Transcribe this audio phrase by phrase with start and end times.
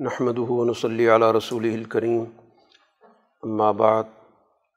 [0.00, 2.24] نحمد ونصلی علی رسول الکریم
[3.42, 4.04] اما بعد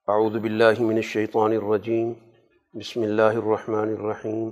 [0.07, 2.13] اعوذ باللہ من الشیطان الرجیم
[2.73, 4.51] بسم اللہ الرحمن الرحیم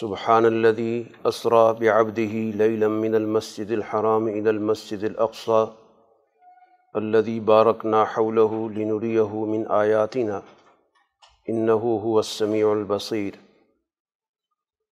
[0.00, 5.66] سبحان الذي اسرا بعبده ليلا من المسجد الحرام الى المسجد الاقصى
[6.96, 10.42] الذي باركنا حوله لنريه من آياتنا.
[11.48, 13.45] انه هو السميع البصير.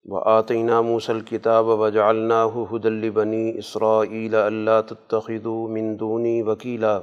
[0.05, 6.99] و آتینہ موسل کتاب و جالنا حد بنی اسرائیل اللہ تتخذ من دونی وکیلا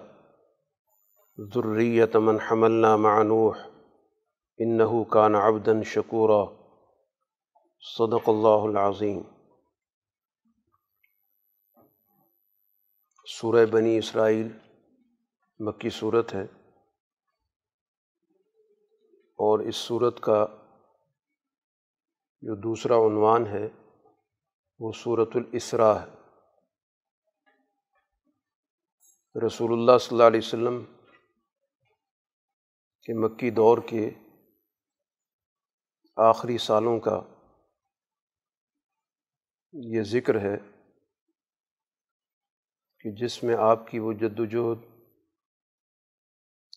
[1.54, 3.58] ذریت من حملنا مع نوح
[22.42, 23.68] جو دوسرا عنوان ہے،
[24.80, 26.22] وہ صورت الاسراء ہے۔
[29.46, 30.86] رسول اللہ صلی اللہ علیہ وسلم
[33.02, 34.10] کے مکی دور کے
[36.16, 37.22] آخری سالوں کا
[39.74, 40.58] یہ ذکر ہے
[43.00, 44.86] کہ جس میں آپ کی وہ جد وجہد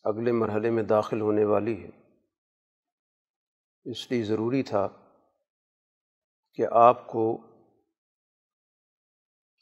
[0.04, 1.90] اگلے مرحلے میں داخل ہونے والی ہے۔
[3.84, 5.03] اس لیے ضروری تھا
[6.54, 7.46] کہ آپ کو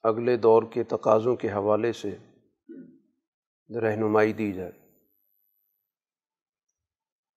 [0.02, 2.16] اگلے دور کے تقاضوں کے حوالے سے
[3.80, 4.72] رہنمائی دی جائے۔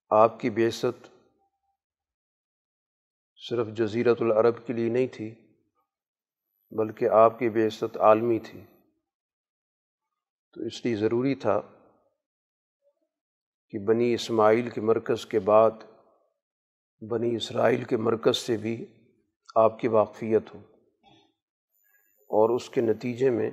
[0.10, 0.86] آپ کی بیست
[3.36, 5.36] صرف جزیرت العرب کے لیے نہیں تھی،
[6.72, 8.66] بلکہ آپ کی بیست عالمی تھی۔
[10.54, 11.62] تو اس لیے ضروری تھا
[13.70, 15.72] کہ بنی اسماعیل کے مرکز کے بعد
[17.10, 18.86] بنی اسرائیل کے مرکز سے بھی
[19.56, 20.60] آپ کی واقفیت ہو۔
[22.14, 23.52] اور اس کے نتیجے میں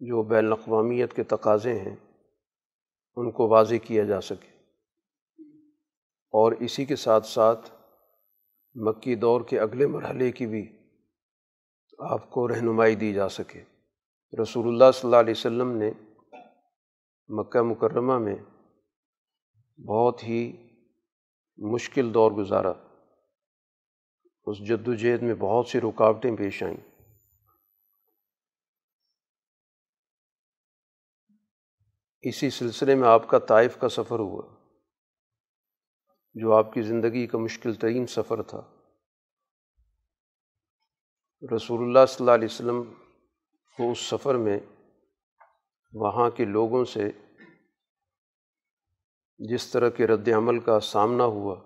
[0.00, 1.96] جو بین الاقوامیت کے تقاضے ہیں،
[3.16, 4.48] ان کو واضح کیا جا سکے۔
[6.30, 7.70] اور اسی کے ساتھ ساتھ
[8.74, 10.78] مکی دور کے اگلے مرحلے کی بھی
[11.98, 13.62] آپ کو رہنمائی دی جا سکے۔
[14.42, 15.90] رسول اللہ صلی اللہ علیہ وسلم نے
[17.28, 18.36] مکہ مکرمہ میں
[19.80, 20.68] بہت ہی
[21.56, 22.72] مشکل دور گزارا۔
[24.46, 26.76] اس جد وجہد میں بہت سی رکاوٹیں پیش آئیں۔
[32.20, 34.54] اسی سلسلے میں آپ کا طائف کا سفر ہوا،
[36.34, 38.60] جو آپ کی زندگی کا مشکل ترین سفر تھا۔
[41.56, 42.82] رسول اللہ صلی اللہ علیہ وسلم
[43.76, 44.58] کو اس سفر میں
[45.92, 47.00] وہاں کے لوگوں سے
[49.38, 51.65] جس طرح کے رد عمل کا سامنا ہوا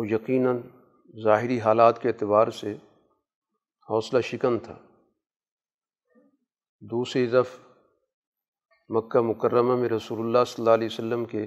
[0.00, 0.60] وہ یقیناً
[1.24, 2.72] ظاہری حالات کے اعتبار سے
[3.90, 4.78] حوصلہ شکن تھا۔
[6.80, 7.58] دوسری طرف
[8.88, 11.46] مکہ مکرمہ میں رسول اللہ صلی اللہ علیہ وسلم کے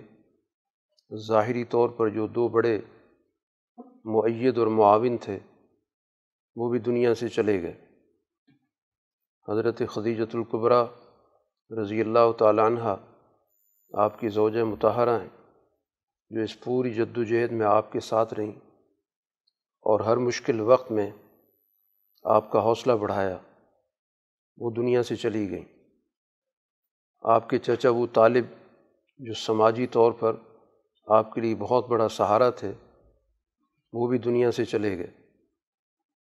[1.28, 2.82] ظاہری طور پر جو دو بڑے
[4.06, 5.40] معید اور معاون تھے،
[6.56, 7.86] وہ بھی دنیا سے چلے گئے۔
[9.52, 10.86] حضرت خدیجۃ القبرہ
[11.82, 12.96] رضی اللہ تعالیٰ عنہ
[13.94, 15.43] آپ کی زوجہ متحرہ ہیں۔
[16.34, 18.52] جو اس پوری جد و جہد میں آپ کے ساتھ رہیں
[19.82, 21.12] اور ہر مشکل وقت میں
[22.24, 23.38] آپ کا حوصلہ بڑھایا،
[24.58, 25.66] وہ دنیا سے چلی گئیں۔
[27.22, 28.46] آپ کے چچا وہ طالب
[29.18, 30.36] جو سماجی طور پر
[31.08, 32.72] آپ کے لیے بہت بڑا سہارا تھے،
[33.94, 35.12] وہ بھی دنیا سے چلے گئے۔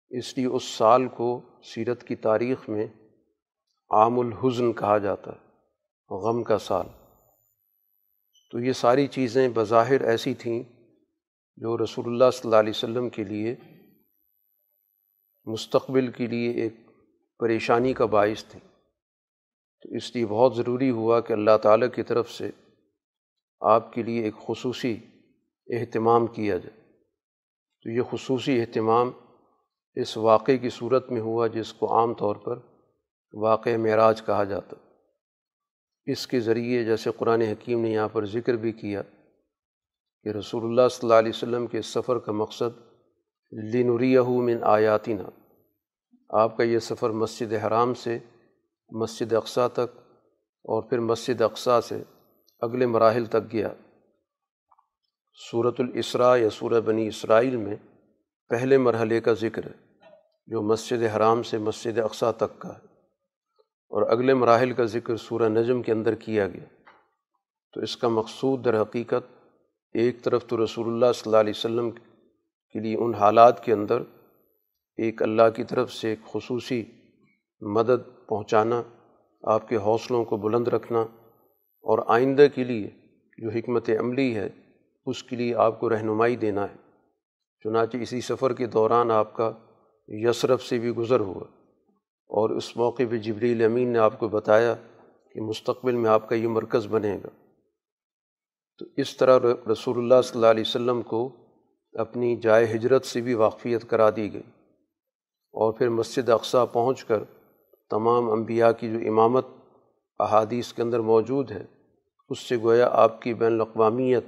[0.09, 2.87] اس لیے اس سال کو سیرت کی تاریخ میں
[3.89, 5.47] عام الحزن کہا جاتا ہے،
[6.15, 6.85] غم کا سال۔
[8.53, 10.63] تو یہ ساری چیزیں بظاہر ایسی تھیں
[11.57, 13.55] جو رسول اللہ صلی اللہ علیہ وسلم کے لیے،
[15.45, 16.73] مستقبل کے لیے ایک
[17.39, 18.67] پریشانی کا باعث تھیں۔
[19.81, 22.51] تو اس لیے بہت ضروری ہوا کہ اللہ تعالیٰ کی طرف سے
[23.59, 24.97] آپ کے لیے ایک خصوصی
[25.67, 26.81] اہتمام کیا جائے۔
[27.83, 29.11] تو یہ خصوصی اہتمام
[29.95, 32.59] اس واقعے کی صورت میں ہوا جس کو عام طور پر
[33.33, 34.75] واقع معراج کہا جاتا۔
[36.07, 39.01] اس کے ذریعے جیسے قرآن حکیم نے یہاں پر ذکر بھی کیا
[40.23, 42.79] کہ رسول اللہ صلی اللہ علیہ وسلم کے سفر کا مقصد
[43.73, 45.23] لنوریہ من آیاتینہ
[46.29, 48.19] آپ کا یہ سفر مسجد حرام سے،
[48.89, 49.97] مسجد اقسا تک
[50.65, 52.03] اور پھر مسجد اقسا سے
[52.59, 53.69] اگلے مراحل تک گیا۔
[55.51, 57.75] صورت الاسراء یا سورہ بنی اسرائیل میں
[58.49, 60.09] پہلے مرحلے کا ذکر ہے،
[60.47, 62.92] جو مسجد حرام سے مسجد اقسا تک کا ہے۔
[63.93, 66.65] اور اگلے مراحل کا ذکر سورہ نجم کے اندر کیا گیا۔
[67.73, 69.47] تو اس کا مقصود در حقیقت
[69.93, 71.91] ایک طرف تو رسول اللہ صلی اللہ علیہ وسلم
[72.71, 74.01] کے لیے ان حالات کے اندر
[74.97, 76.83] ایک اللہ کی طرف سے ایک خصوصی
[77.61, 78.81] مدد پہنچانا،
[79.43, 81.01] آپ کے حوصلوں کو بلند رکھنا
[81.81, 82.89] اور آئندہ کے لیے
[83.37, 84.49] جو حکمت عملی ہے،
[85.05, 86.75] اس کے لیے آپ کو رہنمائی دینا ہے۔
[87.63, 89.51] چنانچہ اسی سفر کے دوران آپ کا
[90.07, 91.62] یسرف سے بھی گزر ہوا۔
[92.33, 94.75] اور اس موقع پہ جبریل امین نے آپ کو بتایا
[95.33, 97.29] کہ مستقبل میں آپ کا یہ مرکز بنے گا۔
[98.77, 99.39] تو اس طرح
[99.71, 101.29] رسول اللہ صلی اللہ علیہ وسلم کو
[101.93, 104.41] اپنی جائے ہجرت سے بھی واقفیت کرا دی گئی۔
[105.51, 107.23] اور پھر مسجد اقسا پہنچ کر
[107.89, 109.45] تمام انبیاء کی جو امامت
[110.19, 111.65] احادیث کے اندر موجود ہے،
[112.29, 114.25] اس سے گویا آپ کی بین الاقوامیت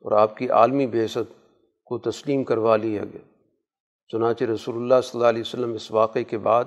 [0.00, 1.32] اور آپ کی عالمی بحثت
[1.84, 3.44] کو تسلیم کروا لیا گیا۔
[4.08, 6.64] چنانچہ رسول اللہ صلی اللہ علیہ وسلم اس واقعے کے بعد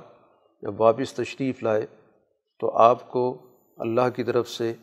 [0.62, 1.86] جب واپس تشریف لائے
[2.60, 3.38] تو آپ کو
[3.78, 4.74] اللہ کی طرف سے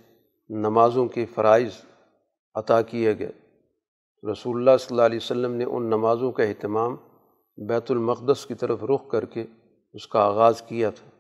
[0.49, 1.71] نمازوں کے فرائض
[2.55, 3.33] عطا کیے گئے۔
[4.33, 6.97] رسول اللہ صلی اللہ علیہ وسلم نے ان نمازوں کا اہتمام
[7.57, 9.45] بیت المقدس کی طرف رخ کر کے
[9.93, 11.11] اس کا آغاز کیا تھا۔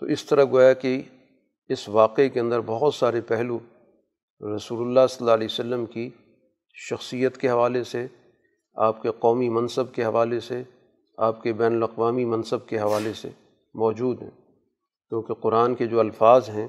[0.00, 1.02] تو اس طرح گویا کہ
[1.68, 3.58] اس واقعے کے اندر بہت سارے پہلو
[4.56, 6.10] رسول اللہ صلی اللہ علیہ وسلم کی
[6.74, 8.06] شخصیت کے حوالے سے،
[8.74, 10.62] آپ کے قومی منصب کے حوالے سے،
[11.18, 13.28] آپ کے بین الاقوامی منصب کے حوالے سے
[13.74, 14.30] موجود ہیں۔
[15.08, 16.68] کیونکہ قرآن کے جو الفاظ ہیں،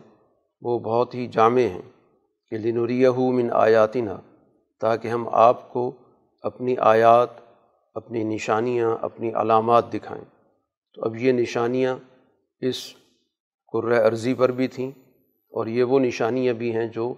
[0.62, 1.81] وہ بہت ہی جامع ہیں۔
[2.50, 4.18] کہ لنوریہ من آیاتنا،
[4.80, 5.92] تاکہ ہم آپ کو
[6.42, 7.30] اپنی آیات،
[7.94, 10.24] اپنی نشانیاں، اپنی علامات دکھائیں۔
[10.94, 11.98] تو اب یہ نشانیاں
[12.59, 12.94] اس
[13.71, 14.92] قرۂ عرضی پر بھی تھیں،
[15.50, 17.13] اور یہ وہ نشانیاں بھی ہیں جو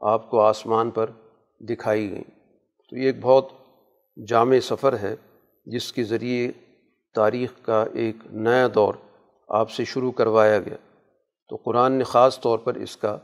[0.00, 1.10] آپ کو آسمان پر
[1.60, 2.30] دکھائی گئیں۔
[2.90, 3.48] تو یہ ایک بہت
[4.28, 5.16] جامع سفر ہے،
[5.66, 6.52] جس کے ذریعے
[7.14, 8.94] تاریخ کا ایک نیا دور
[9.48, 10.76] آپ سے شروع کروایا گیا۔
[11.48, 13.18] تو قرآن نے خاص طور پر اس کا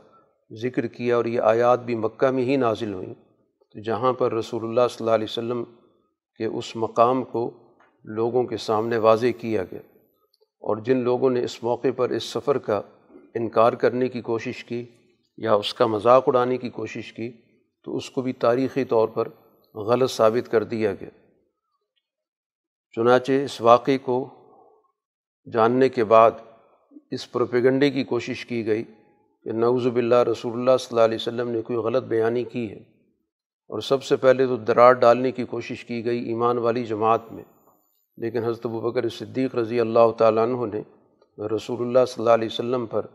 [0.61, 3.13] ذکر کیا اور یہ آیات بھی مکہ میں ہی نازل ہوئیں۔
[3.71, 5.63] تو جہاں پر رسول اللہ صلی اللہ علیہ وسلم
[6.37, 7.51] کے اس مقام کو
[8.03, 9.79] لوگوں کے سامنے واضح کیا گیا
[10.59, 12.81] اور جن لوگوں نے اس موقع پر اس سفر کا
[13.35, 14.85] انکار کرنے کی کوشش کی
[15.37, 17.31] یا اس کا مذاق اڑانے کی کوشش کی،
[17.83, 19.27] تو اس کو بھی تاریخی طور پر
[19.75, 21.09] غلط ثابت کر دیا گیا۔
[22.91, 24.29] چنانچہ اس واقعے کو
[25.51, 26.31] جاننے کے بعد
[27.11, 28.83] اس پروپیگنڈے کی کوشش کی گئی
[29.43, 32.79] کہ نعوذ باللہ رسول اللہ صلی اللہ علیہ وسلم نے کوئی غلط بیانی کی ہے۔
[33.69, 37.43] اور سب سے پہلے تو درار ڈالنے کی کوشش کی گئی ایمان والی جماعت میں۔
[38.17, 40.81] لیکن حضرت بکر صدیق رضی اللہ تعالیٰ عنہ نے
[41.55, 43.05] رسول اللہ صلی اللہ علیہ وسلم پر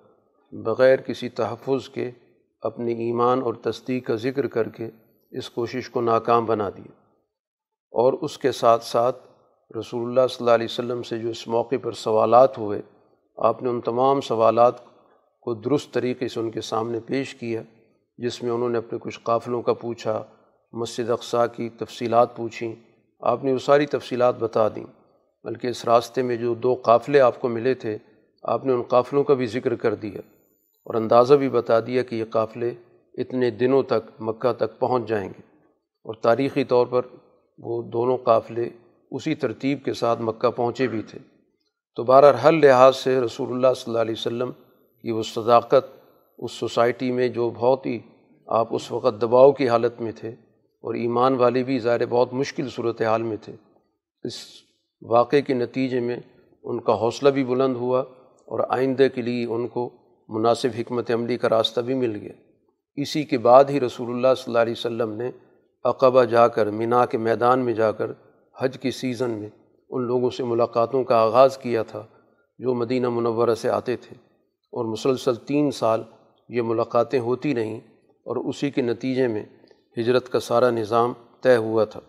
[0.52, 2.10] بغیر کسی تحفظ کے
[2.60, 4.90] اپنے ایمان اور تصدیق کا ذکر کر کے
[5.30, 6.90] اس کوشش کو ناکام بنا دیا
[7.92, 9.27] اور اس کے ساتھ ساتھ
[9.78, 12.82] رسول اللہ صلی اللہ علیہ وسلم سے جو اس موقع پر سوالات ہوئے،
[13.36, 14.74] آپ نے ان تمام سوالات
[15.40, 17.62] کو درست طریقے سے ان کے سامنے پیش کیا،
[18.18, 20.24] جس میں انہوں نے اپنے کچھ قافلوں کا پوچھا،
[20.72, 22.74] مسجد اقسا کی تفصیلات پوچھیں،
[23.20, 24.84] آپ نے وہ ساری تفصیلات بتا دیں۔
[25.44, 27.98] بلکہ اس راستے میں جو دو قافلے آپ کو ملے تھے،
[28.42, 30.18] آپ نے ان قافلوں کا بھی ذکر کر دیا
[30.86, 32.70] اور اندازہ بھی بتا دیا کہ یہ قافلے
[33.14, 35.42] اتنے دنوں تک مکہ تک پہنچ جائیں گے۔
[36.04, 37.02] اور تاریخی طور پر
[37.58, 38.68] وہ دونوں قافلے
[39.10, 41.18] اسی ترتیب کے ساتھ مکہ پہنچے بھی تھے۔
[41.96, 44.50] تو بہرحال ہر لحاظ سے رسول اللہ صلی اللہ علیہ وسلم
[45.02, 45.84] کی وہ صداقت
[46.38, 47.98] اس سوسائٹی میں جو بہت ہی
[48.46, 50.28] آپ اس وقت دباؤ کی حالت میں تھے
[50.82, 53.52] اور ایمان والے بھی ظاہر بہت مشکل صورت حال میں تھے۔
[54.22, 54.34] اس
[55.02, 56.16] واقعے کے نتیجے میں
[56.62, 58.00] ان کا حوصلہ بھی بلند ہوا
[58.46, 59.90] اور آئندہ کے لیے ان کو
[60.28, 62.32] مناسب حکمت عملی کا راستہ بھی مل گیا۔
[62.96, 65.30] اسی کے بعد ہی رسول اللہ صلی اللہ علیہ وسلم نے
[65.84, 68.10] عقبہ جا کر مینا کے میدان میں جا کر
[68.62, 69.48] حج کی سیزن میں
[69.90, 72.06] ان لوگوں سے ملاقاتوں کا آغاز کیا تھا
[72.58, 74.16] جو مدینہ منورہ سے آتے تھے
[74.72, 76.02] اور مسلسل تین سال
[76.48, 77.80] یہ ملاقاتیں ہوتی رہیں
[78.26, 79.42] اور اسی کے نتیجے میں
[79.98, 81.12] ہجرت کا سارا نظام
[81.42, 82.00] طے ہوا تھا۔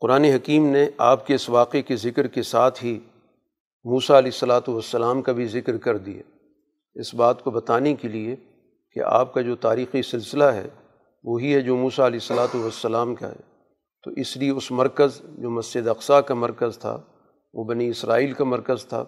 [0.00, 2.98] قرآن حکیم نے آپ کے اس واقعے کے ذکر کے ساتھ ہی
[3.84, 6.22] موسا علیہ الصلاۃ والسلام کا بھی ذکر کر دیا۔
[6.94, 8.36] اس بات کو بتانے کے لیے
[8.92, 10.68] کہ آپ کا جو تاریخی سلسلہ ہے،
[11.24, 13.53] وہی ہے جو موسا علیہ الصلاۃ والسلام کا ہے۔
[14.04, 17.00] تو اس لیے اس مرکز جو مسجد اقسا کا مرکز تھا،
[17.54, 19.04] وہ بنی اسرائیل کا مرکز تھا،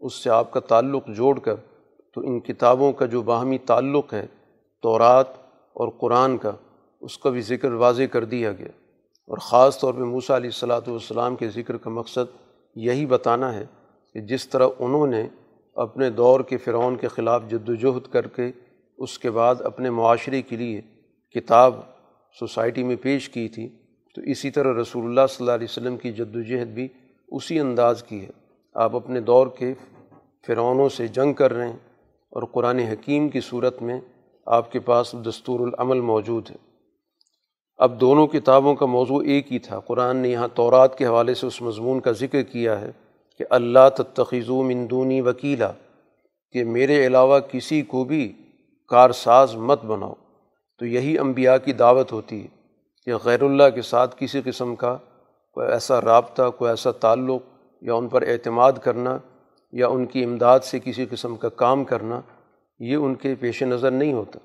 [0.00, 1.54] اس سے آپ کا تعلق جوڑ کر
[2.14, 4.26] تو ان کتابوں کا جو باہمی تعلق ہے،
[4.82, 5.26] تورات
[5.72, 6.52] اور قرآن کا،
[7.00, 8.68] اس کا بھی ذکر واضح کر دیا گیا۔
[9.28, 12.36] اور خاص طور پہ موسیٰ علیہ الصلاۃ والسلام کے ذکر کا مقصد
[12.74, 13.64] یہی بتانا ہے
[14.12, 15.28] کہ جس طرح انہوں نے
[15.74, 18.52] اپنے دور کے فرعون کے خلاف جد وجہد کر کے
[18.98, 20.80] اس کے بعد اپنے معاشرے کے لیے
[21.34, 21.74] کتاب
[22.38, 23.81] سوسائٹی میں پیش کی تھی
[24.14, 26.88] تو اسی طرح رسول اللہ صلی اللہ علیہ وسلم کی جد وجہد بھی
[27.28, 28.30] اسی انداز کی ہے۔
[28.74, 29.74] آپ اپنے دور کے
[30.46, 31.76] فرعونوں سے جنگ کر رہے ہیں
[32.30, 34.00] اور قرآن حکیم کی صورت میں
[34.46, 36.56] آپ کے پاس دستور العمل موجود ہے۔
[37.76, 41.46] اب دونوں کتابوں کا موضوع ایک ہی تھا۔ قرآن نے یہاں تورات کے حوالے سے
[41.46, 42.90] اس مضمون کا ذکر کیا ہے
[43.38, 45.72] کہ اللہ تتخذو مندونی وکیلا،
[46.52, 48.32] کہ میرے علاوہ کسی کو بھی
[48.88, 50.14] کارساز مت بناؤ۔
[50.78, 52.61] تو یہی انبیاء کی دعوت ہوتی ہے۔
[53.06, 54.96] کہ غیر اللہ کے ساتھ کسی قسم کا
[55.50, 57.42] کوئی ایسا رابطہ، کوئی ایسا تعلق
[57.80, 59.18] یا ان پر اعتماد کرنا
[59.72, 62.20] یا ان کی امداد سے کسی قسم کا کام کرنا،
[62.78, 64.38] یہ ان کے پیش نظر نہیں ہوتا۔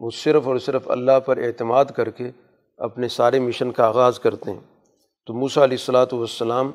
[0.00, 2.30] وہ صرف اور صرف اللہ پر اعتماد کر کے
[2.76, 4.60] اپنے سارے مشن کا آغاز کرتے ہیں۔
[5.26, 6.70] تو موسیٰ علیہ الصلاۃ والسلام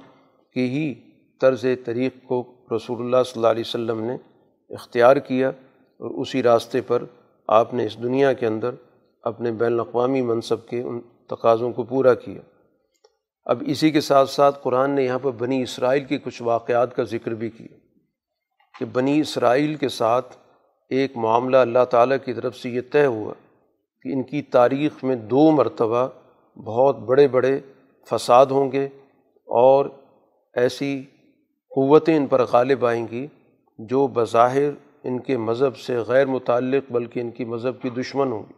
[0.53, 0.93] کی ہی
[1.41, 2.43] طرز طریق کو
[2.75, 4.17] رسول اللہ صلی اللہ علیہ وسلم نے
[4.69, 7.03] اختیار کیا اور اسی راستے پر
[7.47, 8.69] آپ نے اس دنیا کے اندر
[9.21, 10.99] اپنے بین الاقوامی منصب کے ان
[11.29, 12.41] تقاضوں کو پورا کیا۔
[13.45, 17.03] اب اسی کے ساتھ ساتھ قرآن نے یہاں پر بنی اسرائیل کے کچھ واقعات کا
[17.03, 17.77] ذکر بھی کیا
[18.79, 20.37] کہ بنی اسرائیل کے ساتھ
[20.89, 23.33] ایک معاملہ اللہ تعالیٰ کی طرف سے یہ طے ہوا
[24.01, 26.07] کہ ان کی تاریخ میں دو مرتبہ
[26.57, 27.59] بہت بڑے بڑے
[28.11, 28.85] فساد ہوں گے
[29.45, 29.85] اور
[30.53, 31.03] ایسی
[31.75, 33.27] قوتیں ان پر غالب آئیں گی
[33.79, 34.69] جو بظاہر
[35.03, 38.56] ان کے مذہب سے غیر متعلق بلکہ ان کی مذہب کی دشمن ہوں گی۔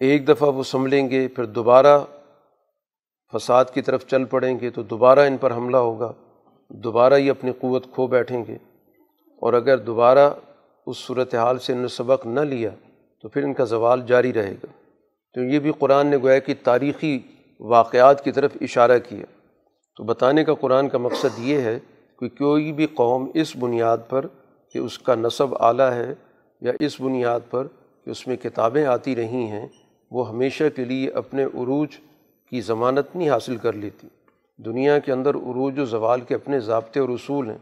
[0.00, 2.00] ایک دفعہ وہ سنبھلیں گے، پھر دوبارہ
[3.34, 6.12] فساد کی طرف چل پڑیں گے تو دوبارہ ان پر حملہ ہوگا،
[6.68, 8.54] دوبارہ یہ اپنی قوت کھو بیٹھیں گے۔
[9.40, 10.30] اور اگر دوبارہ
[10.86, 12.70] اس صورت حال سے ان نے سبق نہ لیا
[13.22, 14.66] تو پھر ان کا زوال جاری رہے گا۔
[15.34, 17.18] تو یہ بھی قرآن نے گویا کہ تاریخی
[17.60, 19.24] واقعات کی طرف اشارہ کیا۔
[19.96, 21.78] تو بتانے کا قرآن کا مقصد یہ ہے
[22.18, 24.26] کہ کوئی بھی قوم اس بنیاد پر
[24.72, 26.14] کہ اس کا نصب اعلیٰ ہے
[26.60, 27.66] یا اس بنیاد پر
[28.04, 29.68] کہ اس میں کتابیں آتی رہی ہیں
[30.12, 31.88] وہ ہمیشہ کے لیے اپنے عروج
[32.50, 34.08] کی ضمانت نہیں حاصل کر لیتی۔
[34.56, 37.58] دنیا کے اندر عروج و زوال کے اپنے ضابطے اور اصول ہیں۔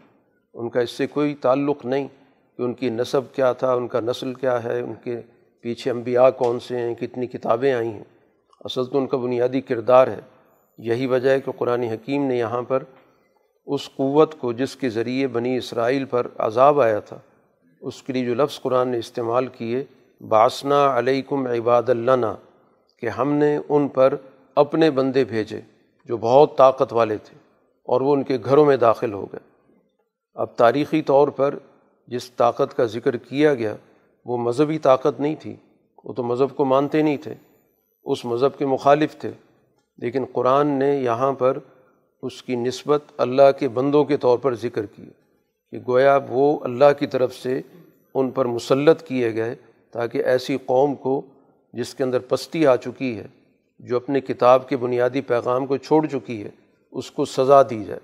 [0.55, 2.09] ان کا اس سے کوئی تعلق نہیں
[2.57, 5.21] کہ ان کی نصب کیا تھا، ان کا نسل کیا ہے، ان کے
[5.61, 8.05] پیچھے انبیاء کون سے ہیں، کتنی کتابیں آئی ہیں۔
[8.65, 10.21] اصل تو ان کا بنیادی کردار ہے۔
[10.79, 12.83] یہی وجہ ہے کہ قرآن حکیم نے یہاں پر
[13.67, 17.19] اس قوت کو جس کے ذریعے بنی اسرائیل پر عذاب آیا تھا،
[17.81, 19.85] اس کے لیے جو لفظ قرآن نے استعمال کیے
[20.21, 22.35] باسنا علیکم عباد اللہ
[22.99, 24.15] کہ ہم نے ان پر
[24.55, 25.61] اپنے بندے بھیجے
[26.05, 27.37] جو بہت طاقت والے تھے
[27.85, 29.41] اور وہ ان کے گھروں میں داخل ہو گئے۔
[30.35, 31.55] اب تاریخی طور پر
[32.07, 33.77] جس طاقت کا ذکر کیا گیا،
[34.25, 35.57] وہ مذہبی طاقت نہیں تھی،
[36.05, 37.35] وہ تو مذہب کو مانتے نہیں تھے،
[38.05, 39.31] اس مذہب کے مخالف تھے۔
[39.99, 41.59] لیکن قرآن نے یہاں پر
[42.23, 45.11] اس کی نسبت اللہ کے بندوں کے طور پر ذکر کیا
[45.71, 47.61] کہ گویا وہ اللہ کی طرف سے
[48.15, 49.55] ان پر مسلط کیے گئے
[49.91, 51.21] تاکہ ایسی قوم کو
[51.75, 53.27] جس کے اندر پستی آ چکی ہے،
[53.81, 56.51] جو اپنے کتاب کے بنیادی پیغام کو چھوڑ چکی ہے،
[56.93, 58.01] اس کو سزا دی جائے۔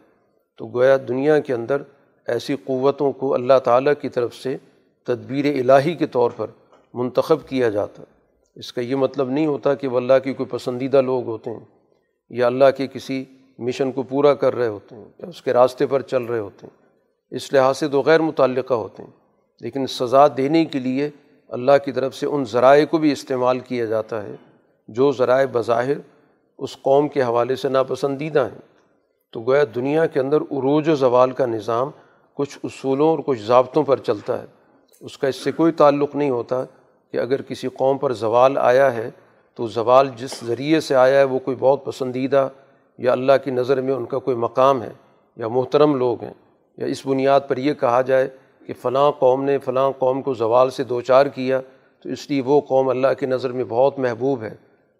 [0.58, 1.82] تو گویا دنیا کے اندر
[2.26, 4.56] ایسی قوتوں کو اللہ تعالیٰ کی طرف سے
[5.06, 6.46] تدبیر الہی کے طور پر
[6.94, 8.14] منتخب کیا جاتا۔ ہے
[8.56, 11.64] اس کا یہ مطلب نہیں ہوتا کہ وہ اللہ کی کوئی پسندیدہ لوگ ہوتے ہیں
[12.30, 13.24] یا اللہ کے کسی
[13.58, 16.66] مشن کو پورا کر رہے ہوتے ہیں یا اس کے راستے پر چل رہے ہوتے
[16.66, 19.10] ہیں۔ اس لحاظ سے تو غیر متعلقہ ہوتے ہیں،
[19.60, 21.10] لیکن سزا دینے کے لیے
[21.48, 24.34] اللہ کی طرف سے ان ذرائع کو بھی استعمال کیا جاتا ہے،
[24.88, 25.94] جو ذرائع بظاہر
[26.58, 28.76] اس قوم کے حوالے سے ناپسندیدہ ہیں۔
[29.32, 31.90] تو گویا دنیا کے اندر عروج و زوال کا نظام
[32.34, 34.46] کچھ اصولوں اور کچھ ضابطوں پر چلتا ہے۔
[35.00, 36.64] اس کا اس سے کوئی تعلق نہیں ہوتا
[37.12, 39.10] کہ اگر کسی قوم پر زوال آیا ہے
[39.54, 42.48] تو زوال جس ذریعے سے آیا ہے وہ کوئی بہت پسندیدہ
[42.98, 44.92] یا اللہ کی نظر میں ان کا کوئی مقام ہے
[45.36, 46.34] یا محترم لوگ ہیں۔
[46.76, 48.28] یا اس بنیاد پر یہ کہا جائے
[48.66, 51.60] کہ فلاں قوم نے فلاں قوم کو زوال سے دو چار کیا،
[52.02, 54.54] تو اس لیے وہ قوم اللہ کی نظر میں بہت محبوب ہے،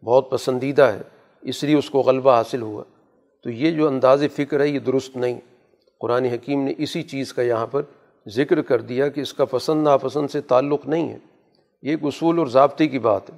[0.04, 1.02] بہت پسندیدہ ہے،
[1.42, 2.82] اس لیے اس کو غلبہ حاصل ہوا۔
[3.42, 5.40] تو یہ جو انداز فکر ہے، یہ درست نہیں۔
[6.00, 7.82] قرآن حکیم نے اسی چیز کا یہاں پر
[8.28, 11.18] ذکر کر دیا کہ اس کا پسند ناپسند سے تعلق نہیں ہے۔
[11.82, 13.37] یہ ایک اصول اور ضابطے کی بات ہے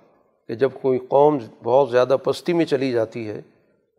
[0.49, 3.43] کہ جب کوئی قوم بہت زیادہ پستی میں چلی جاتی ہے،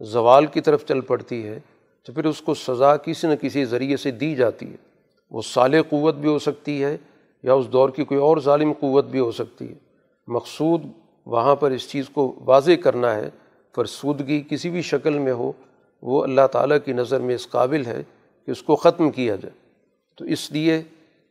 [0.02, 1.60] زوال کی طرف چل پڑتی ہے،
[2.04, 4.89] تو پھر اس کو سزا کسی نہ کسی ذریعے سے دی جاتی ہے۔
[5.32, 6.98] وہ سال قوت بھی ہو سکتی ہے
[7.44, 9.76] یا اس دور کی کوئی اور ظالم قوت بھی ہو سکتی ہے۔
[10.28, 10.82] مقصود
[11.26, 13.30] وہاں پر اس چیز کو واضح کرنا ہے،
[13.76, 15.52] فرسودگی کسی بھی شکل میں ہو،
[16.02, 18.04] وہ اللہ تعالیٰ کی نظر میں اس قابل ہے
[18.46, 19.70] کہ اس کو ختم کیا جائے۔
[20.18, 20.82] تو اس لیے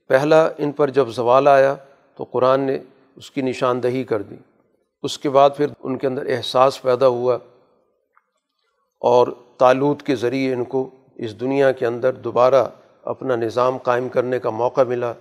[0.09, 1.75] پہلا ان پر جب زوال آیا
[2.17, 2.78] تو قرآن نے
[3.17, 4.37] اس کی نشاندہی کر دی۔
[5.02, 7.38] اس کے بعد پھر ان کے اندر احساس پیدا ہوا
[9.00, 12.69] اور تعلق کے ذریعے ان کو اس دنیا کے اندر دوبارہ
[13.02, 15.12] اپنا نظام قائم کرنے کا موقع ملا۔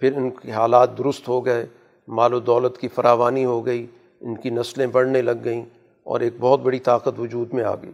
[0.00, 1.66] پھر ان کے حالات درست ہو گئے،
[2.08, 3.86] مال و دولت کی فراوانی ہو گئی،
[4.20, 5.64] ان کی نسلیں بڑھنے لگ گئیں
[6.02, 7.92] اور ایک بہت بڑی طاقت وجود میں آ گئی۔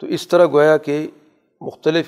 [0.00, 1.06] تو اس طرح گویا کہ
[1.60, 2.06] مختلف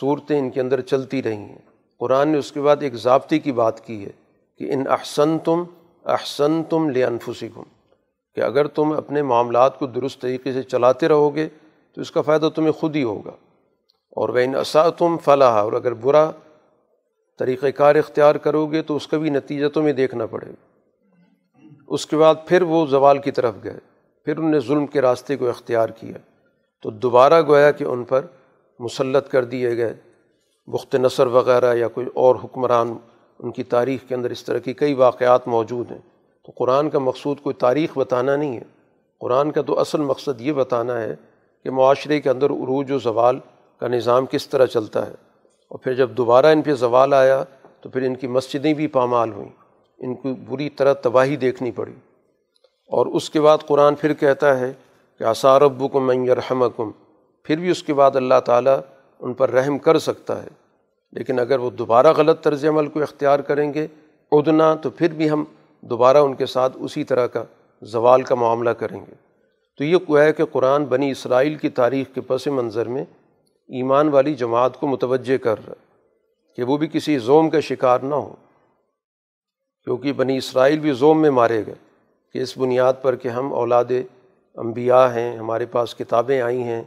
[0.00, 1.58] صورتیں ان کے اندر چلتی رہی ہیں۔
[1.98, 4.10] قرآن نے اس کے بعد ایک ضابطے کی بات کی ہے
[4.58, 5.64] کہ ان احسن تم
[6.04, 7.62] احسن تم لے انفسکم
[8.34, 11.48] کہ اگر تم اپنے معاملات کو درست طریقے سے چلاتے رہو گے
[11.94, 13.30] تو اس کا فائدہ تمہیں خود ہی ہوگا۔
[14.14, 16.30] اور وہ ان اساتم فلاح اور اگر برا
[17.38, 20.64] طریقۂ کار اختیار کرو گے تو اس کا بھی نتیجہ تمہیں دیکھنا پڑے گا۔
[21.88, 23.78] اس کے بعد پھر وہ زوال کی طرف گئے۔
[24.24, 26.18] پھر ان نے ظلم کے راستے کو اختیار کیا۔
[26.82, 28.26] تو دوبارہ گویا کہ ان پر
[28.78, 29.94] مسلط کر دیے گئے۔
[30.66, 32.96] بخت نصر وغیرہ یا کوئی اور حکمران
[33.38, 35.98] ان کی تاریخ کے اندر اس طرح کی کئی واقعات موجود ہیں۔
[36.46, 38.64] تو قرآن کا مقصود کوئی تاریخ بتانا نہیں ہے۔
[39.20, 41.16] قرآن کا تو اصل مقصد یہ بتانا ہے
[41.62, 43.38] کہ معاشرے کے اندر عروج و زوال
[43.84, 45.12] کا نظام کس طرح چلتا ہے؟
[45.68, 47.44] اور پھر جب دوبارہ ان پہ زوال آیا
[47.80, 49.48] تو پھر ان کی مسجدیں بھی پامال ہوئیں،
[49.98, 51.92] ان کو بری طرح تباہی دیکھنی پڑی۔
[52.88, 54.72] اور اس کے بعد قرآن پھر کہتا ہے
[55.18, 56.90] کہ آثارب کم یرحم کم
[57.44, 58.78] پھر بھی اس کے بعد اللہ تعالیٰ
[59.20, 60.48] ان پر رحم کر سکتا ہے۔
[61.12, 63.86] لیکن اگر وہ دوبارہ غلط طرز عمل کو اختیار کریں گے
[64.32, 65.44] ادنا، تو پھر بھی ہم
[65.80, 67.44] دوبارہ ان کے ساتھ اسی طرح کا
[67.82, 69.14] زوال کا معاملہ کریں گے۔
[69.78, 73.04] تو یہ ہے کہ قرآن بنی اسرائیل کی تاریخ کے پس منظر میں
[73.68, 75.74] ایمان والی جماعت کو متوجہ کر رہا
[76.56, 78.34] کہ وہ بھی کسی زوم کا شکار نہ ہو،
[79.84, 81.74] کیونکہ بنی اسرائیل بھی زوم میں مارے گئے
[82.32, 83.84] کہ اس بنیاد پر کہ ہم اولاد
[84.54, 86.82] انبیاء ہیں، ہمارے پاس کتابیں آئی ہیں،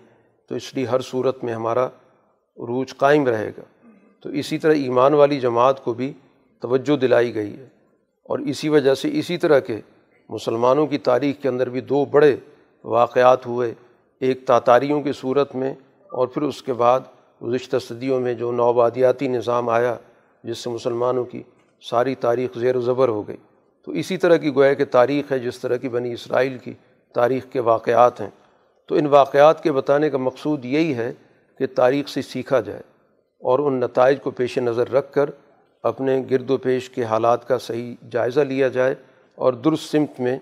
[0.50, 1.86] تو اس لیے ہر صورت میں ہمارا
[2.58, 6.14] عروج قائم رہے گا۔ تو اسی طرح ایمان والی جماعت کو بھی
[6.62, 7.68] توجہ دلائی گئی ہے۔
[8.24, 9.82] اور اسی وجہ سے اسی طرح کے
[10.30, 12.36] مسلمانوں کی تاریخ کے اندر بھی دو بڑے
[12.84, 13.74] واقعات ہوئے۔
[14.20, 15.74] ایک تاتاریوں کی صورت میں
[16.12, 17.00] اور پھر اس کے بعد
[17.44, 19.96] گزشتہ صدیوں میں جو نوبادیاتی نظام آیا،
[20.44, 21.44] جس سے مسلمانوں کی
[21.90, 23.38] ساری تاریخ زیر و زبر ہو گئی۔
[23.86, 26.74] تو اسی طرح کی گویا کہ تاریخ ہے، جس طرح کی بنی اسرائیل کی
[27.14, 28.30] تاریخ کے واقعات ہیں۔
[28.88, 31.14] تو ان واقعات کے بتانے کا مقصود یہی ہے
[31.58, 32.82] کہ تاریخ سے سیکھا جائے
[33.40, 35.30] اور ان نتائج کو پیش نظر رکھ کر
[35.84, 38.96] اپنے گرد و پیش کے حالات کا صحیح جائزہ لیا جائے
[39.36, 40.40] اور درست سمت میں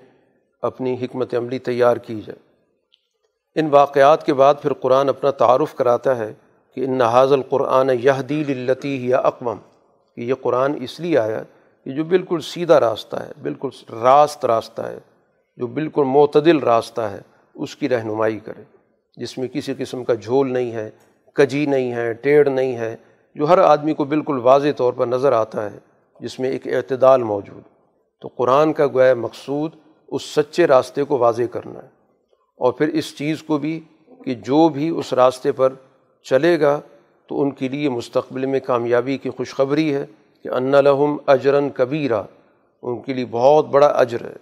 [0.61, 2.44] اپنی حکمت عملی تیار کی جائے۔
[3.55, 6.33] ان واقعات کے بعد پھر قرآن اپنا تعارف کراتا ہے
[6.75, 9.57] کہ ان نحاظ القرآن یہ دلتی یا اقوام
[10.15, 11.43] کہ یہ قرآن اس لیے آیا
[11.85, 13.69] کہ جو بالکل سیدھا راستہ ہے، بالکل
[14.01, 14.97] راست راستہ ہے،
[15.57, 17.19] جو بالکل معتدل راستہ ہے،
[17.53, 18.63] اس کی رہنمائی کرے۔
[19.17, 20.89] جس میں کسی قسم کا جھول نہیں ہے،
[21.33, 22.95] کجی نہیں ہے، ٹیڑھ نہیں ہے،
[23.35, 25.77] جو ہر آدمی کو بالکل واضح طور پر نظر آتا ہے،
[26.19, 27.61] جس میں ایک اعتدال موجود۔
[28.21, 29.71] تو قرآن کا گویا مقصود
[30.07, 31.94] اس سچے راستے کو واضح کرنا ہے۔
[32.57, 33.79] اور پھر اس چیز کو بھی
[34.25, 35.73] کہ جو بھی اس راستے پر
[36.23, 36.81] چلے گا
[37.27, 40.05] تو ان کے لیے مستقبل میں کامیابی کی خوشخبری ہے
[40.43, 42.23] کہ ان لہم اجرن کبیرہ،
[42.81, 44.35] ان کے لیے بہت بڑا اجر ہے۔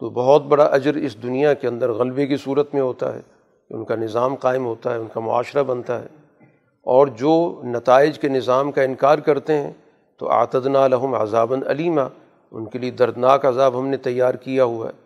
[0.00, 3.20] تو بہت بڑا اجر اس دنیا کے اندر غلبے کی صورت میں ہوتا ہے،
[3.68, 6.06] کہ ان کا نظام قائم ہوتا ہے، ان کا معاشرہ بنتا ہے۔
[6.82, 9.72] اور جو نتائج کے نظام کا انکار کرتے ہیں،
[10.16, 12.00] تو آتدنا لہم عذابً علیمہ
[12.50, 15.05] ان کے لیے دردناک عذاب ہم نے تیار کیا ہوا ہے۔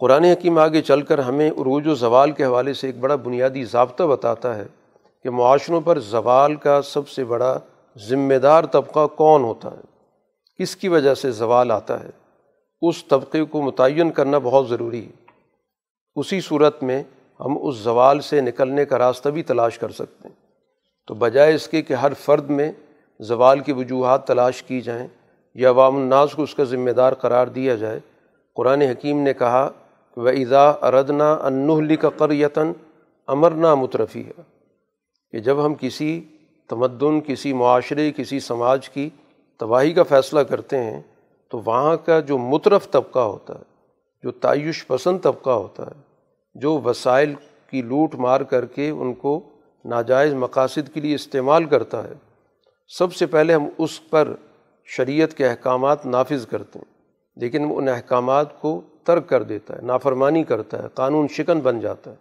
[0.00, 3.64] قرآن حکیم آگے چل کر ہمیں عروج و زوال کے حوالے سے ایک بڑا بنیادی
[3.64, 4.66] ضابطہ بتاتا ہے
[5.22, 7.58] کہ معاشروں پر زوال کا سب سے بڑا
[8.08, 10.12] ذمہ دار طبقہ کون ہوتا ہے؟
[10.58, 12.10] کس کی وجہ سے زوال آتا ہے؟
[12.82, 15.10] اس طبقے کو متعین کرنا بہت ضروری ہے۔
[16.16, 17.02] اسی صورت میں
[17.40, 20.36] ہم اس زوال سے نکلنے کا راستہ بھی تلاش کر سکتے ہیں۔
[21.06, 22.72] تو بجائے اس کے کہ ہر فرد میں
[23.20, 25.08] زوال کی وجوہات تلاش کی جائیں
[25.54, 28.00] یا عوام الناس کو اس کا ذمہ دار قرار دیا جائے،
[28.54, 29.68] قرآن حکیم نے کہا
[30.20, 32.72] و اضا اردنا انہلی کا قریتاً
[33.26, 34.42] امرنا مترفی ہے
[35.32, 36.24] کہ جب ہم کسی
[36.68, 39.10] تمدن، کسی معاشرے، کسی سماج کی
[39.60, 41.00] تباہی کا فیصلہ کرتے ہیں،
[41.50, 43.62] تو وہاں کا جو مترف طبقہ ہوتا ہے،
[44.22, 46.00] جو تعیش پسند طبقہ ہوتا ہے،
[46.54, 47.34] جو وسائل
[47.70, 49.40] کی لوٹ مار کر کے ان کو
[49.84, 52.12] ناجائز مقاصد کے لیے استعمال کرتا ہے،
[52.88, 54.34] سب سے پہلے ہم اس پر
[54.84, 57.00] شریعت کے احکامات نافذ کرتے ہیں۔
[57.36, 58.80] لیکن ان احکامات کو
[59.10, 62.16] ترک کر دیتا ہے، نافرمانی کرتا ہے، قانون شکن بن جاتا ہے۔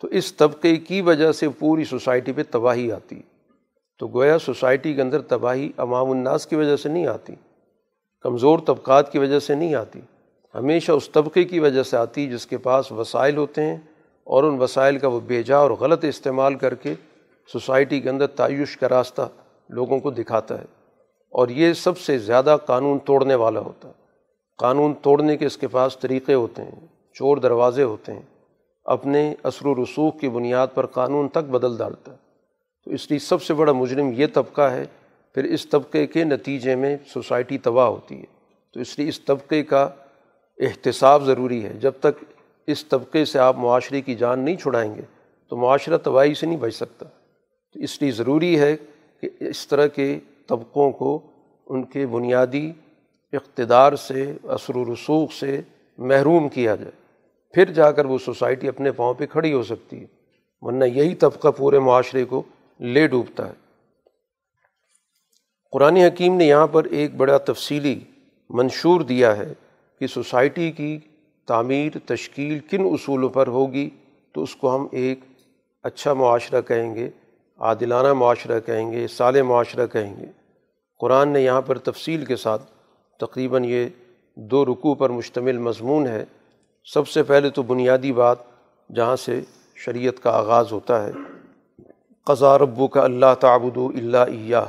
[0.00, 3.22] تو اس طبقے کی وجہ سے پوری سوسائٹی پہ تباہی آتی۔ ہے
[3.98, 7.34] تو گویا سوسائٹی کے اندر تباہی عوام الناس کی وجہ سے نہیں آتی،
[8.20, 10.00] کمزور طبقات کی وجہ سے نہیں آتی۔
[10.54, 13.76] ہمیشہ اس طبقے کی وجہ سے آتی جس کے پاس وسائل ہوتے ہیں
[14.24, 16.94] اور ان وسائل کا وہ بیجا اور غلط استعمال کر کے
[17.52, 19.28] سوسائٹی کے اندر تعیش کا راستہ
[19.68, 20.64] لوگوں کو دکھاتا ہے۔
[21.30, 24.07] اور یہ سب سے زیادہ قانون توڑنے والا ہوتا ہے۔
[24.58, 28.22] قانون توڑنے کے اس کے پاس طریقے ہوتے ہیں، چور دروازے ہوتے ہیں۔
[28.84, 32.16] اپنے اثر و رسوخ کی بنیاد پر قانون تک بدل ڈالتا ہے۔
[32.84, 34.84] تو اس لیے سب سے بڑا مجرم یہ طبقہ ہے،
[35.34, 38.24] پھر اس طبقے کے نتیجے میں سوسائٹی تباہ ہوتی ہے۔
[38.72, 39.88] تو اس لیے اس طبقے کا
[40.58, 42.24] احتساب ضروری ہے۔ جب تک
[42.66, 45.02] اس طبقے سے آپ معاشرے کی جان نہیں چھڑائیں گے،
[45.48, 47.06] تو معاشرہ تباہی سے نہیں بچ سکتا۔
[47.74, 48.76] تو اس لیے ضروری ہے
[49.20, 51.20] کہ اس طرح کے طبقوں کو
[51.66, 52.72] ان کے بنیادی
[53.32, 55.60] اقتدار سے، اثر و رسوخ سے
[55.98, 56.90] محروم کیا جائے۔
[57.54, 60.06] پھر جا کر وہ سوسائٹی اپنے پاؤں پہ کھڑی ہو سکتی ہے،
[60.60, 62.42] ورنہ یہی طبقہ پورے معاشرے کو
[62.80, 63.52] لے ڈوبتا ہے۔
[65.72, 68.00] قرآن حکیم نے یہاں پر ایک بڑا تفصیلی
[68.50, 69.52] منشور دیا ہے
[70.00, 70.98] کہ سوسائٹی کی
[71.46, 73.90] تعمیر، تشکیل کن اصولوں پر ہوگی،
[74.32, 75.20] تو اس کو ہم ایک
[75.82, 77.10] اچھا معاشرہ کہیں گے،
[77.58, 80.26] عادلانہ معاشرہ کہیں گے سال معاشرہ کہیں گے۔
[81.00, 82.62] قرآن نے یہاں پر تفصیل کے ساتھ
[83.18, 83.88] تقریباً یہ
[84.34, 86.24] دو رکوع پر مشتمل مضمون ہے۔
[86.84, 88.36] سب سے پہلے تو بنیادی بات
[88.96, 89.40] جہاں سے
[89.74, 91.12] شریعت کا آغاز ہوتا ہے۔
[92.24, 94.64] قضا ربو کا اللہ تعبد اللہ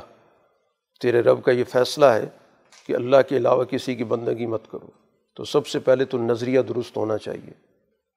[1.00, 2.24] تیرے رب کا یہ فیصلہ ہے
[2.86, 4.86] کہ اللہ کے علاوہ کسی کی بندگی مت کرو۔
[5.36, 7.52] تو سب سے پہلے تو نظریہ درست ہونا چاہیے۔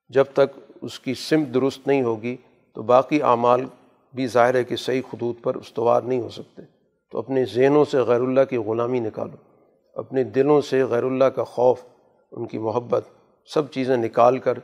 [0.08, 2.36] جب تک اس کی سمت درست نہیں ہوگی
[2.74, 3.64] تو باقی اعمال
[4.14, 6.62] بھی ظاہر ہے کہ صحیح خطوط پر استوار نہیں ہو سکتے۔
[7.10, 9.53] تو اپنے ذہنوں سے غیر اللہ کی غلامی نکالو۔
[9.94, 11.84] اپنے دلوں سے غیر اللہ کا خوف،
[12.32, 13.04] ان کی محبت،
[13.46, 14.58] سب چیزیں نکال کر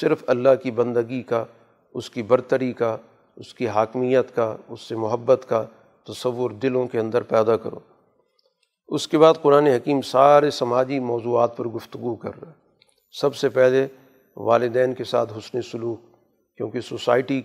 [0.00, 1.44] صرف اللہ کی بندگی کا،
[1.94, 2.96] اس کی برتری کا،
[3.36, 5.64] اس کی حاکمیت کا، اس سے محبت کا
[6.08, 7.78] تصور دلوں کے اندر پیدا کرو۔
[8.88, 12.56] اس کے بعد قرآن حکیم سارے سماجی موضوعات پر گفتگو کر رہا ہے۔
[13.10, 13.86] سب سے پہلے
[14.36, 16.00] والدین کے ساتھ حسن سلوک،
[16.56, 17.42] کیونکہ سوسائٹی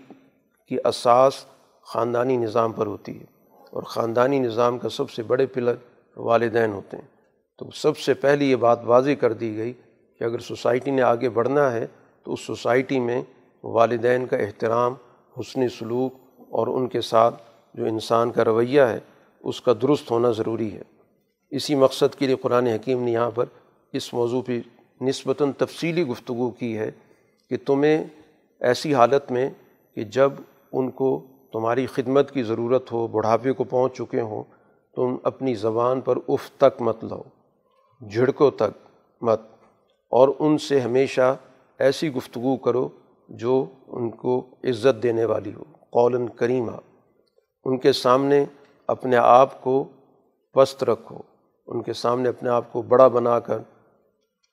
[0.67, 1.45] کی اساس
[1.81, 3.25] خاندانی نظام پر ہوتی ہے
[3.71, 5.75] اور خاندانی نظام کا سب سے بڑے پلر
[6.17, 7.12] والدین ہوتے ہیں۔
[7.57, 9.73] تو سب سے پہلی یہ بات واضح کر دی گئی
[10.19, 11.87] کہ اگر سوسائٹی نے آگے بڑھنا ہے
[12.23, 13.21] تو اس سوسائٹی میں
[13.63, 14.93] والدین کا احترام،
[15.39, 16.13] حسن سلوک
[16.49, 18.99] اور ان کے ساتھ جو انسان کا رویہ ہے،
[19.39, 20.81] اس کا درست ہونا ضروری ہے۔
[21.49, 23.45] اسی مقصد کے لیے قرآن حکیم نے یہاں پر
[23.93, 24.59] اس موضوع پہ
[25.01, 26.91] نسبتاً تفصیلی گفتگو کی ہے
[27.49, 28.03] کہ تمہیں
[28.59, 29.49] ایسی حالت میں
[29.95, 30.31] کہ جب
[30.71, 34.43] ان کو تمہاری خدمت کی ضرورت ہو، بڑھاپے کو پہنچ چکے ہوں،
[34.95, 37.23] تم اپنی زبان پر اف تک مت لو
[38.11, 38.87] جھڑکو تک
[39.21, 39.41] مت،
[40.11, 41.37] اور ان سے ہمیشہ
[41.79, 42.89] ایسی گفتگو کرو
[43.29, 46.71] جو ان کو عزت دینے والی ہو۔ قول کریمہ،
[47.65, 48.45] ان کے سامنے
[48.87, 49.83] اپنے آپ کو
[50.53, 51.17] پست رکھو۔
[51.67, 53.57] ان کے سامنے اپنے آپ کو بڑا بنا کر،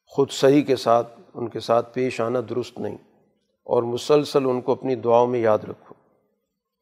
[0.06, 2.96] خود صحیح کے ساتھ، ان کے ساتھ پیش آنا درست نہیں۔
[3.64, 5.94] اور مسلسل ان کو اپنی دعاؤں میں یاد رکھو۔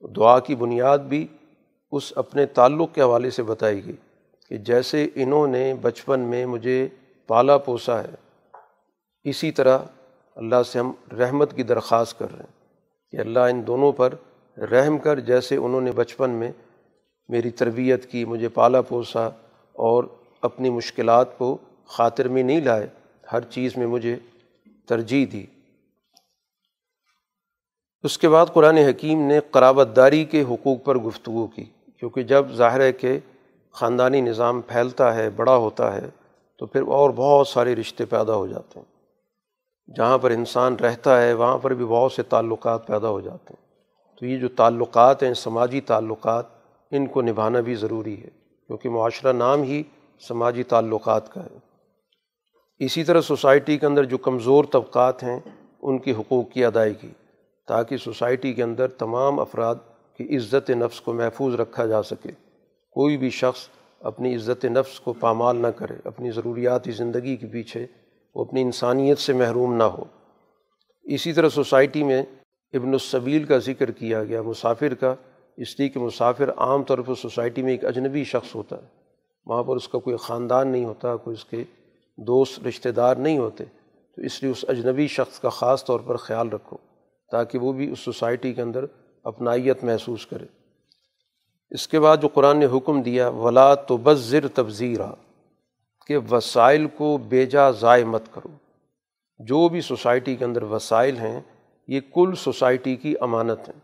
[0.09, 1.27] دعا کی بنیاد بھی
[1.91, 3.97] اس اپنے تعلق کے حوالے سے بتائی گئی۔
[4.51, 6.87] کہ جیسے انہوں نے بچپن میں مجھے
[7.29, 8.15] پالا پوسا ہے،
[9.25, 9.79] اسی طرح
[10.37, 12.57] اللہ سے ہم رحمت کی درخواست کر رہے ہیں
[13.13, 14.15] کہ اللہ ان دونوں پر
[14.57, 16.51] رحم کر، جیسے انہوں نے بچپن میں
[17.29, 19.27] میری تربیت کی، مجھے پالا پوسا
[19.77, 20.05] اور
[20.41, 21.57] اپنی مشکلات کو
[21.87, 22.87] خاطر میں نہیں لائے،
[23.33, 24.17] ہر چیز میں مجھے
[24.89, 25.45] ترجیح دی۔
[28.05, 31.65] اس کے بعد قرآن حکیم نے قرابت داری کے حقوق پر گفتگو کی،
[31.97, 33.19] کیونکہ جب ظاہر ہے کہ
[33.79, 36.09] خاندانی نظام پھیلتا ہے، بڑا ہوتا ہے،
[36.59, 38.87] تو پھر اور بہت سارے رشتے پیدا ہو جاتے ہیں۔
[39.97, 43.67] جہاں پر انسان رہتا ہے، وہاں پر بھی بہت سے تعلقات پیدا ہو جاتے ہیں۔
[44.21, 46.45] تو یہ جو تعلقات ہیں، سماجی تعلقات،
[46.91, 48.29] ان کو نبھانا بھی ضروری ہے،
[48.67, 49.83] کیونکہ معاشرہ نام ہی
[50.29, 51.59] سماجی تعلقات کا ہے۔
[52.79, 55.41] اسی طرح سوسائٹی کے اندر جو کمزور طبقات ہیں،
[55.83, 57.11] ان کی حقوق کی ادائیگی،
[57.69, 59.75] تاکہ سوسائٹی کے اندر تمام افراد
[60.17, 62.48] کی عزت نفس کو محفوظ رکھا جا سکے۔
[62.99, 63.69] کوئی بھی شخص
[64.01, 67.87] اپنی عزت نفس کو پامال نہ کرے، اپنی ضروریاتی زندگی کے پیچھے
[68.35, 70.05] وہ اپنی انسانیت سے محروم نہ ہو۔
[71.03, 72.23] اسی طرح سوسائٹی میں
[72.73, 75.15] ابن الصبیل کا ذکر کیا گیا، مسافر کا۔
[75.57, 78.87] اس لیے کہ مسافر عام طور پر سوسائٹی میں ایک اجنبی شخص ہوتا ہے۔
[79.47, 81.65] وہاں پر اس کا کوئی خاندان نہیں ہوتا، کوئی اس کے
[82.17, 83.65] دوست، رشتہ دار نہیں ہوتے۔
[84.17, 86.77] تو اس لیے اس اجنبی شخص کا خاص طور پر خیال رکھو،
[87.31, 88.85] تاکہ وہ بھی اس سوسائٹی کے اندر
[89.25, 90.58] اپنائیت محسوس کرے۔
[91.71, 95.13] اس کے بعد جو قرآن نے حکم دیا، ولا تو بذر تبذیرہ
[96.07, 98.49] کہ وسائل کو بیجا ضائع مت کرو۔
[99.39, 101.41] جو بھی سوسائٹی کے اندر وسائل ہیں،
[101.89, 103.81] یہ کل سوسائٹی کی امانت ہیں۔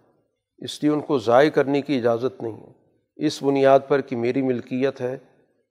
[0.58, 2.72] اس لیے ان کو ضائع کرنے کی اجازت نہیں ہے۔
[3.16, 5.14] اس بنیاد پر کہ میری ملکیت ہے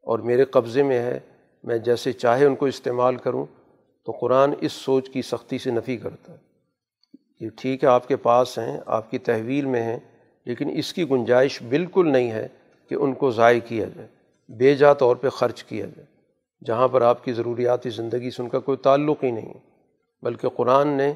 [0.01, 1.19] اور میرے قبضے میں ہے،
[1.63, 3.45] میں جیسے چاہے ان کو استعمال کروں،
[4.05, 6.37] تو قرآن اس سوچ کی سختی سے نفی کرتا ہے۔
[7.39, 9.99] کہ ٹھیک ہے، آپ کے پاس ہیں، آپ کی تحویل میں ہیں۔
[10.45, 12.47] لیکن اس کی گنجائش بالکل نہیں ہے
[12.91, 14.07] کہ ان کو ضائع کیا جائے،
[14.49, 16.05] بے جا طور پہ خرچ کیا جائے۔
[16.61, 19.53] جہاں پر آپ کی ضروریاتی زندگی سے ان کا کوئی تعلق ہی نہیں
[20.23, 21.11] بلکہ قرآن نے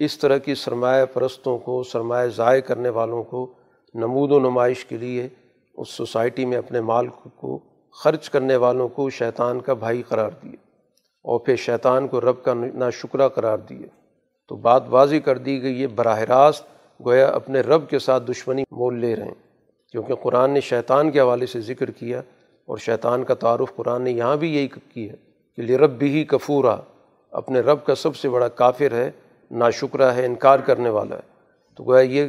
[0.00, 3.46] اس طرح کی سرمایہ پرستوں کو، سرمایہ ضائع کرنے والوں کو
[3.94, 5.28] نمود و نمائش کے لیے
[5.74, 7.58] اس سوسائٹی میں اپنے مال کو
[7.94, 10.56] خرچ کرنے والوں کو شیطان کا بھائی قرار دیے
[11.24, 13.86] اور پھر شیطان کو رب کا نا شکرہ قرار دیے
[14.50, 16.64] تو بات واضح کر دی گئی، یہ براہ راست
[17.00, 19.52] گویا اپنے رب کے ساتھ دشمنی مول لے رہے ہیں۔
[19.92, 22.22] کیونکہ قرآن نے شیطان کے حوالے سے ذکر کیا
[22.66, 25.14] اور شیطان کا تعارف قرآن نے یہاں بھی یہی کی ہے
[25.56, 26.76] کہ یہ رب بھی کفورا،
[27.30, 29.10] اپنے رب کا سب سے بڑا کافر ہے
[29.50, 29.70] نا
[30.16, 31.20] ہے، انکار کرنے والا ہے۔
[31.76, 32.28] تو گویا یہ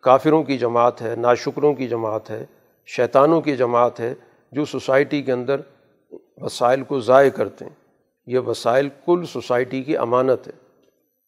[0.00, 2.46] کافروں کی جماعت ہے، ناشکروں کی جماعت ہے،
[2.86, 4.14] شیطانوں کی جماعت ہے
[4.52, 5.60] جو سوسائٹی کے اندر
[6.36, 7.72] وسائل کو ضائع کرتے ہیں۔
[8.26, 10.52] یہ وسائل کل سوسائٹی کی امانت ہے۔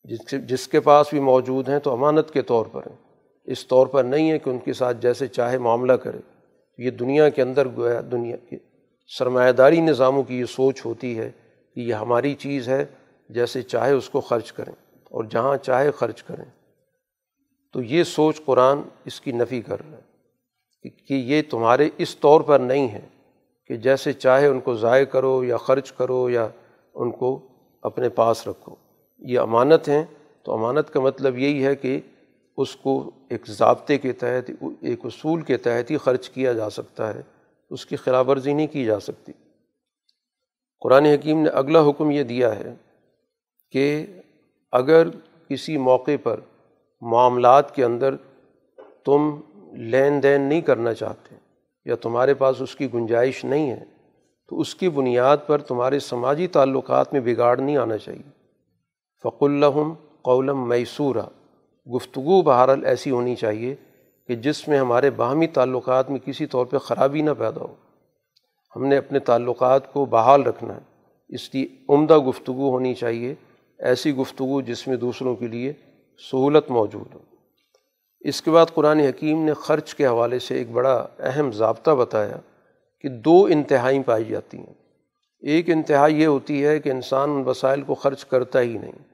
[0.05, 2.97] جس جس کے پاس بھی موجود ہیں تو امانت کے طور پر ہیں۔
[3.45, 6.19] اس طور پر نہیں ہے کہ ان کے ساتھ جیسے چاہے معاملہ کرے۔
[6.79, 8.57] یہ دنیا کے اندر گویا دنیا کے
[9.19, 11.31] سرمایہ داری نظاموں کی یہ سوچ ہوتی ہے
[11.75, 12.85] کہ یہ ہماری چیز ہے،
[13.29, 14.73] جیسے چاہے اس کو خرچ کریں
[15.05, 16.45] اور جہاں چاہے خرچ کریں۔
[17.73, 20.05] تو یہ سوچ قرآن اس کی نفی کر رہا ہے
[20.89, 23.07] کہ یہ تمہارے اس طور پر نہیں ہے
[23.67, 26.49] کہ جیسے چاہے ان کو ضائع کرو یا خرچ کرو یا
[26.95, 27.49] ان کو
[27.83, 28.84] اپنے پاس رکھو۔
[29.19, 30.05] یہ امانت ہیں،
[30.43, 32.01] تو امانت کا مطلب یہی ہے کہ
[32.57, 34.51] اس کو ایک ضابطے کے تحت،
[34.81, 37.21] ایک اصول کے تحت ہی خرچ کیا جا سکتا ہے۔
[37.71, 39.33] اس کی خلاف ورزی نہیں کی جا سکتی۔
[40.81, 42.75] قرآن حکیم نے اگلا حکم یہ دیا ہے
[43.71, 44.07] کہ
[44.73, 45.09] اگر
[45.49, 46.41] کسی موقع پر
[47.01, 48.15] معاملات کے اندر
[49.05, 49.41] تم
[49.73, 51.35] لین دین نہیں کرنا چاہتے
[51.85, 53.85] یا تمہارے پاس اس کی گنجائش نہیں ہے،
[54.49, 58.34] تو اس کی بنیاد پر تمہارے سماجی تعلقات میں بگاڑ نہیں آنا چاہیے۔
[59.25, 61.27] فق الحم قولم میسورہ
[61.91, 63.75] گفتگو بہرحال ایسی ہونی چاہیے
[64.29, 67.75] کہ جس میں ہمارے باہمی تعلقات میں کسی طور پہ خرابی نہ پیدا ہو۔
[68.77, 70.81] ہم نے اپنے تعلقات کو بحال رکھنا ہے۔
[71.29, 73.35] اس کی عمدہ گفتگو ہونی چاہیے۔
[73.79, 75.73] ایسی گفتگو جس میں دوسروں کے لیے
[76.33, 77.21] سہولت موجود ہو۔
[78.21, 82.37] اس کے بعد قرآن حکیم نے خرچ کے حوالے سے ایک بڑا اہم ضابطہ بتایا
[83.01, 84.75] کہ دو انتہائی پائی جاتی ہیں۔
[85.41, 89.14] ایک انتہا یہ ہوتی ہے کہ انسان ان وسائل کو خرچ کرتا ہی نہیں۔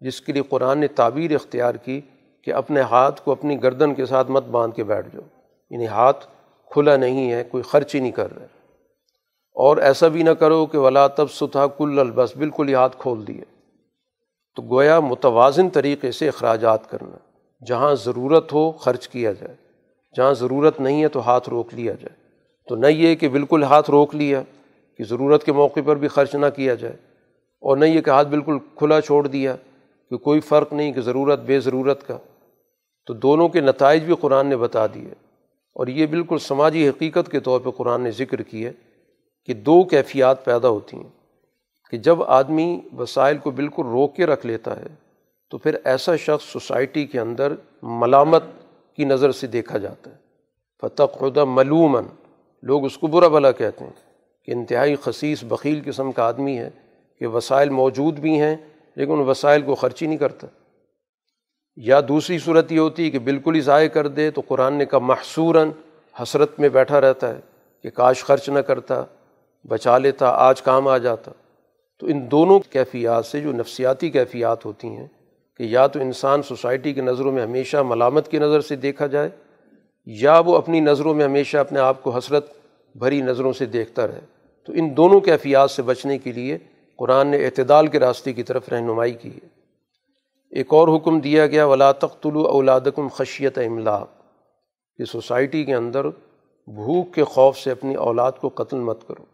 [0.00, 2.00] جس کے لیے قرآن نے تعبیر اختیار کی
[2.44, 5.26] کہ اپنے ہاتھ کو اپنی گردن کے ساتھ مت باندھ کے بیٹھ جاؤ۔
[5.70, 6.26] یعنی ہاتھ
[6.70, 8.46] کھلا نہیں ہے، کوئی خرچ ہی نہیں کر رہے
[9.56, 13.26] اور ایسا بھی نہ کرو کہ ولا تب ستھا کل البس، بالکل ہی ہاتھ کھول
[13.26, 13.44] دیے۔
[14.56, 17.16] تو گویا متوازن طریقے سے اخراجات کرنا،
[17.66, 19.54] جہاں ضرورت ہو خرچ کیا جائے،
[20.16, 22.14] جہاں ضرورت نہیں ہے تو ہاتھ روک لیا جائے۔
[22.68, 24.42] تو نہ یہ کہ بالکل ہاتھ روک لیا
[24.98, 26.96] کہ ضرورت کے موقع پر بھی خرچ نہ کیا جائے،
[27.62, 29.56] اور نہ یہ کہ ہاتھ بالکل کھلا چھوڑ دیا۔
[30.10, 32.18] کہ کوئی فرق نہیں کہ ضرورت بے ضرورت کا۔
[33.06, 35.10] تو دونوں کے نتائج بھی قرآن نے بتا دیے۔
[35.72, 38.72] اور یہ بالکل سماجی حقیقت کے طور پہ قرآن نے ذکر کیے
[39.44, 41.20] کہ دو کیفیات پیدا ہوتی ہیں۔
[41.90, 44.86] کہ جب آدمی وسائل کو بالکل روک کے رکھ لیتا ہے،
[45.50, 48.42] تو پھر ایسا شخص سوسائٹی کے اندر ملامت
[48.96, 50.16] کی نظر سے دیکھا جاتا ہے۔
[50.80, 52.02] فتح خدا ملومن
[52.62, 53.92] لوگ اس کو برا بلا کہتے ہیں
[54.44, 56.70] کہ انتہائی خصیص بخیل قسم کا آدمی ہے،
[57.18, 58.56] کہ وسائل موجود بھی ہیں
[59.00, 60.46] لیکن ان وسائل کو خرچ ہی نہیں کرتا۔
[61.76, 64.84] یا دوسری صورت یہ ہوتی ہے کہ بالکل ہی ضائع کر دے تو قرآن نے
[64.84, 65.70] کہا محصوراً
[66.22, 67.40] حسرت میں بیٹھا رہتا ہے
[67.82, 69.04] کہ کاش خرچ نہ کرتا،
[69.64, 71.30] بچا لیتا، آج کام آ جاتا۔
[71.98, 75.06] تو ان دونوں کیفیات سے جو نفسیاتی کیفیات ہوتی ہیں
[75.56, 79.28] کہ یا تو انسان سوسائٹی کی نظروں میں ہمیشہ ملامت کی نظر سے دیکھا جائے،
[80.06, 82.46] یا وہ اپنی نظروں میں ہمیشہ اپنے آپ کو حسرت
[82.94, 84.20] بھری نظروں سے دیکھتا رہے۔
[84.66, 86.58] تو ان دونوں کیفیات سے بچنے کے لیے
[87.00, 89.48] قرآن نے اعتدال کے راستے کی طرف رہنمائی کی ہے۔
[90.50, 94.08] ایک اور حکم دیا گیا، ولا تخت اولادکم خشیت املاک
[94.96, 96.08] کہ سوسائٹی کے اندر
[96.66, 99.24] بھوک کے خوف سے اپنی اولاد کو قتل مت کرو۔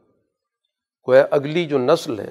[1.08, 2.30] گویا اگلی جو نسل ہے،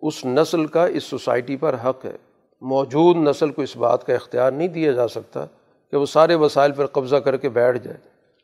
[0.00, 2.16] اس نسل کا اس سوسائٹی پر حق ہے۔
[2.60, 5.46] موجود نسل کو اس بات کا اختیار نہیں دیا جا سکتا
[5.90, 7.96] کہ وہ سارے وسائل پر قبضہ کر کے بیٹھ جائے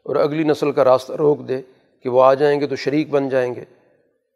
[0.03, 1.63] اور اگلی نسل کا راستہ روک دے
[2.03, 3.65] کہ وہ آ جائیں گے تو شریک بن جائیں گے۔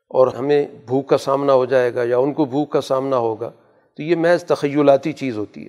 [0.08, 3.50] اور ہمیں بھوک کا سامنا ہو جائے گا یا ان کو بھوک کا سامنا ہوگا،
[3.96, 5.68] تو یہ محض تخیلاتی چیز ہوتی ہے۔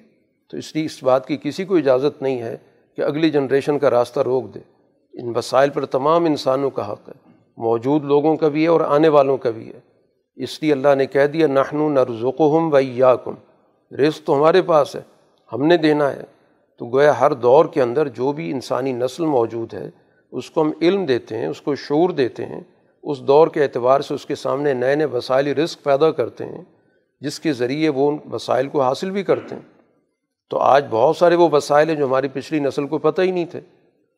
[0.51, 2.57] تو اس لیے اس بات کی کسی کو اجازت نہیں ہے
[2.95, 4.59] کہ اگلی جنریشن کا راستہ روک دے۔
[5.13, 9.07] ان وسائل پر تمام انسانوں کا حق ہے، موجود لوگوں کا بھی ہے اور آنے
[9.07, 9.79] والوں کا بھی ہے۔
[10.35, 13.33] اس لیے اللہ نے کہہ دیا نہنو نہ رزوق ہم و یا کم
[13.95, 15.01] رزق تو ہمارے پاس ہے،
[15.53, 16.23] ہم نے دینا ہے۔
[16.77, 19.89] تو گویا ہر دور کے اندر جو بھی انسانی نسل موجود ہے،
[20.31, 22.61] اس کو ہم علم دیتے ہیں، اس کو شعور دیتے ہیں۔
[23.03, 26.63] اس دور کے اعتبار سے اس کے سامنے نئے نئے وسائل رزق پیدا کرتے ہیں،
[27.21, 29.61] جس کے ذریعے وہ ان وسائل کو حاصل بھی کرتے ہیں۔
[30.49, 33.45] تو آج بہت سارے وہ وسائل ہیں جو ہماری پچھلی نسل کو پتہ ہی نہیں
[33.45, 33.59] تھے۔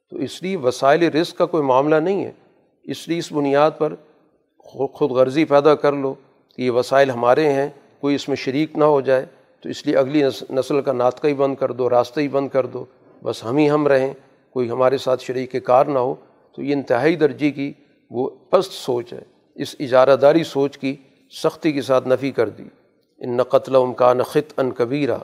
[0.09, 2.31] تو اس لیے وسائل رزق کا کوئی معاملہ نہیں ہے۔
[2.83, 3.95] اس لیے اس بنیاد پر
[4.57, 6.13] خود غرضی پیدا کر لو
[6.55, 9.25] کہ یہ وسائل ہمارے ہیں، کوئی اس میں شریک نہ ہو جائے۔
[9.61, 12.65] تو اس لیے اگلی نسل کا ناطقہ ہی بند کر دو، راستہ ہی بند کر
[12.65, 12.85] دو۔
[13.23, 14.13] بس ہم ہی ہم رہیں،
[14.49, 16.15] کوئی ہمارے ساتھ شریک کار نہ ہو۔
[16.55, 17.73] تو یہ انتہائی درجے کی
[18.13, 19.21] وہ پست سوچ ہے۔
[19.55, 20.95] اس اجارہ داری سوچ کی
[21.43, 22.63] سختی کے ساتھ نفی کر دی۔
[23.17, 25.17] ان نہ قتل امکان خط ان کبیرہ۔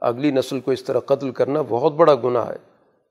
[0.00, 2.56] اگلی نسل کو اس طرح قتل کرنا بہت بڑا گناہ ہے،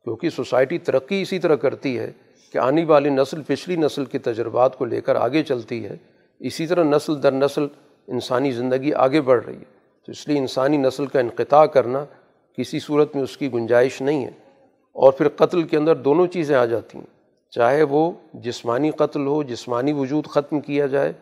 [0.03, 2.12] کیونکہ سوسائٹی ترقی اسی طرح کرتی ہے
[2.53, 5.97] کہ آنے والی نسل پچھلی نسل کے تجربات کو لے کر آگے چلتی ہے۔
[6.39, 7.67] اسی طرح نسل در نسل
[8.08, 12.05] انسانی زندگی آگے بڑھ رہی ہے۔ تو اس لیے انسانی نسل کا انقطاع کرنا
[12.58, 14.32] کسی صورت میں اس کی گنجائش نہیں ہے۔
[14.93, 17.18] اور پھر قتل کے اندر دونوں چیزیں آ جاتی ہیں۔
[17.51, 21.13] چاہے وہ جسمانی قتل ہو، جسمانی وجود ختم کیا جائے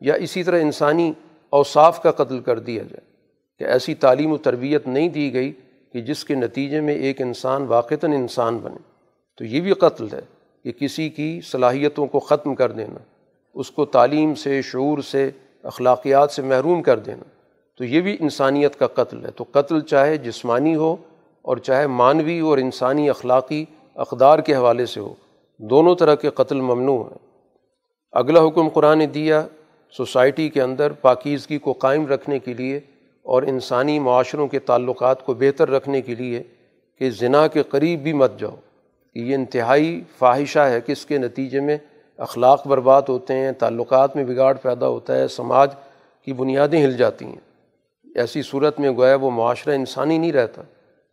[0.00, 1.12] یا اسی طرح انسانی
[1.50, 3.16] اوصاف کا قتل کر دیا جائے،
[3.58, 5.52] کہ ایسی تعلیم و تربیت نہیں دی گئی
[5.92, 8.78] کہ جس کے نتیجے میں ایک انسان واقعتاً انسان بنے۔
[9.38, 10.20] تو یہ بھی قتل ہے
[10.64, 12.98] کہ کسی کی صلاحیتوں کو ختم کر دینا،
[13.54, 15.30] اس کو تعلیم سے، شعور سے،
[15.62, 17.24] اخلاقیات سے محروم کر دینا۔
[17.78, 20.96] تو یہ بھی انسانیت کا قتل ہے۔ تو قتل چاہے جسمانی ہو
[21.42, 25.14] اور چاہے مانوی اور انسانی اخلاقی اقدار کے حوالے سے ہو
[25.58, 27.38] دونوں طرح کے قتل ممنوع ہیں۔
[28.12, 29.46] اگلا حکم قرآن نے دیا،
[29.90, 32.76] سوسائٹی کے اندر پاکیزگی کو قائم رکھنے کے لیے
[33.22, 36.42] اور انسانی معاشروں کے تعلقات کو بہتر رکھنے کے لیے
[36.98, 38.56] کہ زنا کے قریب بھی مت جاؤ۔
[39.14, 41.76] کہ یہ انتہائی فواہشہ ہے کہ اس کے نتیجے میں
[42.16, 45.70] اخلاق برباد ہوتے ہیں، تعلقات میں بگاڑ پیدا ہوتا ہے، سماج
[46.24, 47.70] کی بنیادیں ہل جاتی ہیں۔
[48.14, 50.62] ایسی صورت میں گویا وہ معاشرہ انسانی نہیں رہتا،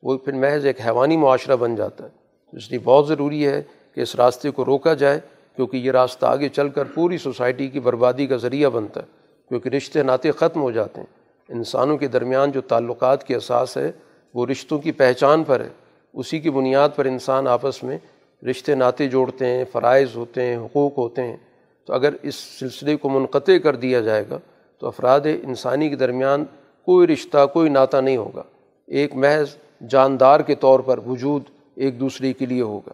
[0.04, 2.10] وہ پھر محض ایک حیوانی معاشرہ بن جاتا ہے۔
[2.58, 3.64] اس لیے بہت ضروری ہے
[3.96, 5.20] کہ اس راستے کو روکا جائے،
[5.56, 9.06] کیونکہ یہ راستہ آگے چل کر پوری سوسائٹی کی بربادی کا ذریعہ بنتا ہے،
[9.50, 11.08] کیونکہ رشتے ناطے ختم ہو جاتے ہیں۔
[11.50, 13.92] انسانوں کے درمیان جو تعلقات کی اساس ہے،
[14.34, 15.70] وہ رشتوں کی پہچان پر ہے۔
[16.14, 17.98] اسی کی بنیاد پر انسان آپس میں
[18.46, 21.38] رشتے ناطے جوڑتے ہیں، فرائض ہوتے ہیں، حقوق ہوتے ہیں۔
[21.86, 24.38] تو اگر اس سلسلے کو منقطع کر دیا جائے گا،
[24.80, 26.46] تو افراد انسانی کے درمیان
[26.86, 28.44] کوئی رشتہ، کوئی ناطہ نہیں ہوگا۔
[28.88, 29.56] ایک محض
[29.90, 31.44] جاندار کے طور پر وجود
[31.76, 32.94] ایک دوسرے کے لیے ہوگا۔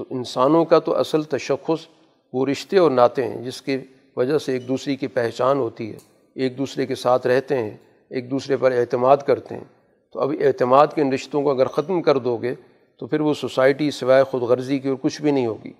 [0.00, 1.86] تو انسانوں کا تو اصل تشخص
[2.32, 3.78] وہ رشتے اور ناطے ہیں، جس کی
[4.16, 5.98] وجہ سے ایک دوسرے کی پہچان ہوتی ہے،
[6.34, 7.76] ایک دوسرے کے ساتھ رہتے ہیں،
[8.10, 9.64] ایک دوسرے پر اعتماد کرتے ہیں۔
[10.12, 12.54] تو اب اعتماد کے ان رشتوں کو اگر ختم کر دو گے،
[12.96, 15.72] تو پھر وہ سوسائٹی سوائے خود غرضی کی اور کچھ بھی نہیں ہوگی۔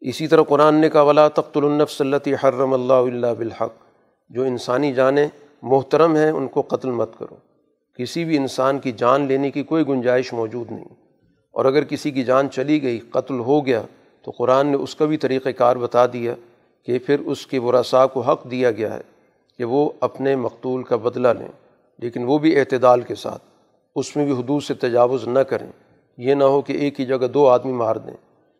[0.00, 3.72] اسی طرح قرآن نے کہا، ولا تخت النف صلی حرم اللہ اللہ بالحق۔
[4.28, 5.28] جو انسانی جانیں
[5.62, 7.36] محترم ہیں، ان کو قتل مت کرو۔
[7.98, 11.03] کسی بھی انسان کی جان لینے کی کوئی گنجائش موجود نہیں۔
[11.54, 13.82] اور اگر کسی کی جان چلی گئی، قتل ہو گیا،
[14.22, 16.34] تو قرآن نے اس کا بھی طریقۂ کار بتا دیا
[16.82, 19.00] کہ پھر اس کے ورثاء کو حق دیا گیا ہے
[19.58, 21.48] کہ وہ اپنے مقتول کا بدلہ لیں۔
[21.98, 23.42] لیکن وہ بھی اعتدال کے ساتھ۔
[23.96, 25.66] اس میں بھی حدود سے تجاوز نہ کریں۔
[26.18, 28.16] یہ نہ ہو کہ ایک ہی جگہ دو آدمی مار دیں۔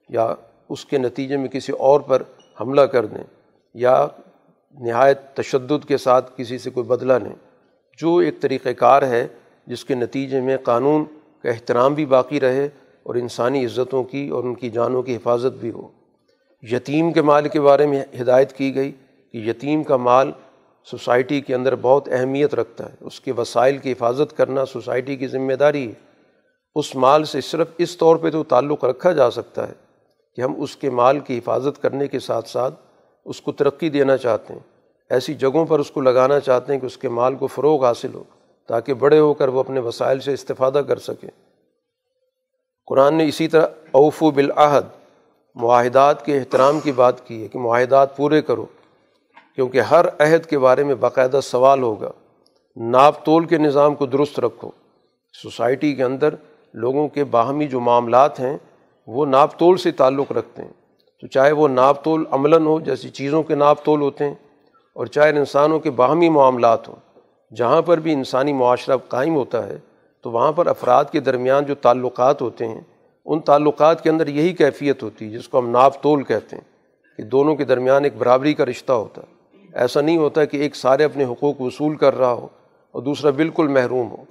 [0.08, 0.34] یا
[0.68, 2.22] اس کے نتیجے میں کسی اور پر
[2.60, 3.24] حملہ کر دیں۔
[3.74, 4.06] یا
[4.80, 7.34] نہایت تشدد کے ساتھ کسی سے کوئی بدلہ لیں۔
[7.98, 9.26] جو ایک طریقۂ کار ہے،
[9.66, 11.04] جس کے نتیجے میں قانون
[11.42, 12.68] کا احترام بھی باقی رہے
[13.04, 15.88] اور انسانی عزتوں کی اور ان کی جانوں کی حفاظت بھی ہو۔
[16.62, 18.92] یتیم کے مال کے بارے میں ہدایت کی گئی
[19.32, 20.32] کہ یتیم کا مال
[20.84, 25.26] سوسائٹی کے اندر بہت اہمیت رکھتا ہے۔ اس کے وسائل کی حفاظت کرنا سوسائٹی کی
[25.26, 25.92] ذمہ داری ہے۔
[26.74, 29.72] اس مال سے صرف اس طور پہ تو تعلق رکھا جا سکتا ہے
[30.36, 32.74] کہ ہم اس کے مال کی حفاظت کرنے کے ساتھ ساتھ
[33.24, 34.60] اس کو ترقی دینا چاہتے ہیں۔
[35.10, 38.14] ایسی جگہوں پر اس کو لگانا چاہتے ہیں کہ اس کے مال کو فروغ حاصل
[38.14, 38.24] ہو
[38.68, 41.30] تاکہ بڑے ہو کر وہ اپنے وسائل سے استفادہ کر سکیں۔
[42.86, 44.84] قرآن نے اسی طرح اوف و بالعہد،
[45.54, 48.66] معاہدات کے احترام کی بات کی ہے کہ معاہدات پورے کرو،
[49.54, 52.10] کیونکہ ہر عہد کے بارے میں باقاعدہ سوال ہوگا۔
[52.76, 54.70] ناپ تول کے نظام کو درست رکھو۔
[55.42, 56.34] سوسائٹی کے اندر
[56.74, 58.56] لوگوں کے باہمی جو معاملات ہیں،
[59.06, 60.72] وہ ناپ تول سے تعلق رکھتے ہیں۔
[61.20, 64.34] تو چاہے وہ ناپ تول عملاً ہو، جیسی چیزوں کے ناپ تول ہوتے ہیں،
[64.96, 66.96] اور چاہے انسانوں کے باہمی معاملات ہوں،
[67.54, 69.78] جہاں پر بھی انسانی معاشرہ قائم ہوتا ہے
[70.24, 72.80] تو وہاں پر افراد کے درمیان جو تعلقات ہوتے ہیں،
[73.24, 76.62] ان تعلقات کے اندر یہی کیفیت ہوتی ہے، جس کو ہم ناپ تول کہتے ہیں،
[77.16, 80.76] کہ دونوں کے درمیان ایک برابری کا رشتہ ہوتا ہے۔ ایسا نہیں ہوتا کہ ایک
[80.76, 82.48] سارے اپنے حقوق وصول کر رہا ہو
[82.92, 84.24] اور دوسرا بالکل محروم ہو۔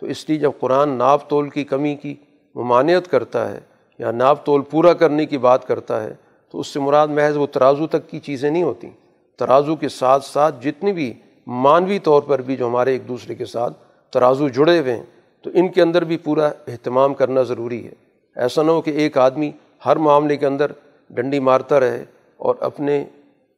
[0.00, 2.14] تو اس لیے جب قرآن ناپ تول کی کمی کی
[2.54, 3.60] ممانعت کرتا ہے
[3.98, 6.14] یا ناپ تول پورا کرنے کی بات کرتا ہے،
[6.50, 8.90] تو اس سے مراد محض وہ ترازو تک کی چیزیں نہیں ہوتیں
[9.36, 11.12] ترازو کے ساتھ ساتھ جتنی بھی
[11.46, 13.78] مانوی طور پر بھی جو ہمارے ایک دوسرے کے ساتھ
[14.12, 15.04] ترازو جڑے ہوئے ہیں
[15.46, 17.92] تو ان کے اندر بھی پورا اہتمام کرنا ضروری ہے۔
[18.36, 19.50] ایسا نہ ہو کہ ایک آدمی
[19.86, 20.72] ہر معاملے کے اندر
[21.10, 22.04] ڈنڈی مارتا رہے
[22.36, 23.04] اور اپنے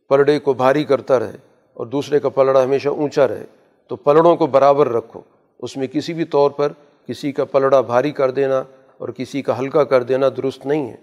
[0.08, 1.36] پلڑے کو بھاری کرتا رہے
[1.74, 3.44] اور دوسرے کا پلڑا ہمیشہ اونچا رہے۔
[3.88, 5.20] تو پلڑوں کو برابر رکھو۔
[5.58, 6.72] اس میں کسی بھی طور پر
[7.08, 8.64] کسی کا پلڑا بھاری کر دینا
[8.98, 10.96] اور کسی کا ہلکا کر دینا درست نہیں ہے۔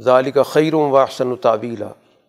[0.00, 1.88] ظالی کا خیروں و و تعویلا۔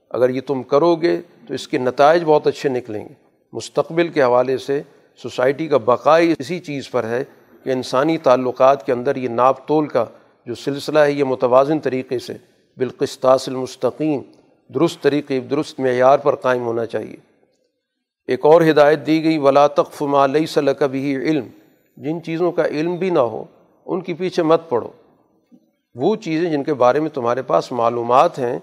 [0.09, 3.13] اگر یہ تم کرو گے تو اس کے نتائج بہت اچھے نکلیں گے۔
[3.53, 4.81] مستقبل کے حوالے سے
[5.15, 7.23] سوسائٹی کا بقائی اسی چیز پر ہے
[7.67, 10.05] کہ انسانی تعلقات کے اندر یہ ناپ تول کا
[10.45, 12.33] جو سلسلہ ہے، یہ متوازن طریقے سے
[12.77, 14.21] بالقسطاس المستقیم
[14.73, 17.15] درست طریقے، درست معیار پر قائم ہونا چاہیے۔
[18.27, 21.47] ایک اور ہدایت دی گئی، ولا تقف ما لیس لک بھی علم۔
[21.97, 23.43] جن چیزوں کا علم بھی نہ ہو،
[23.85, 24.87] ان کے پیچھے مت پڑھو
[25.95, 28.59] وہ چیزیں جن کے بارے میں تمہارے پاس معلومات ہیں،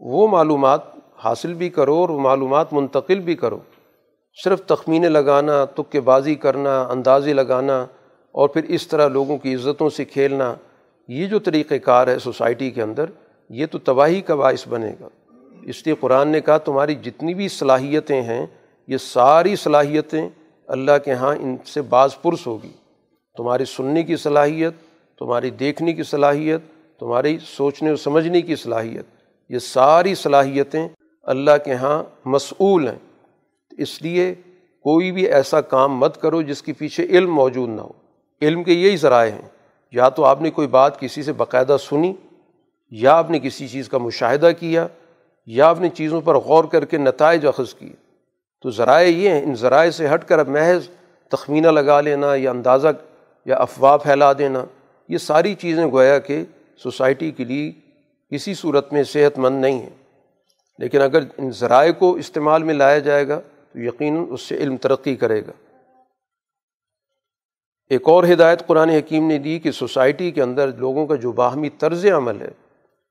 [0.00, 0.80] وہ معلومات
[1.24, 3.58] حاصل بھی کرو اور معلومات منتقل بھی کرو۔
[4.44, 7.86] صرف تخمینے لگانا، تک بازی کرنا، اندازے لگانا
[8.32, 10.54] اور پھر اس طرح لوگوں کی عزتوں سے کھیلنا،
[11.08, 13.04] یہ جو طریقۂ کار ہے سوسائٹی کے اندر،
[13.50, 15.08] یہ تو تباہی کا باعث بنے گا۔
[15.62, 18.46] اس لیے قرآن نے کہا، تمہاری جتنی بھی صلاحیتیں ہیں،
[18.88, 20.28] یہ ساری صلاحیتیں
[20.66, 22.72] اللہ کے ہاں ان سے بعض پرس ہوگی۔
[23.36, 24.72] تمہاری سننے کی صلاحیت،
[25.18, 26.60] تمہاری دیکھنے کی صلاحیت،
[27.00, 29.04] تمہاری سوچنے اور سمجھنے کی صلاحیت،
[29.48, 30.88] یہ ساری صلاحیتیں
[31.22, 32.98] اللہ کے ہاں مسئول ہیں۔
[33.78, 34.34] اس لیے
[34.82, 37.99] کوئی بھی ایسا کام مت کرو جس کے پیچھے علم موجود نہ ہو۔
[38.42, 39.48] علم کے یہی ذرائع ہیں۔
[39.92, 42.12] یا تو آپ نے کوئی بات کسی سے باقاعدہ سنی،
[42.90, 44.86] یا آپ نے کسی چیز کا مشاہدہ کیا،
[45.46, 47.92] یا آپ نے چیزوں پر غور کر کے نتائج اخذ کیے۔
[48.62, 50.88] تو ذرائع یہ ہیں، ان ذرائع سے ہٹ کر اب محض
[51.28, 52.88] تخمینہ لگا لینا یا اندازہ
[53.46, 54.64] یا افواہ پھیلا دینا،
[55.08, 56.44] یہ ساری چیزیں گویا کہ
[56.76, 57.72] سوسائٹی کے لیے
[58.34, 59.90] کسی صورت میں صحت مند نہیں ہیں۔
[60.78, 63.40] لیکن اگر ان ذرائع کو استعمال میں لایا جائے گا
[63.72, 65.52] تو یقیناً اس سے علم ترقی کرے گا۔
[67.90, 71.68] ایک اور ہدایت قرآن حکیم نے دی کہ سوسائٹی کے اندر لوگوں کا جو باہمی
[71.68, 72.50] طرز عمل ہے،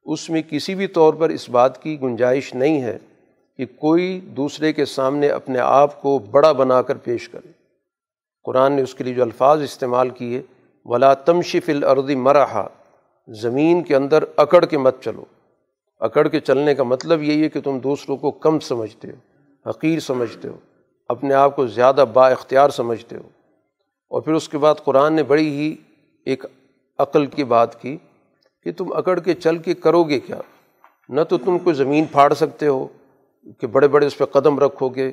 [0.04, 2.98] اس میں کسی بھی طور پر اس بات کی گنجائش نہیں ہے
[3.58, 7.52] کہ کوئی دوسرے کے سامنے اپنے آپ کو بڑا بنا کر پیش کرے۔
[8.44, 10.42] قرآن نے اس کے لیے جو الفاظ استعمال کیے،
[10.86, 12.68] ولا تمشف الردی مرحا،
[13.28, 15.24] زمین کے اندر اکڑ کے مت چلو۔
[16.00, 20.00] اکڑ کے چلنے کا مطلب یہی ہے کہ تم دوسروں کو کم سمجھتے ہو، حقیر
[20.00, 20.58] سمجھتے ہو،
[21.08, 23.39] اپنے آپ کو زیادہ با اختیار سمجھتے ہو۔
[24.10, 25.76] اور پھر اس کے بعد قرآن نے بڑی ہی
[26.26, 26.46] ایک
[26.98, 27.98] عقل کی بات کی
[28.64, 30.42] کہ تم اکڑ کے چل کے کرو گے کیا؟
[31.10, 32.88] نہ تو تم کوئی زمین پھاڑ سکتے ہو
[33.58, 35.12] کہ بڑے بڑے اس پہ قدم رکھو گے،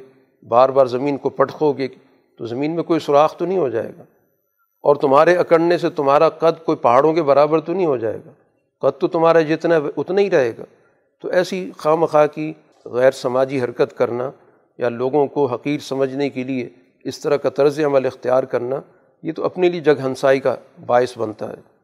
[0.48, 1.88] بار بار زمین کو پٹکو گے،
[2.38, 4.02] تو زمین میں کوئی سوراخ تو نہیں ہو جائے گا۔
[4.82, 8.30] اور تمہارے اکڑنے سے تمہارا قد کوئی پہاڑوں کے برابر تو نہیں ہو جائے گا۔
[8.80, 10.64] قد تو تمہارا جتنا اتنا ہی رہے گا۔
[11.20, 12.52] تو ایسی خواہ مخواہ کی
[12.84, 14.30] غیر سماجی حرکت کرنا
[14.78, 16.68] یا لوگوں کو حقیر سمجھنے کے لیے
[17.06, 18.80] اس طرح کا طرز عمل اختیار کرنا،
[19.22, 21.76] یہ تو اپنے لیے جگ ہنسائی کا باعث بنتا ہے۔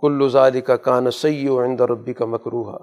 [0.00, 2.78] کل ظال کا کان سی و عند ربی کا مکروحہ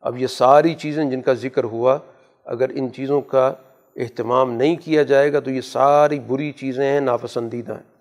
[0.00, 1.98] اب یہ ساری چیزیں جن کا ذکر ہوا،
[2.44, 3.52] اگر ان چیزوں کا
[3.96, 7.92] اہتمام نہیں کیا جائے گا، تو یہ ساری بری چیزیں ہیں، ناپسندیدہ ہیں۔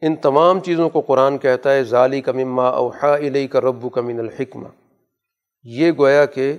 [0.00, 4.00] ان تمام چیزوں کو قرآن کہتا ہے ظالی کا مما اوحا علیہ کا رب کا
[4.00, 4.68] من الحکمہ۔
[5.64, 6.56] یہ گویا کہ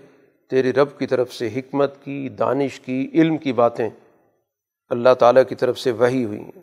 [0.49, 3.89] تیرے رب کی طرف سے حکمت کی، دانش کی، علم کی باتیں
[4.90, 6.62] اللہ تعالیٰ کی طرف سے وہی ہوئی ہیں۔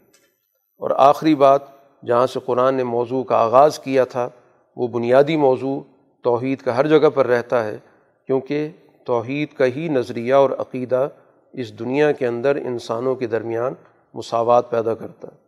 [0.78, 1.60] اور آخری بات،
[2.06, 4.28] جہاں سے قرآن نے موضوع کا آغاز کیا تھا،
[4.76, 5.80] وہ بنیادی موضوع
[6.22, 7.78] توحید کا ہر جگہ پر رہتا ہے،
[8.26, 8.68] کیونکہ
[9.04, 11.08] توحید کا ہی نظریہ اور عقیدہ
[11.52, 13.74] اس دنیا کے اندر انسانوں کے درمیان
[14.14, 15.44] مساوات پیدا کرتا۔ ہے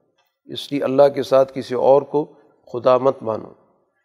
[0.52, 2.26] اس لیے اللہ کے ساتھ کسی اور کو
[2.72, 3.48] خدا مت مانو،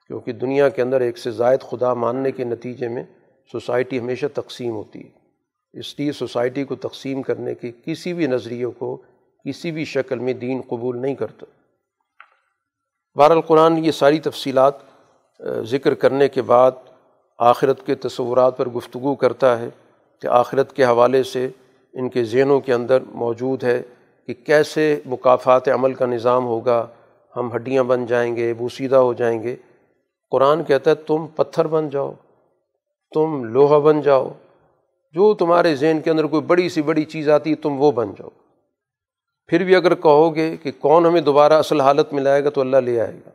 [0.08, 3.04] کیونکہ دنیا کے اندر ایک سے زائد خدا ماننے کے نتیجے میں
[3.52, 5.21] سوسائٹی ہمیشہ تقسیم ہوتی ہے۔
[5.74, 9.02] اس لیے سوسائٹی کو تقسیم کرنے کے کسی بھی نظریوں کو
[9.46, 11.46] کسی بھی شکل میں دین قبول نہیں کرتا۔
[13.16, 14.74] بہر القرآن یہ ساری تفصیلات
[15.64, 16.72] ذکر کرنے کے بعد
[17.40, 19.70] آخرت کے تصورات پر گفتگو کرتا ہے
[20.22, 21.50] کہ آخرت کے حوالے سے
[21.94, 23.82] ان کے ذہنوں کے اندر موجود ہے
[24.28, 26.88] کہ کیسے مقافات عمل کا نظام ہوگا،
[27.36, 29.56] ہم ہڈیاں بن جائیں گے بوسیدہ ہو جائیں گے۔
[30.32, 32.14] قرآن کہتا ہے، تم پتھر بن جاؤ،
[33.12, 34.30] تم لوہا بن جاؤ
[35.12, 38.09] جو تمہارے ذہن کے اندر کوئی بڑی سی بڑی چیز آتی ہے، تم وہ بن
[38.09, 38.30] جاؤ۔
[39.47, 42.62] پھر بھی اگر کہو گے کہ کون ہمیں دوبارہ اصل حالت میں لائے گا، تو
[42.62, 43.30] اللہ لے آئے گا۔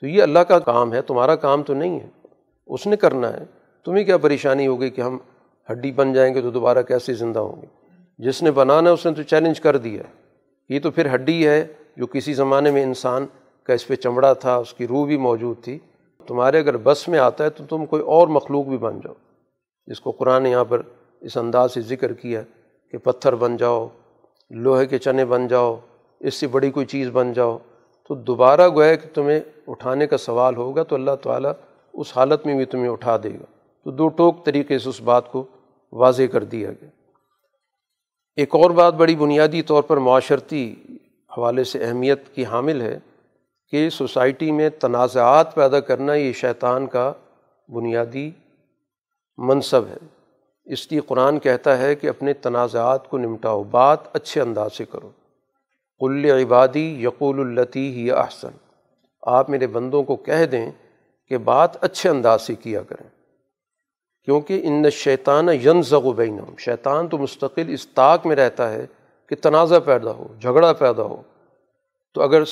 [0.00, 2.08] تو یہ اللہ کا کام ہے، تمہارا کام تو نہیں ہے۔
[2.66, 3.44] اس نے کرنا ہے۔
[3.84, 5.18] تمہیں کیا پریشانی ہوگی کہ ہم
[5.72, 7.66] ہڈی بن جائیں گے تو دوبارہ کیسے زندہ ہوں گے؟
[8.18, 10.02] جس نے بنانا ہے، اس نے تو چیلنج کر دیا
[10.68, 11.66] یہ تو پھر ہڈی ہے
[11.96, 13.26] جو کسی زمانے میں انسان
[13.62, 15.78] کا اس پہ چمڑا تھا، اس کی روح بھی موجود تھی۔
[16.26, 19.14] تمہارے اگر بس میں آتا ہے، تو تم کوئی اور مخلوق بھی بن جاؤ۔
[19.86, 20.82] جس کو قرآن یہاں پر
[21.20, 22.42] اس انداز سے ذکر کیا
[22.90, 23.88] کہ پتھر بن جاؤ،
[24.50, 25.78] لوہے کے چنے بن جاؤ،
[26.20, 27.58] اس سے بڑی کوئی چیز بن جاؤ،
[28.08, 31.52] تو دوبارہ گویا کہ تمہیں اٹھانے کا سوال ہوگا تو اللہ تعالیٰ
[31.94, 33.44] اس حالت میں بھی تمہیں اٹھا دے گا۔
[33.84, 35.44] تو دو ٹوک طریقے سے اس بات کو
[35.92, 36.88] واضح کر دیا گیا۔
[38.36, 40.74] ایک اور بات بڑی بنیادی طور پر معاشرتی
[41.38, 42.98] حوالے سے اہمیت کی حامل ہے
[43.70, 47.12] کہ سوسائٹی میں تنازعات پیدا کرنا یہ شیطان کا
[47.68, 48.30] بنیادی
[49.36, 49.96] منصب ہے۔
[50.64, 55.10] اس لیے قرآن کہتا ہے کہ اپنے تنازعات کو نمٹاؤ، بات اچھے انداز سے کرو۔
[55.98, 58.50] کل عبادی یقول التی ہی احسن۔
[59.22, 60.70] آپ میرے بندوں کو کہہ دیں
[61.28, 63.08] کہ بات اچھے انداز سے کیا کریں۔
[64.24, 68.86] کیونکہ ان شیطان ین و بینم شیطان تو مستقل اس طاق میں رہتا ہے
[69.28, 71.22] کہ تنازع پیدا ہو، جھگڑا پیدا ہو۔
[72.14, 72.44] تو اگر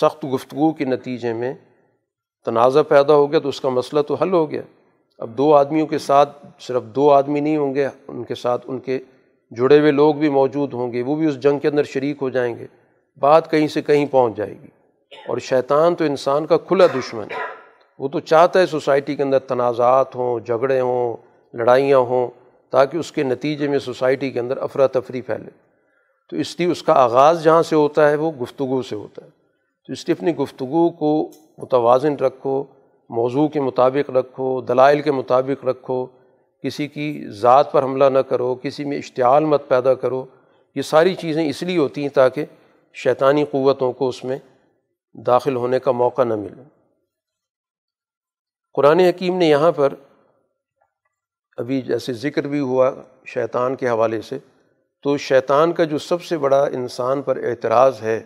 [0.00, 1.54] سخت گفتگو کے نتیجے میں
[2.44, 4.62] تنازع پیدا ہو گیا تو اس کا مسئلہ تو حل ہو گیا۔
[5.18, 8.78] اب دو آدمیوں کے ساتھ صرف دو آدمی نہیں ہوں گے، ان کے ساتھ ان
[8.78, 8.98] کے
[9.50, 12.30] جڑے ہوئے لوگ بھی موجود ہوں گے، وہ بھی اس جنگ کے اندر شریک ہو
[12.30, 12.66] جائیں گے،
[13.18, 14.66] بات کہیں سے کہیں پہنچ جائے گی۔
[15.28, 17.36] اور شیطان تو انسان کا کھلا دشمن ہے۔
[17.98, 21.16] وہ تو چاہتا ہے سوسائٹی کے اندر تنازعات ہوں، جھگڑے ہوں،
[21.54, 22.28] لڑائیاں ہوں،
[22.70, 25.50] تاکہ اس کے نتیجے میں سوسائٹی کے اندر افراتفری پھیلے۔
[26.30, 29.30] تو اس لیے اس کا آغاز جہاں سے ہوتا ہے، وہ گفتگو سے ہوتا ہے۔
[29.86, 32.64] تو اس لیے اپنی گفتگو کو متوازن رکھو
[33.10, 36.06] موضوع کے مطابق رکھو، دلائل کے مطابق رکھو،
[36.64, 40.24] کسی کی ذات پر حملہ نہ کرو، کسی میں اشتعال مت پیدا کرو،
[40.74, 42.44] یہ ساری چیزیں اس لیے ہوتی ہیں تاکہ
[42.94, 44.38] شیطانی قوتوں کو اس میں
[45.26, 46.62] داخل ہونے کا موقع نہ ملے۔
[48.74, 49.94] قرآن حکیم نے یہاں پر
[51.56, 52.90] ابھی جیسے ذکر بھی ہوا
[53.26, 54.38] شیطان کے حوالے سے،
[55.02, 58.22] تو شیطان کا جو سب سے بڑا انسان پر اعتراض ہے،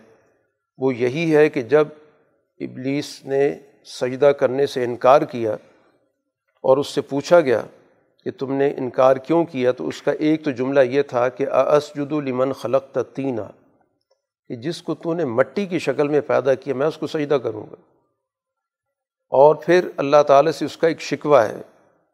[0.77, 1.87] وہ یہی ہے کہ جب
[2.59, 5.53] ابلیس نے سجدہ کرنے سے انکار کیا
[6.61, 7.61] اور اس سے پوچھا گیا
[8.23, 11.47] کہ تم نے انکار کیوں کیا، تو اس کا ایک تو جملہ یہ تھا کہ
[11.49, 13.41] اسجد لمن خلق تینہ
[14.47, 17.33] کہ جس کو تو نے مٹی کی شکل میں پیدا کیا، میں اس کو سجدہ
[17.33, 17.75] کروں گا۔
[19.29, 21.61] اور پھر اللہ تعالیٰ سے اس کا ایک شکوہ ہے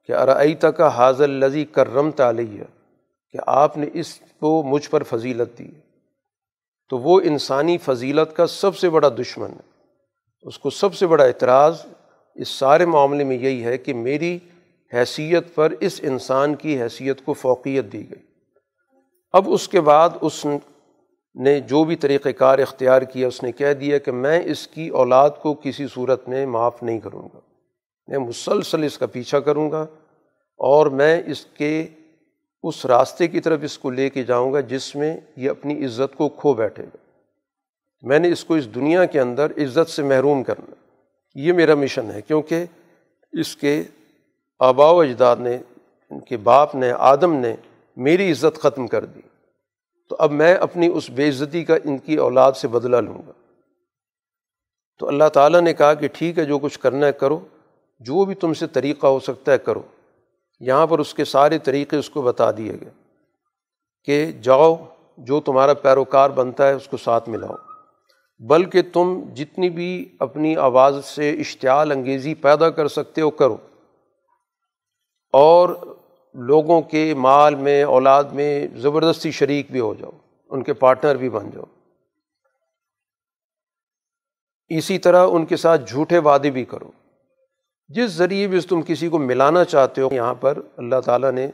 [0.03, 2.63] کہ ارعی تک حاضر لذی کرم تعلیہ
[3.32, 5.71] کہ آپ نے اس کو مجھ پر فضیلت دی۔
[6.89, 9.72] تو وہ انسانی فضیلت کا سب سے بڑا دشمن ہے۔
[10.43, 11.85] اس کو سب سے بڑا اعتراض
[12.35, 14.39] اس سارے معاملے میں یہی ہے کہ میری
[14.93, 18.23] حیثیت پر اس انسان کی حیثیت کو فوقیت دی گئی۔
[19.33, 20.45] اب اس کے بعد اس
[21.35, 24.87] نے جو بھی طریقۂ کار اختیار کیا، اس نے کہہ دیا کہ میں اس کی
[24.87, 27.39] اولاد کو کسی صورت میں معاف نہیں کروں گا۔
[28.07, 29.81] میں مسلسل اس کا پیچھا کروں گا
[30.57, 31.87] اور میں اس کے
[32.63, 36.17] اس راستے کی طرف اس کو لے کے جاؤں گا جس میں یہ اپنی عزت
[36.17, 36.97] کو کھو بیٹھے گا۔
[38.03, 40.73] میں نے اس کو اس دنیا کے اندر عزت سے محروم کرنا
[41.35, 42.65] یہ میرا مشن ہے۔ کیونکہ
[43.31, 43.83] اس کے
[44.59, 45.57] آبا و اجداد نے،
[46.09, 47.55] ان کے باپ نے، آدم نے
[47.95, 49.19] میری عزت ختم کر دی۔
[50.09, 53.31] تو اب میں اپنی اس بے عزتی کا ان کی اولاد سے بدلہ لوں گا۔
[54.99, 57.39] تو اللہ تعالیٰ نے کہا کہ ٹھیک ہے، جو کچھ کرنا ہے کرو۔
[57.99, 59.81] جو بھی تم سے طریقہ ہو سکتا ہے کرو۔
[60.59, 62.89] یہاں پر اس کے سارے طریقے اس کو بتا دیے گئے
[64.03, 64.75] کہ جاؤ،
[65.17, 67.55] جو تمہارا پیروکار بنتا ہے، اس کو ساتھ ملاؤ۔
[68.47, 73.57] بلکہ تم جتنی بھی اپنی آواز سے اشتعال انگیزی پیدا کر سکتے ہو کرو۔
[75.33, 75.69] اور
[76.33, 80.11] لوگوں کے مال میں، اولاد میں زبردستی شریک بھی ہو جاؤ،
[80.49, 81.63] ان کے پارٹنر بھی بن جاؤ۔
[84.67, 86.91] اسی طرح ان کے ساتھ جھوٹے وعدے بھی کرو۔
[87.87, 91.47] جس ذریعے بھی تم کسی کو ملانا چاہتے ہو، یہاں پر اللہ تعالیٰ نے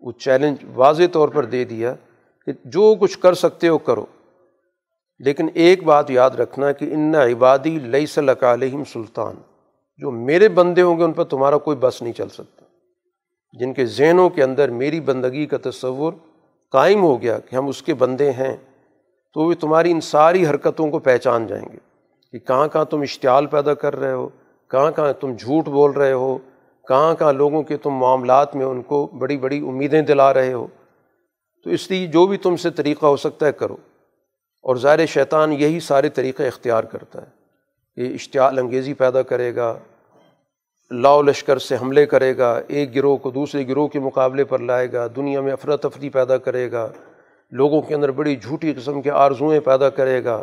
[0.00, 1.94] وہ چیلنج واضح طور پر دے دیا
[2.46, 4.06] کہ جو کچھ کر سکتے ہو کرو۔
[5.22, 9.34] لیکن ایک بات یاد رکھنا کہ ان عبادی لئی صلی علیہم سلطان۔
[9.96, 12.64] جو میرے بندے ہوں گے ان پر تمہارا کوئی بس نہیں چل سکتا۔
[13.60, 16.12] جن کے ذہنوں کے اندر میری بندگی کا تصور
[16.72, 18.56] قائم ہو گیا کہ ہم اس کے بندے ہیں،
[19.34, 21.78] تو وہ تمہاری ان ساری حرکتوں کو پہچان جائیں گے
[22.32, 24.28] کہ کہاں کہاں تم اشتعال پیدا کر رہے ہو،
[24.70, 26.38] کہاں کہاں تم جھوٹ بول رہے ہو،
[26.88, 30.66] کہاں کہاں لوگوں کے تم معاملات میں ان کو بڑی بڑی امیدیں دلا رہے ہو۔
[31.64, 33.76] تو اس لیے جو بھی تم سے طریقہ ہو سکتا ہے کرو۔
[34.62, 37.42] اور ظاہر شیطان یہی سارے طریقے اختیار کرتا ہے
[37.96, 39.78] یہ اشتعال انگیزی پیدا کرے گا،
[40.90, 44.92] لاؤ لشکر سے حملے کرے گا، ایک گروہ کو دوسرے گروہ کے مقابلے پر لائے
[44.92, 46.88] گا، دنیا میں افراتفری پیدا کرے گا،
[47.50, 50.42] لوگوں کے اندر بڑی جھوٹی قسم کے آرزوئیں پیدا کرے گا،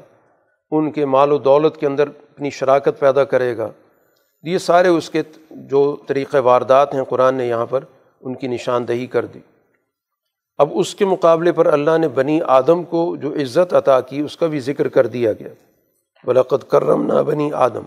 [0.71, 3.69] ان کے مال و دولت کے اندر اپنی شراکت پیدا کرے گا۔
[4.43, 7.83] یہ سارے اس کے جو طریقۂ واردات ہیں قرآن نے یہاں پر
[8.21, 9.39] ان کی نشاندہی کر دی۔
[10.59, 14.37] اب اس کے مقابلے پر اللہ نے بنی آدم کو جو عزت عطا کی، اس
[14.37, 15.47] کا بھی ذکر کر دیا گیا۔
[16.23, 17.83] بلقت کرم نہ بنی آدم،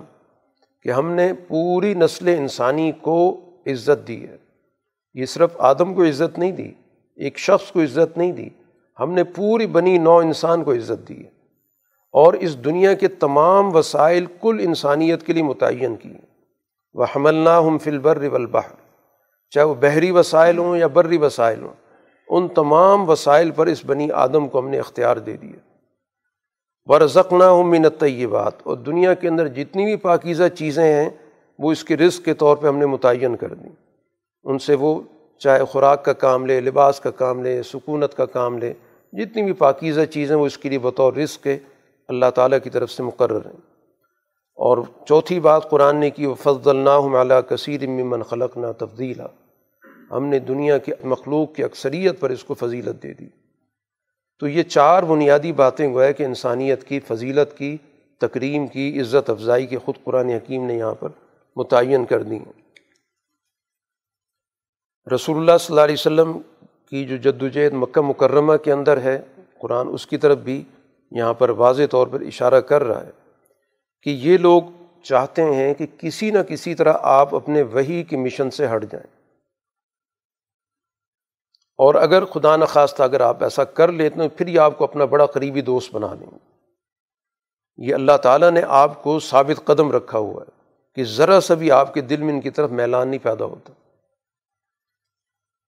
[0.82, 4.36] کہ ہم نے پوری نسل انسانی کو عزت دی ہے۔
[5.14, 6.72] یہ صرف آدم کو عزت نہیں دی،
[7.16, 8.48] ایک شخص کو عزت نہیں دی،
[9.00, 11.30] ہم نے پوری بنی نو انسان کو عزت دی ہے۔
[12.12, 16.12] اور اس دنیا کے تمام وسائل کل انسانیت کے لیے متعین کی
[16.94, 18.74] وہ حملہ ہم فلبر والبحر،
[19.50, 21.81] چاہے وہ بحری وسائل ہوں یا بری وسائل ہوں۔
[22.34, 25.58] ان تمام وسائل پر اس بنی آدم کو ہم نے اختیار دے دیا۔
[26.84, 31.10] ورزقنا ہوں منت طیبات اور دنیا کے اندر جتنی بھی پاکیزہ چیزیں ہیں،
[31.58, 33.70] وہ اس کے رزق کے طور پہ ہم نے متعین کر دیں
[34.44, 35.00] ان سے وہ
[35.38, 38.72] چاہے خوراک کا کام لے، لباس کا کام لے، سکونت کا کام لے،
[39.12, 41.58] جتنی بھی پاکیزہ چیزیں وہ اس کے لیے بطور رزق کے
[42.08, 43.72] اللہ تعالیٰ کی طرف سے مقرر ہیں۔
[44.54, 44.78] اور
[45.08, 49.26] چوتھی بات قرآن نے کی وہ فضل اللہ علیہ کثیر ممن خلق نہ تفضیلا
[50.12, 53.28] ہم نے دنیا کے مخلوق کی اکثریت پر اس کو فضیلت دے دی۔
[54.40, 57.76] تو یہ چار بنیادی باتیں گویا کہ انسانیت کی، فضیلت کی،
[58.20, 61.08] تکریم کی، عزت افزائی کی خود قرآن حکیم نے یہاں پر
[61.56, 62.62] متعین کر دی ہیں۔
[65.14, 66.38] رسول اللہ صلی اللہ علیہ وسلم
[66.90, 69.20] کی جو جد وجہد مکہ مکرمہ کے اندر ہے،
[69.58, 70.64] قرآن اس کی طرف بھی
[71.10, 73.10] یہاں پر واضح طور پر اشارہ کر رہا ہے
[74.02, 74.62] کہ یہ لوگ
[75.02, 79.21] چاہتے ہیں کہ کسی نہ کسی طرح آپ اپنے وہی کے مشن سے ہٹ جائیں۔
[81.82, 85.04] اور اگر خدا نخواستہ اگر آپ ایسا کر لیتے ہیں، پھر یہ آپ کو اپنا
[85.04, 86.36] بڑا قریبی دوست بنا لیں گے۔
[87.76, 90.50] یہ اللہ تعالیٰ نے آپ کو ثابت قدم رکھا ہوا ہے
[90.94, 93.72] کہ ذرا سا بھی آپ کے دل میں ان کی طرف میلان نہیں پیدا ہوتا۔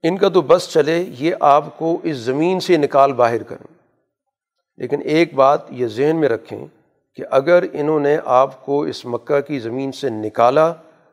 [0.02, 3.74] ان کا تو بس چلے، یہ آپ کو اس زمین سے نکال باہر کریں۔
[4.76, 6.66] لیکن ایک بات یہ ذہن میں رکھیں
[7.14, 10.72] کہ اگر انہوں نے آپ کو اس مکہ کی زمین سے نکالا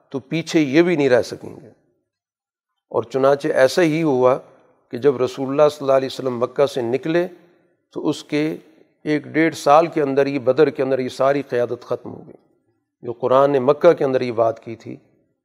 [0.09, 1.69] تو پیچھے یہ بھی نہیں رہ سکیں گے۔
[2.89, 4.39] اور چنانچہ ایسا ہی ہوا
[4.91, 7.27] کہ جب رسول اللہ صلی اللہ علیہ وسلم مکہ سے نکلے
[7.93, 8.55] تو اس کے
[9.03, 12.37] ایک ڈیڑھ سال کے اندر یہ بدر کے اندر یہ ساری قیادت ختم ہو گئی۔
[13.01, 14.95] جو قرآن نے مکہ کے اندر یہ بات کی تھی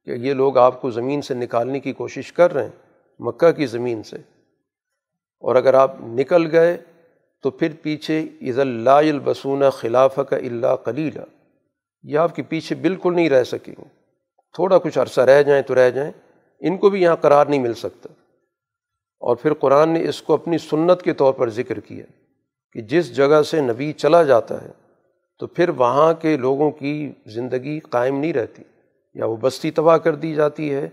[0.05, 2.71] کہ یہ لوگ آپ کو زمین سے نکالنے کی کوشش کر رہے ہیں،
[3.19, 4.17] مکہ کی زمین سے۔
[5.39, 6.77] اور اگر آپ نکل گئے
[7.41, 11.21] تو پھر پیچھے عز اللہ البسون خلاف کا اللہ کلیلہ
[12.03, 13.83] یہ آپ کے پیچھے بالکل نہیں رہ سکیں گے۔
[14.53, 16.11] تھوڑا کچھ عرصہ رہ جائیں تو رہ جائیں۔
[16.59, 18.09] ان کو بھی یہاں قرار نہیں مل سکتا۔
[19.19, 22.05] اور پھر قرآن نے اس کو اپنی سنت کے طور پر ذکر کیا
[22.73, 24.69] کہ جس جگہ سے نبی چلا جاتا ہے
[25.39, 28.63] تو پھر وہاں کے لوگوں کی زندگی قائم نہیں رہتی۔
[29.13, 30.89] یا وہ بستی تباہ کر دی جاتی ہے،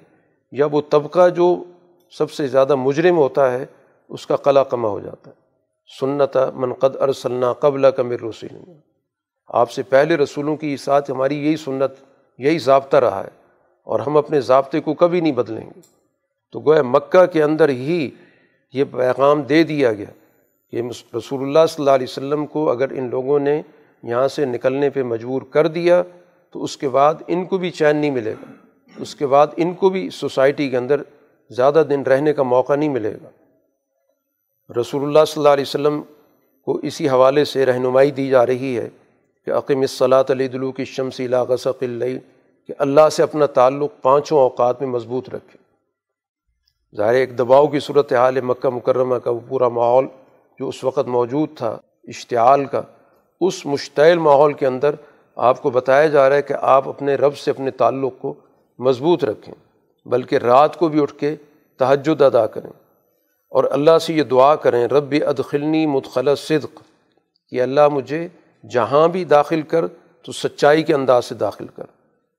[0.53, 1.65] یا وہ طبقہ جو
[2.11, 3.67] سب سے زیادہ مجرم ہوتا ہے،
[4.09, 5.35] اس کا قلع کما ہو جاتا ہے۔
[6.01, 8.73] سنت منقد ارسلنا قبل کمر رسول۔
[9.49, 11.93] آپ سے پہلے رسولوں کی ساتھ ہماری یہی سنت،
[12.39, 13.31] یہی ضابطہ رہا ہے
[13.85, 15.81] اور ہم اپنے ضابطے کو کبھی نہیں بدلیں گے۔
[16.55, 18.11] تو گویا مکہ کے اندر ہی
[18.73, 20.11] یہ پیغام دے دیا گیا
[20.71, 20.83] کہ
[21.17, 23.63] رسول اللہ صلی اللہ علیہ وسلم کو اگر ان لوگوں نے
[24.03, 26.03] یہاں سے نکلنے پہ مجبور کر دیا
[26.51, 28.53] تو اس کے بعد ان کو بھی چین نہیں ملے گا۔
[28.97, 31.03] اس کے بعد ان کو بھی سوسائٹی کے اندر
[31.49, 33.29] زیادہ دن رہنے کا موقع نہیں ملے گا۔
[34.81, 36.03] رسول اللہ صلی اللہ علیہ وسلم
[36.65, 38.89] کو اسی حوالے سے رہنمائی دی جا رہی ہے
[39.47, 42.17] کہ عقیم الصلاۃ علیہ دلو کی شمسی لاغسق اللہ
[42.67, 45.64] کہ اللہ سے اپنا تعلق پانچوں اوقات میں مضبوط رکھے۔
[46.97, 50.07] ظاہر ایک دباؤ کی صورت حال مکہ مکرمہ کا وہ پورا ماحول
[50.59, 52.83] جو اس وقت موجود تھا، اشتعال کا،
[53.41, 54.95] اس مشتعل ماحول کے اندر
[55.37, 58.35] آپ کو بتایا جا رہا ہے کہ آپ اپنے رب سے اپنے تعلق کو
[58.79, 59.55] مضبوط رکھیں،
[60.07, 61.37] بلکہ رات کو بھی اٹھ کے
[61.79, 62.71] تہجد ادا کریں۔
[63.51, 66.81] اور اللہ سے یہ دعا کریں رب ادخلنی مدخل صدق،
[67.49, 68.29] کہ اللہ مجھے
[68.71, 69.87] جہاں بھی داخل کر،
[70.23, 71.85] تو سچائی کے انداز سے داخل کر۔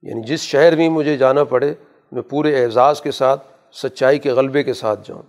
[0.01, 1.73] یعنی جس شہر میں مجھے جانا پڑے،
[2.11, 5.21] میں پورے اعزاز کے ساتھ سچائی کے غلبے کے ساتھ جاؤں۔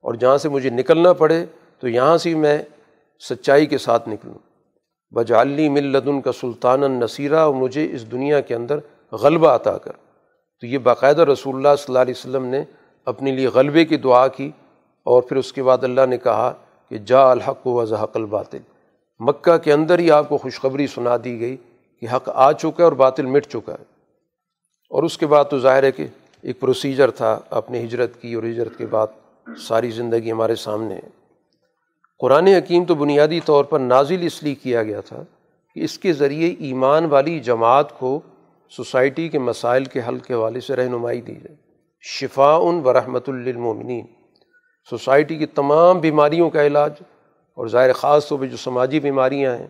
[0.00, 1.46] اور جہاں سے مجھے نکلنا پڑے
[1.78, 2.58] تو یہاں سے میں
[3.28, 4.34] سچائی کے ساتھ نکلوں۔
[5.14, 8.78] بجالی ملدن کا سلطان النصیرہ اور مجھے اس دنیا کے اندر
[9.12, 9.92] غلبہ عطا کر۔
[10.60, 12.64] تو یہ باقاعدہ رسول اللہ صلی اللہ علیہ وسلم نے
[13.04, 14.50] اپنے لیے غلبے کی دعا کی
[15.02, 16.52] اور پھر اس کے بعد اللہ نے کہا
[16.90, 18.58] کہ جا الحق و ضحق الباطل۔
[19.18, 21.56] مکہ کے اندر ہی آپ کو خوشخبری سنا دی گئی
[22.00, 23.84] کہ حق آ چکا ہے اور باطل مٹ چکا ہے۔
[24.90, 26.06] اور اس کے بعد تو ظاہر ہے کہ
[26.46, 29.06] ایک پروسیجر تھا اپنے ہجرت کی اور ہجرت کے بعد
[29.58, 31.08] ساری زندگی ہمارے سامنے۔ ہے
[32.18, 35.22] قرآن حکیم تو بنیادی طور پر نازل اس لیے کیا گیا تھا
[35.74, 38.20] کہ اس کے ذریعے ایمان والی جماعت کو
[38.70, 41.56] سوسائٹی کے مسائل کے حل کے حوالے سے رہنمائی دی جائے۔
[42.02, 44.06] شفا ان و رحمۃ للمومنین
[44.90, 46.92] سوسائٹی کی تمام بیماریوں کا علاج
[47.54, 49.66] اور ظاہر خاص طور پہ جو سماجی بیماریاں ہیں،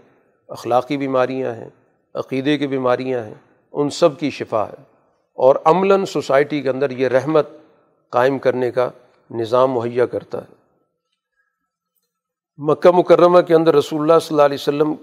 [0.48, 1.68] اخلاقی بیماریاں ہیں،
[2.14, 3.34] عقیدے کی بیماریاں ہیں،
[3.72, 4.95] ان سب کی شفا ہے۔
[5.36, 7.48] اور عملاً سوسائٹی کے اندر یہ رحمت
[8.10, 8.90] قائم کرنے کا
[9.30, 10.54] نظام مہیا کرتا ہے۔
[12.56, 14.94] مکہ مکرمہ کے اندر رسول اللہ صلی اللہ علیہ وسلم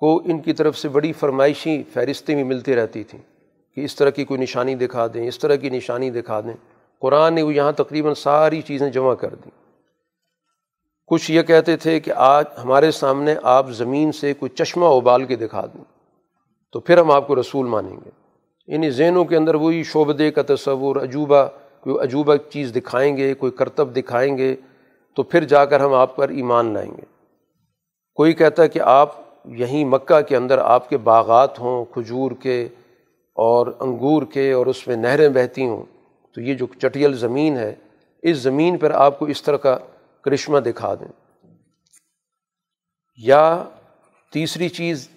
[0.00, 3.20] کو ان کی طرف سے بڑی فرمائشی فہرستیں بھی ملتی رہتی تھیں
[3.74, 7.34] کہ اس طرح کی کوئی نشانی دکھا دیں، اس طرح کی نشانی دکھا دیں۔ قرآن
[7.34, 9.50] نے وہ یہاں تقریباً ساری چیزیں جمع کر دیں۔
[11.06, 15.36] کچھ یہ کہتے تھے کہ آج ہمارے سامنے آپ زمین سے کوئی چشمہ ابال کے
[15.36, 15.84] دکھا دیں
[16.72, 18.23] تو پھر ہم آپ کو رسول مانیں گے۔
[18.66, 21.46] انہیں ذہنوں کے اندر وہی شعبدے کا تصور، عجوبہ،
[21.80, 24.56] کوئی عجوبہ چیز دکھائیں گے، کوئی کرتب دکھائیں گے،
[25.14, 27.02] تو پھر جا کر ہم آپ پر ایمان لائیں گے۔
[28.14, 32.68] کوئی کہتا ہے کہ آپ یہیں مکہ کے اندر آپ کے باغات ہوں، کھجور کے
[33.34, 35.82] اور انگور کے اور اس میں نہریں بہتی ہوں،
[36.34, 37.74] تو یہ جو چٹیل زمین ہے،
[38.22, 39.78] اس زمین پر آپ کو اس طرح کا
[40.22, 41.12] کرشمہ دکھا دیں۔
[43.16, 43.64] یا
[44.32, 45.08] تیسری چیز،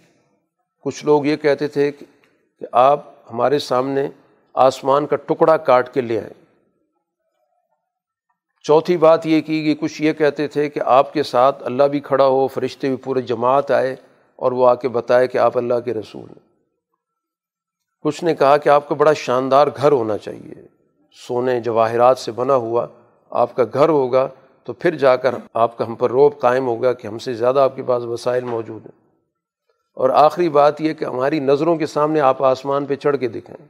[0.83, 4.07] کچھ لوگ یہ کہتے تھے کہ آپ ہمارے سامنے
[4.53, 6.33] آسمان کا ٹکڑا کاٹ کے لے آئیں
[8.63, 11.99] چوتھی بات یہ کی کہ کچھ یہ کہتے تھے کہ آپ کے ساتھ اللہ بھی
[11.99, 13.95] کھڑا ہو، فرشتے بھی پورے جماعت آئے
[14.35, 16.47] اور وہ آ کے بتائے کہ آپ اللہ کے رسول ہیں۔
[18.01, 20.67] کچھ نے کہا کہ آپ کا بڑا شاندار گھر ہونا چاہیے۔
[21.27, 22.87] سونے جواہرات سے بنا ہوا
[23.29, 24.27] آپ کا گھر ہوگا
[24.63, 27.59] تو پھر جا کر آپ کا ہم پر روب قائم ہوگا کہ ہم سے زیادہ
[27.59, 29.06] آپ کے پاس وسائل موجود ہیں۔
[29.97, 33.67] اور آخری بات یہ کہ ہماری نظروں کے سامنے آپ آسمان پہ چڑھ کے دکھائیں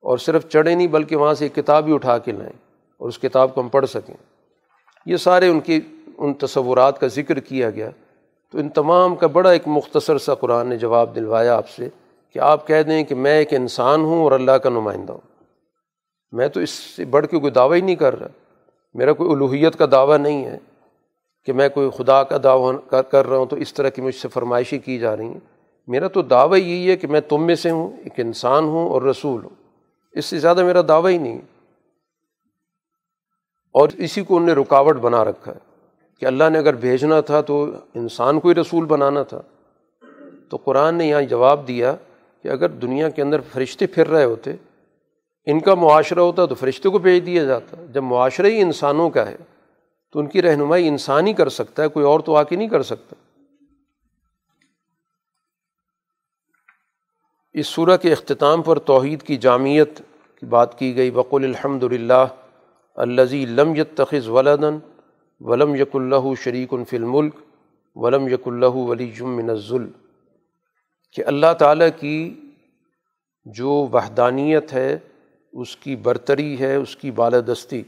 [0.00, 2.52] اور صرف چڑھے نہیں بلکہ وہاں سے ایک کتاب ہی اٹھا کے لائیں
[2.98, 4.14] اور اس کتاب کو ہم پڑھ سکیں۔
[5.06, 5.80] یہ سارے ان کی،
[6.18, 7.90] ان تصورات کا ذکر کیا گیا۔
[8.52, 11.88] تو ان تمام کا بڑا ایک مختصر سا قرآن نے جواب دلوایا آپ سے
[12.32, 15.44] کہ آپ کہہ دیں کہ میں ایک انسان ہوں اور اللہ کا نمائندہ ہوں۔
[16.32, 18.28] میں تو اس سے بڑھ کے کوئی دعویٰ ہی نہیں کر رہا۔
[18.94, 20.58] میرا کوئی الوحیت کا دعویٰ نہیں ہے۔
[21.46, 24.28] کہ میں کوئی خدا کا دعویٰ کر رہا ہوں تو اس طرح کی مجھ سے
[24.28, 25.40] فرمائشی کی جا رہی ہیں۔
[25.88, 29.02] میرا تو دعویٰ یہی ہے کہ میں تم میں سے ہوں، ایک انسان ہوں اور
[29.02, 29.50] رسول ہوں۔
[30.12, 31.38] اس سے زیادہ میرا دعویٰ ہی نہیں۔
[33.72, 35.58] اور اسی کو ان نے رکاوٹ بنا رکھا ہے
[36.20, 39.42] کہ اللہ نے اگر بھیجنا تھا تو انسان کو ہی رسول بنانا تھا۔
[40.48, 41.96] تو قرآن نے یہاں جواب دیا
[42.42, 44.50] کہ اگر دنیا کے اندر فرشتے پھر رہے ہوتے،
[45.46, 49.28] ان کا معاشرہ ہوتا تو فرشتے کو بھیج دیا جاتا۔ جب معاشرہ ہی انسانوں کا
[49.28, 49.36] ہے
[50.14, 52.68] تو ان کی رہنمائی انسان ہی کر سکتا ہے، کوئی اور تو آ کے نہیں
[52.68, 53.16] کر سکتا۔
[57.52, 60.02] اس صورح کے اختتام پر توحید کی جامعت
[60.40, 62.26] کی بات کی گئی۔ بقول الحمد للہ
[62.94, 64.78] الزی لم یتخذ ولدن
[65.40, 67.34] ولم یق اللہ شریک فی الملک
[67.94, 69.88] ولم یق اللہ ولی من الظل
[71.12, 72.34] کہ اللہ تعالیٰ کی
[73.44, 74.98] جو وحدانیت ہے،
[75.52, 77.82] اس کی برتری ہے، اس کی بالادستی۔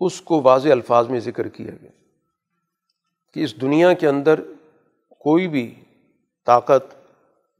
[0.00, 1.90] اس کو واضح الفاظ میں ذکر کیا گیا
[3.34, 4.40] کہ اس دنیا کے اندر
[5.18, 5.74] کوئی بھی
[6.46, 6.94] طاقت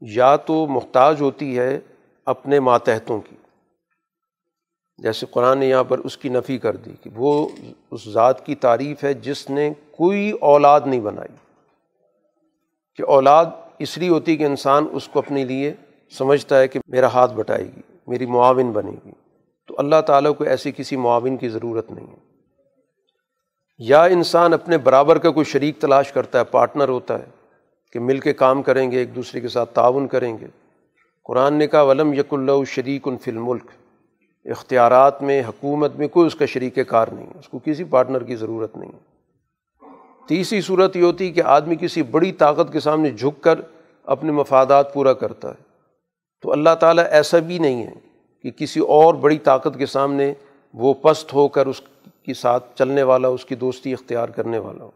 [0.01, 1.79] یا تو محتاج ہوتی ہے
[2.25, 3.35] اپنے ماتحتوں کی۔
[4.97, 7.49] جیسے قرآن نے یہاں پر اس کی نفی کر دی کہ وہ
[7.91, 11.35] اس ذات کی تعریف ہے جس نے کوئی اولاد نہیں بنائی۔
[12.95, 13.45] کہ اولاد
[13.79, 15.73] اس لیے ہوتی کہ انسان اس کو اپنے لیے
[16.11, 19.11] سمجھتا ہے کہ میرا ہاتھ بٹائے گی، میری معاون بنے گی۔
[19.67, 22.26] تو اللہ تعالیٰ کو ایسی کسی معاون کی ضرورت نہیں ہے۔
[23.77, 27.25] یا انسان اپنے برابر کا کوئی شریک تلاش کرتا ہے، پارٹنر ہوتا ہے،
[27.93, 30.47] کہ مل کے کام کریں گے، ایک دوسرے کے ساتھ تعاون کریں گے۔
[31.23, 33.71] قرآن نے کہا، ولم یق اللہ شریک ان الملک
[34.45, 38.35] اختیارات میں، حکومت میں کوئی اس کا شریک کار نہیں، اس کو کسی پارٹنر کی
[38.35, 38.91] ضرورت نہیں۔
[40.27, 43.59] تیسری صورت یہ ہوتی ہے کہ آدمی کسی بڑی طاقت کے سامنے جھک کر
[44.03, 45.67] اپنے مفادات پورا کرتا ہے۔
[46.41, 47.93] تو اللہ تعالیٰ ایسا بھی نہیں ہے
[48.41, 50.33] کہ کسی اور بڑی طاقت کے سامنے
[50.73, 51.81] وہ پست ہو کر اس
[52.27, 54.91] کے ساتھ چلنے والا، اس کی دوستی اختیار کرنے والا ہو۔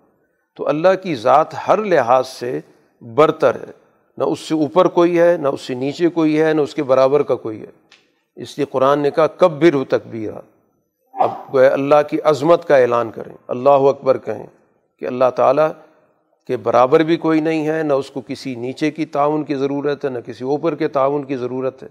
[0.55, 2.59] تو اللہ کی ذات ہر لحاظ سے
[3.01, 3.71] برتر ہے۔
[4.17, 6.83] نہ اس سے اوپر کوئی ہے، نہ اس سے نیچے کوئی ہے، نہ اس کے
[6.83, 7.71] برابر کا کوئی ہے۔
[8.35, 10.35] اس لیے قرآن نے کہا کب بھی رو تکبیرہ
[11.13, 14.47] اب اللہ کی عظمت کا اعلان کریں۔ اللہ اکبر کہیں
[14.99, 15.71] کہ اللہ تعالیٰ
[16.47, 20.05] کے برابر بھی کوئی نہیں ہے، نہ اس کو کسی نیچے کی تعاون کی ضرورت
[20.05, 21.87] ہے، نہ کسی اوپر کے تعاون کی ضرورت ہے۔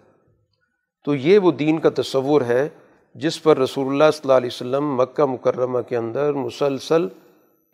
[1.05, 2.69] تو یہ وہ دین کا تصور ہے
[3.15, 7.09] جس پر رسول اللہ صلی اللہ علیہ وسلم مکہ مکرمہ کے اندر مسلسل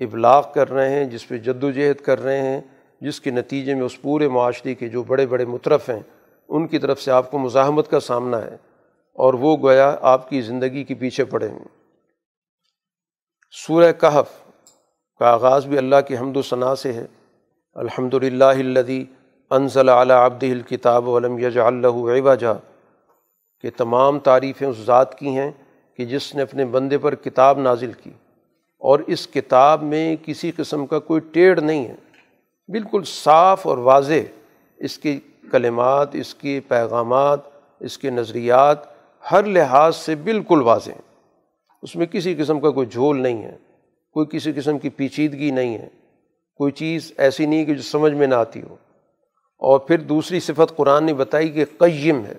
[0.01, 2.61] ابلاغ کر رہے ہیں، جس پہ جد و جہد کر رہے ہیں،
[3.01, 6.01] جس کے نتیجے میں اس پورے معاشرے کے جو بڑے بڑے مترف ہیں،
[6.49, 8.57] ان کی طرف سے آپ کو مزاحمت کا سامنا ہے
[9.12, 11.64] اور وہ گویا آپ کی زندگی کے پیچھے پڑے ہیں۔
[13.51, 14.45] سورہ کہف
[15.18, 17.07] کا آغاز بھی اللہ کی حمد و ثناء سے ہے۔
[17.74, 19.05] الحمد للہ الدی
[19.51, 22.53] انضل علیہ آبد الکتاب علم یج اللہ جا
[23.66, 25.50] کہ تمام تعریفیں اس ذات کی ہیں
[25.96, 28.10] کہ جس نے اپنے بندے پر کتاب نازل کی۔
[28.78, 31.94] اور اس کتاب میں کسی قسم کا کوئی ٹیڑھ نہیں ہے۔
[32.68, 34.12] بالکل صاف اور واضح
[34.76, 37.40] اس کی کلمات، اس کے پیغامات،
[37.80, 38.78] اس کے نظریات
[39.32, 41.24] ہر لحاظ سے بالکل واضح ہیں۔
[41.82, 43.56] اس میں کسی قسم کا کوئی جھول نہیں ہے،
[44.12, 45.88] کوئی کسی قسم کی پیچیدگی نہیں ہے۔
[46.54, 48.76] کوئی چیز ایسی نہیں کہ جو سمجھ میں نہ آتی ہو۔
[49.58, 52.34] اور پھر دوسری صفت قرآن نے بتائی کہ قیم ہے۔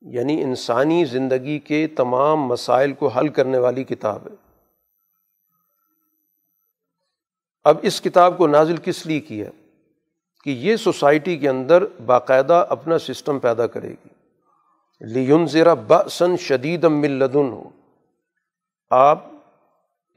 [0.00, 4.34] یعنی انسانی زندگی کے تمام مسائل کو حل کرنے والی کتاب ہے۔
[7.64, 9.50] اب اس کتاب کو نازل کس لیے کیا
[10.44, 14.08] کہ یہ سوسائٹی کے اندر باقاعدہ اپنا سسٹم پیدا کرے گی۔
[15.00, 17.70] لیون زیرا بسن شدید ملدن ہو
[18.90, 19.24] آپ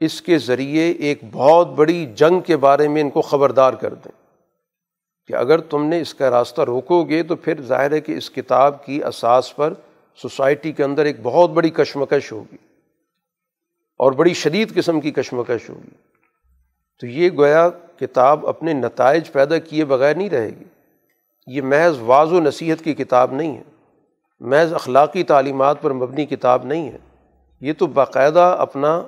[0.00, 4.21] اس کے ذریعے ایک بہت بڑی جنگ کے بارے میں ان کو خبردار کر دیں۔
[5.26, 8.30] کہ اگر تم نے اس کا راستہ روکو گے تو پھر ظاہر ہے کہ اس
[8.30, 9.74] کتاب کی اساس پر
[10.16, 12.56] سوسائٹی کے اندر ایک بہت بڑی کشمکش ہوگی
[13.98, 15.90] اور بڑی شدید قسم کی کشمکش ہوگی۔
[17.00, 17.68] تو یہ گویا
[18.00, 20.64] کتاب اپنے نتائج پیدا کیے بغیر نہیں رہے گی۔
[21.46, 23.62] یہ محض واض و نصیحت کی کتاب نہیں ہے۔
[24.40, 26.98] محض اخلاقی تعلیمات پر مبنی کتاب نہیں ہے۔
[27.60, 29.02] یہ تو باقاعدہ اپنا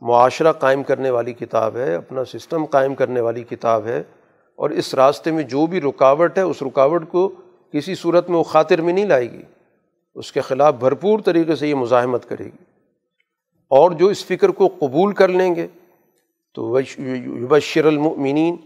[0.00, 4.02] معاشرہ قائم کرنے والی کتاب ہے، اپنا سسٹم قائم کرنے والی کتاب ہے۔
[4.56, 7.32] اور اس راستے میں جو بھی رکاوٹ ہے، اس رکاوٹ کو
[7.72, 9.42] کسی صورت میں وہ خاطر میں نہیں لائے گی۔
[10.14, 12.64] اس کے خلاف بھرپور طریقے سے یہ مزاحمت کرے گی۔
[13.68, 15.66] اور جو اس فکر کو قبول کر لیں گے،
[16.54, 16.78] تو
[17.48, 18.56] بشر المؤمنین،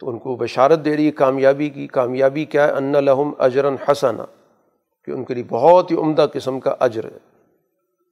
[0.00, 3.74] تو ان کو بشارت دے رہی ہے کامیابی کی۔ کامیابی کیا ہے؟ ان لحم اجرن
[3.88, 4.24] حسنا،
[5.04, 7.18] کہ ان کے لیے بہت ہی عمدہ قسم کا اجر ہے۔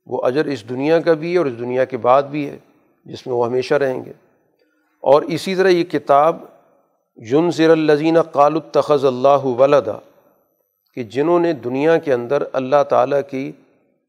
[0.07, 2.59] وہ اجر اس دنیا کا بھی ہے اور اس دنیا کے بعد بھی ہے،
[3.05, 4.13] جس میں وہ ہمیشہ رہیں گے۔
[5.01, 6.37] اور اسی طرح یہ کتاب
[7.19, 9.99] یون الزین قال التخذ اللہ ولدا،
[10.97, 13.53] کہ جنہوں نے دنیا کے اندر اللہ تعالیٰ کی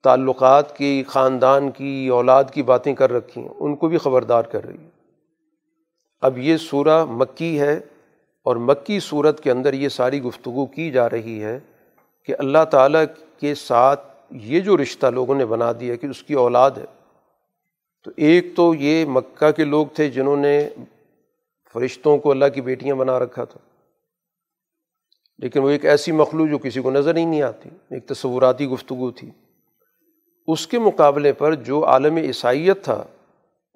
[0.03, 4.65] تعلقات کی، خاندان کی، اولاد کی باتیں کر رکھی ہیں، ان کو بھی خبردار کر
[4.65, 4.89] رہی ہے
[6.21, 7.79] اب یہ سورہ مکی ہے
[8.45, 11.59] اور مکی صورت کے اندر یہ ساری گفتگو کی جا رہی ہے
[12.23, 13.03] کہ اللہ تعالیٰ
[13.39, 16.85] کے ساتھ یہ جو رشتہ لوگوں نے بنا دیا کہ اس کی اولاد ہے۔
[18.03, 20.69] تو ایک تو یہ مکہ کے لوگ تھے جنہوں نے
[21.73, 23.59] فرشتوں کو اللہ کی بیٹیاں بنا رکھا تھا۔
[25.37, 29.11] لیکن وہ ایک ایسی مخلوق جو کسی کو نظر ہی نہیں آتی، ایک تصوراتی گفتگو
[29.11, 29.31] تھی۔
[30.47, 33.03] اس کے مقابلے پر جو عالم عیسائیت تھا،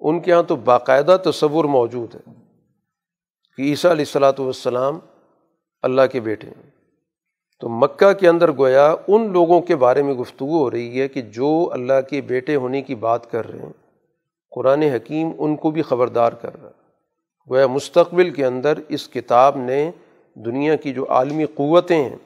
[0.00, 2.32] ان کے یہاں تو باقاعدہ تصور موجود ہے
[3.56, 4.98] کہ عیسیٰ علیہ السلاۃ والسلام
[5.82, 6.70] اللہ کے بیٹے ہیں۔
[7.60, 11.22] تو مکہ کے اندر گویا ان لوگوں کے بارے میں گفتگو ہو رہی ہے کہ
[11.22, 13.72] جو اللہ کے بیٹے ہونے کی بات کر رہے ہیں،
[14.50, 16.83] قرآن حکیم ان کو بھی خبردار کر رہا ہے۔
[17.50, 19.90] گویا مستقبل کے اندر اس کتاب نے
[20.34, 22.16] دنیا کی جو عالمی قوتیں ہیں،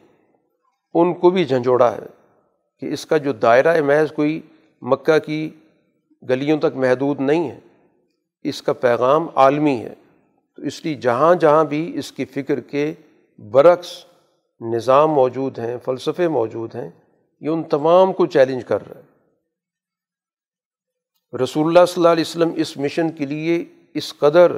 [0.95, 2.07] ان کو بھی جھنجھوڑا ہے
[2.79, 4.41] کہ اس کا جو دائرہ محض کوئی
[4.83, 5.51] مکہ کی
[6.29, 7.59] گلیوں تک محدود نہیں ہے،
[8.43, 9.95] اس کا پیغام عالمی ہے۔
[10.57, 12.95] تو اس لیے جہاں جہاں بھی اس کی فکر کے
[13.39, 14.05] برعکس
[14.61, 16.91] نظام موجود ہیں، فلسفے موجود ہیں،
[17.41, 19.07] یہ ان تمام کو چیلنج کر رہا ہے۔
[21.43, 23.64] رسول اللہ صلی اللہ علیہ وسلم اس مشن کے لیے
[23.95, 24.53] اس قدر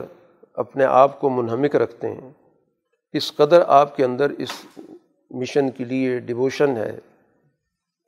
[0.55, 2.31] اپنے آپ کو منہمک رکھتے ہیں۔
[3.13, 4.67] اس قدر آپ کے اندر اس
[5.31, 6.99] مشن کے لیے ڈیووشن ہے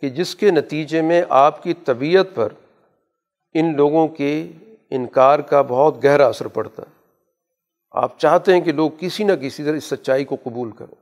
[0.01, 2.49] کہ جس کے نتیجے میں آپ کی طبیعت پر
[3.55, 4.53] ان لوگوں کے
[4.90, 6.93] انکار کا بہت گہرا اثر پڑتا ہے۔
[7.93, 10.95] آپ چاہتے ہیں کہ لوگ کسی نہ کسی طرح اس سچائی کو قبول کریں۔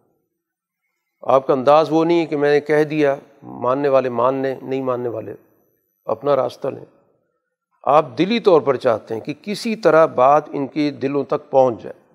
[1.23, 4.55] آپ کا انداز وہ نہیں ہے کہ میں نے کہہ دیا، ماننے والے مان لیں،
[4.63, 5.35] نہیں ماننے والے،
[6.05, 6.85] اپنا راستہ لیں۔
[7.83, 11.83] آپ دلی طور پر چاہتے ہیں کہ کسی طرح بات ان کے دلوں تک پہنچ
[11.83, 12.15] جائے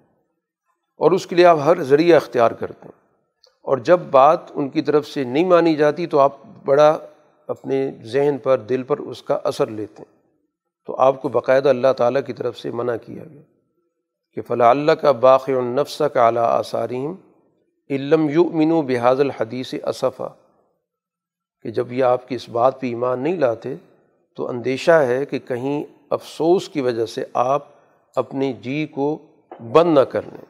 [0.97, 3.05] اور اس کے لیے آپ ہر ذریعہ اختیار کرتے ہیں
[3.63, 6.31] اور جب بات ان کی طرف سے نہیں مانی جاتی تو آپ
[6.65, 6.97] بڑا
[7.47, 10.15] اپنے ذہن پر، دل پر اس کا اثر لیتے ہیں۔
[10.85, 13.41] تو آپ کو باقاعدہ اللہ تعالیٰ کی طرف سے منع کیا گیا
[14.33, 17.13] کہ فلاں اللہ کا باقی النفس کا اعلیٰ آثاریم
[17.89, 20.33] علم یو منو بحاظ الحدیث اصفہ
[21.61, 23.75] کہ جب یہ آپ کی اس بات پہ ایمان نہیں لاتے
[24.35, 27.67] تو اندیشہ ہے کہ کہیں افسوس کی وجہ سے آپ
[28.15, 29.17] اپنی جی کو
[29.71, 30.45] بند نہ کر لیں۔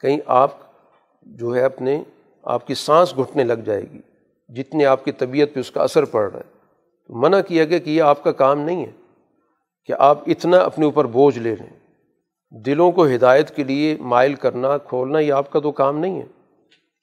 [0.00, 0.50] کہیں آپ
[1.22, 2.02] جو ہے اپنے
[2.42, 4.00] آپ کی سانس گھٹنے لگ جائے گی۔
[4.48, 6.58] جتنے آپ کی طبیعت پہ اس کا اثر پڑ رہا ہے۔
[7.06, 8.90] تو منع کیا گیا کہ یہ آپ کا کام نہیں ہے
[9.84, 11.80] کہ آپ اتنا اپنے اوپر بوجھ لے رہے ہیں۔
[12.50, 16.26] دلوں کو ہدایت کے لیے مائل کرنا، کھولنا یہ آپ کا تو کام نہیں ہے۔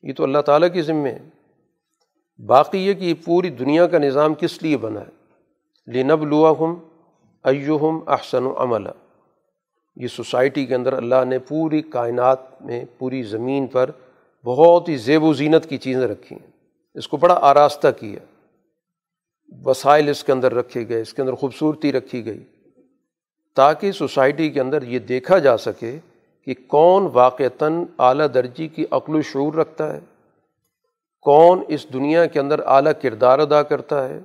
[0.02, 1.30] یہ تو اللہ تعالیٰ کی ذمے ہے۔
[2.46, 5.17] باقی یہ کہ یہ پوری دنیا کا نظام کس لیے بنا ہے؟
[5.88, 6.76] لنب لوا ہم
[7.44, 8.90] ایہم احسن و عملہ
[9.96, 13.92] یہ سوسائٹی کے اندر اللہ نے پوری کائنات میں پوری زمین پر
[14.44, 16.52] بہت ہی زیب و زینت کی چیزیں رکھی ہیں۔
[16.96, 18.20] اس کو بڑا آراستہ کیا۔
[19.66, 22.44] وسائل اس کے اندر رکھے گئے، اس کے اندر خوبصورتی رکھی گئی۔
[23.56, 26.00] تاکہ سوسائٹی کے اندر یہ دیکھا جا سکے
[26.46, 30.00] کہ کون واقعتاً اعلیٰ درجی کی عقل و شعور رکھتا ہے۔
[31.22, 34.20] کون اس دنیا کے اندر اعلیٰ کردار ادا کرتا ہے۔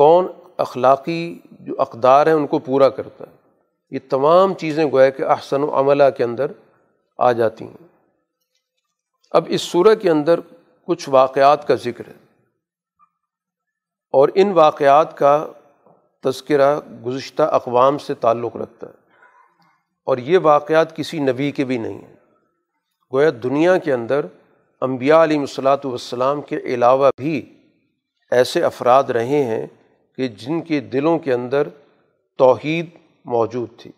[0.00, 0.26] کون
[0.56, 3.36] اخلاقی جو اقدار ہیں ان کو پورا کرتا ہے۔
[3.90, 6.46] یہ تمام چیزیں گویا کہ احسن و عملہ کے اندر
[7.18, 7.86] آ جاتی ہیں۔
[9.30, 10.40] اب اس صورح کے اندر
[10.86, 12.12] کچھ واقعات کا ذکر ہے۔
[14.12, 15.46] اور ان واقعات کا
[16.24, 18.92] تذکرہ گزشتہ اقوام سے تعلق رکھتا ہے۔
[20.04, 22.16] اور یہ واقعات کسی نبی کے بھی نہیں ہیں۔
[23.12, 24.26] گویا دنیا کے اندر
[24.80, 27.56] امبیا علیہ الصلاۃ والسلام کے علاوہ بھی
[28.30, 29.66] ایسے افراد رہے ہیں
[30.20, 31.68] کہ جن کے دلوں کے اندر
[32.38, 32.86] توحید
[33.24, 33.90] موجود تھی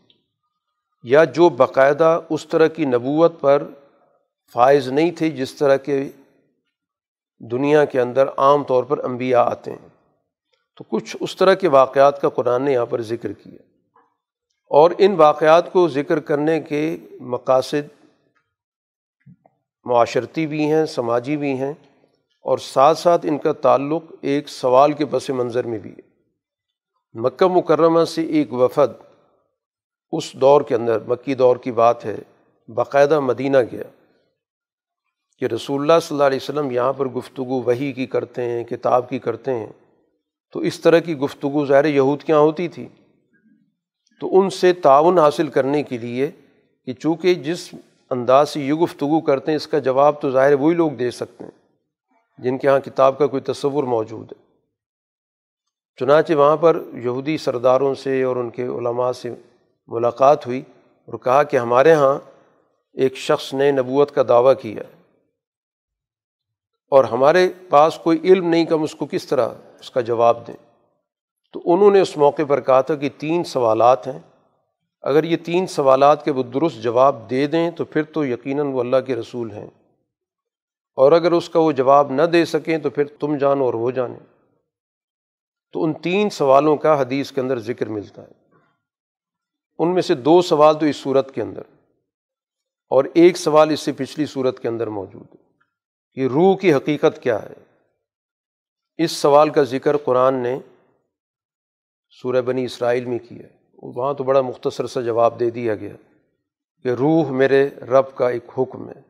[1.02, 3.62] یا جو باقاعدہ اس طرح کی نبوت پر
[4.52, 6.08] فائز نہیں تھے جس طرح کے
[7.50, 9.88] دنیا کے اندر عام طور پر انبیاء آتے ہیں۔
[10.76, 13.58] تو کچھ اس طرح کے واقعات کا قرآن نے یہاں پر ذکر کیا۔
[14.70, 18.04] اور ان واقعات کو ذکر کرنے کے مقاصد
[19.84, 21.72] معاشرتی بھی ہیں، سماجی بھی ہیں
[22.40, 26.11] اور ساتھ ساتھ ان کا تعلق ایک سوال کے پس منظر میں بھی ہے۔
[27.14, 29.02] مکہ مکرمہ سے ایک وفد
[30.12, 32.16] اس دور کے اندر، مکی دور کی بات ہے،
[32.68, 33.82] باقاعدہ مدینہ گیا
[35.38, 39.08] کہ رسول اللہ صلی اللہ علیہ وسلم یہاں پر گفتگو وہی کی کرتے ہیں، کتاب
[39.08, 39.72] کی کرتے ہیں۔
[40.52, 42.88] تو اس طرح کی گفتگو ظاہر یہود کیا ہوتی تھی۔
[44.20, 46.30] تو ان سے تعاون حاصل کرنے کے لیے
[46.86, 47.74] کہ چونکہ جس
[48.10, 51.44] انداز سے یہ گفتگو کرتے ہیں، اس کا جواب تو ظاہر وہی لوگ دے سکتے
[51.44, 51.50] ہیں،
[52.42, 54.51] جن کے یہاں کتاب کا کوئی تصور موجود ہے۔
[56.01, 59.34] چنانچہ وہاں پر یہودی سرداروں سے اور ان کے علماء سے
[59.86, 60.62] ملاقات ہوئی
[61.07, 62.18] اور کہا کہ ہمارے ہاں
[62.93, 64.82] ایک شخص نے نبوت کا دعویٰ کیا
[66.90, 69.49] اور ہمارے پاس کوئی علم نہیں کہ ہم اس کو کس طرح
[69.80, 70.55] اس کا جواب دیں۔
[71.53, 74.18] تو انہوں نے اس موقع پر کہا تھا کہ تین سوالات ہیں۔
[75.03, 78.80] اگر یہ تین سوالات کے وہ درست جواب دے دیں تو پھر تو یقیناً وہ
[78.80, 79.66] اللہ کے رسول ہیں۔
[80.95, 83.90] اور اگر اس کا وہ جواب نہ دے سکیں تو پھر تم جانو اور وہ
[83.90, 84.41] جانیں
[85.72, 88.56] تو ان تین سوالوں کا حدیث کے اندر ذکر ملتا ہے۔
[89.78, 91.62] ان میں سے دو سوال تو اس صورت کے اندر،
[92.90, 95.42] اور ایک سوال اس سے پچھلی صورت کے اندر موجود ہے۔
[96.14, 97.54] کہ روح کی حقیقت کیا ہے؟
[98.96, 100.58] اس سوال کا ذکر قرآن نے
[102.22, 105.96] سورہ بنی اسرائیل میں کیا ہے۔ وہاں تو بڑا مختصر سا جواب دے دیا گیا
[106.82, 109.00] کہ روح میرے رب کا ایک حکم ہے،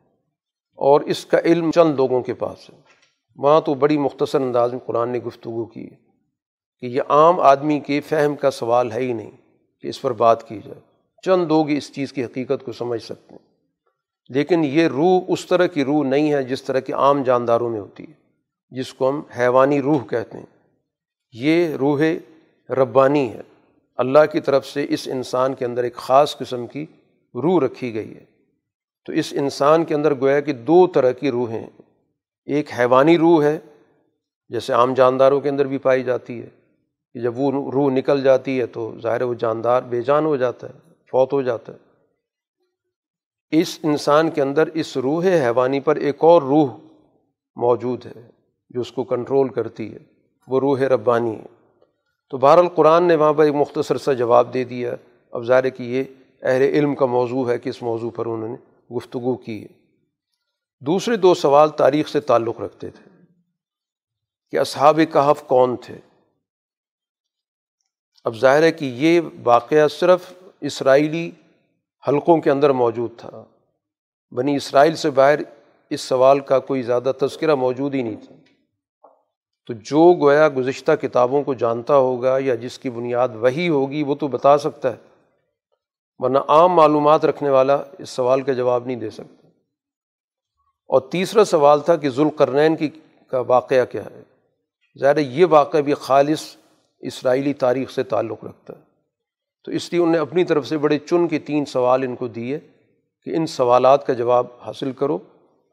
[0.77, 2.81] اور اس کا علم چند لوگوں کے پاس ہے۔
[3.35, 6.12] وہاں تو بڑی مختصر انداز میں قرآن نے گفتگو کی ہے۔
[6.83, 9.31] کہ یہ عام آدمی کے فہم کا سوال ہے ہی نہیں
[9.81, 10.79] کہ اس پر بات کی جائے۔
[11.25, 13.55] چند لوگ اس چیز کی حقیقت کو سمجھ سکتے ہیں۔
[14.29, 17.79] لیکن یہ روح اس طرح کی روح نہیں ہے جس طرح کی عام جانداروں میں
[17.79, 18.13] ہوتی ہے،
[18.69, 20.45] جس کو ہم حیوانی روح کہتے ہیں۔
[21.31, 22.01] یہ روح
[22.69, 23.41] ربانی ہے۔
[23.95, 26.85] اللہ کی طرف سے اس انسان کے اندر ایک خاص قسم کی
[27.35, 28.25] روح رکھی گئی ہے۔
[29.05, 31.65] تو اس انسان کے اندر گویا کہ دو طرح کی روحیں
[32.45, 33.59] ایک حیوانی روح ہے،
[34.49, 36.62] جیسے عام جانداروں کے اندر بھی پائی جاتی ہے
[37.13, 40.67] کہ جب وہ روح نکل جاتی ہے تو ظاہر وہ جاندار، بے جان ہو جاتا
[40.69, 40.73] ہے،
[41.11, 41.77] فوت ہو جاتا ہے۔
[43.51, 46.77] اس انسان کے اندر اس روح حیوانی پر ایک اور روح
[47.55, 48.29] موجود ہے
[48.69, 49.99] جو اس کو کنٹرول کرتی ہے،
[50.47, 51.45] وہ روح ربانی ہے۔
[52.29, 54.95] تو بہر القرآن نے وہاں پر ایک مختصر سا جواب دے دیا۔
[55.31, 56.03] اب ظاہر کہ یہ
[56.41, 58.55] اہل علم کا موضوع ہے کہ اس موضوع پر انہوں نے
[58.95, 59.67] گفتگو کی ہے۔
[60.79, 63.09] دوسرے دو سوال تاریخ سے تعلق رکھتے تھے
[64.51, 66.12] کہ اصحاب کہف کون تھے؟
[68.23, 71.31] اب ظاہر ہے کہ یہ واقعہ صرف اسرائیلی
[72.07, 73.43] حلقوں کے اندر موجود تھا۔
[74.31, 75.39] بنی اسرائیل سے باہر
[75.89, 78.35] اس سوال کا کوئی زیادہ تذکرہ موجود ہی نہیں تھا۔
[79.67, 84.15] تو جو گویا گزشتہ کتابوں کو جانتا ہوگا یا جس کی بنیاد وہی ہوگی وہ
[84.15, 84.95] تو بتا سکتا ہے،
[86.17, 89.47] ورنہ عام معلومات رکھنے والا اس سوال کا جواب نہیں دے سکتا۔
[90.87, 92.89] اور تیسرا سوال تھا کہ ذوالقرنین کی
[93.27, 94.23] کا واقعہ کیا ہے۔
[94.99, 96.55] ظاہر یہ واقعہ بھی خالص
[97.07, 98.83] اسرائیلی تاریخ سے تعلق رکھتا ہے۔
[99.65, 102.27] تو اس لیے انہوں نے اپنی طرف سے بڑے چن کے تین سوال ان کو
[102.27, 102.59] دیے
[103.23, 105.17] کہ ان سوالات کا جواب حاصل کرو۔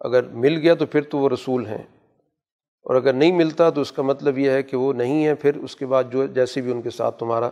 [0.01, 1.83] اگر مل گیا تو پھر تو وہ رسول ہیں۔
[2.83, 5.57] اور اگر نہیں ملتا تو اس کا مطلب یہ ہے کہ وہ نہیں ہے پھر
[5.57, 7.51] اس کے بعد جو جیسے بھی ان کے ساتھ تمہارا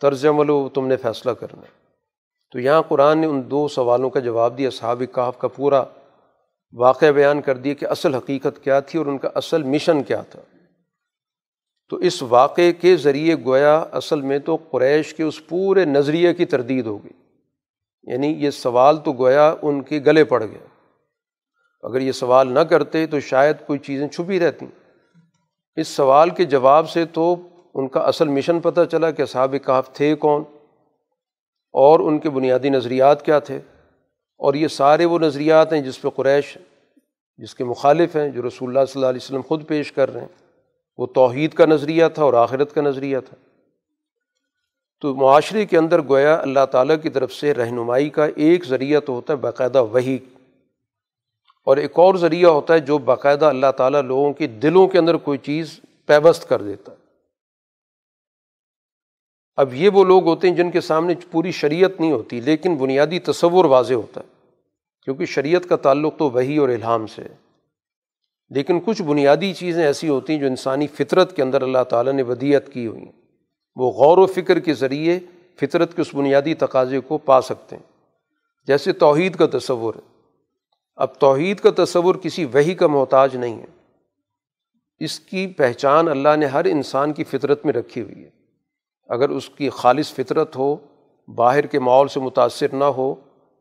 [0.00, 1.82] طرز عمل ہو تم نے فیصلہ کرنا ہے۔
[2.52, 5.84] تو یہاں قرآن نے ان دو سوالوں کا جواب دیا۔ صحاب کہف کا پورا
[6.72, 10.22] واقعہ بیان کر دیا کہ اصل حقیقت کیا تھی اور ان کا اصل مشن کیا
[10.22, 10.40] تھا۔
[11.92, 16.44] تو اس واقعے کے ذریعے گویا اصل میں تو قریش کے اس پورے نظریے کی
[16.44, 17.08] تردید ہوگی۔
[18.02, 20.66] یعنی یہ سوال تو گویا ان کے گلے پڑ گیا۔
[21.82, 24.66] اگر یہ سوال نہ کرتے تو شاید کوئی چیزیں چھپی رہتی۔
[25.76, 27.36] اس سوال کے جواب سے تو
[27.74, 30.42] ان کا اصل مشن پتہ چلا کہ صحاب کہاف تھے کون
[31.72, 33.56] اور ان کے بنیادی نظریات کیا تھے۔
[34.38, 36.58] اور یہ سارے وہ نظریات ہیں جس پہ قریش
[37.36, 40.20] جس کے مخالف ہیں، جو رسول اللہ صلی اللہ علیہ وسلم خود پیش کر رہے
[40.20, 40.51] ہیں۔
[40.98, 43.36] وہ توحید کا نظریہ تھا اور آخرت کا نظریہ تھا۔
[45.00, 49.12] تو معاشرے کے اندر گویا اللہ تعالیٰ کی طرف سے رہنمائی کا ایک ذریعہ تو
[49.12, 50.18] ہوتا ہے باقاعدہ وہی
[51.64, 55.16] اور ایک اور ذریعہ ہوتا ہے جو باقاعدہ اللہ تعالیٰ لوگوں کے دلوں کے اندر
[55.16, 56.96] کوئی چیز پیبست کر دیتا۔ ہے
[59.56, 63.18] اب یہ وہ لوگ ہوتے ہیں جن کے سامنے پوری شریعت نہیں ہوتی، لیکن بنیادی
[63.18, 64.46] تصور واضح ہوتا ہے،
[65.04, 67.41] کیونکہ شریعت کا تعلق تو وہی اور الہام سے ہے۔
[68.54, 72.22] لیکن کچھ بنیادی چیزیں ایسی ہوتی ہیں جو انسانی فطرت کے اندر اللہ تعالیٰ نے
[72.22, 73.12] ودیت کی ہوئی ہیں۔
[73.76, 75.18] وہ غور و فکر کے ذریعے
[75.60, 77.82] فطرت کے اس بنیادی تقاضے کو پا سکتے ہیں۔
[78.66, 80.00] جیسے توحید کا تصور ہے۔
[80.96, 83.66] اب توحید کا تصور کسی وہی کا محتاج نہیں ہے۔
[84.98, 88.30] اس کی پہچان اللہ نے ہر انسان کی فطرت میں رکھی ہوئی ہے۔
[89.08, 90.76] اگر اس کی خالص فطرت ہو،
[91.34, 93.14] باہر کے ماحول سے متاثر نہ ہو،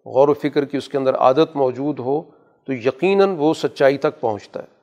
[0.06, 2.22] غور و فکر کی اس کے اندر عادت موجود ہو،
[2.66, 4.81] تو یقیناً وہ سچائی تک پہنچتا ہے۔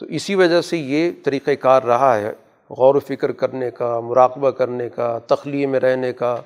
[0.00, 2.32] تو اسی وجہ سے یہ طریقۂ کار رہا ہے،
[2.70, 6.36] غور و فکر کرنے کا، مراقبہ کرنے کا، تخلیے میں رہنے کا،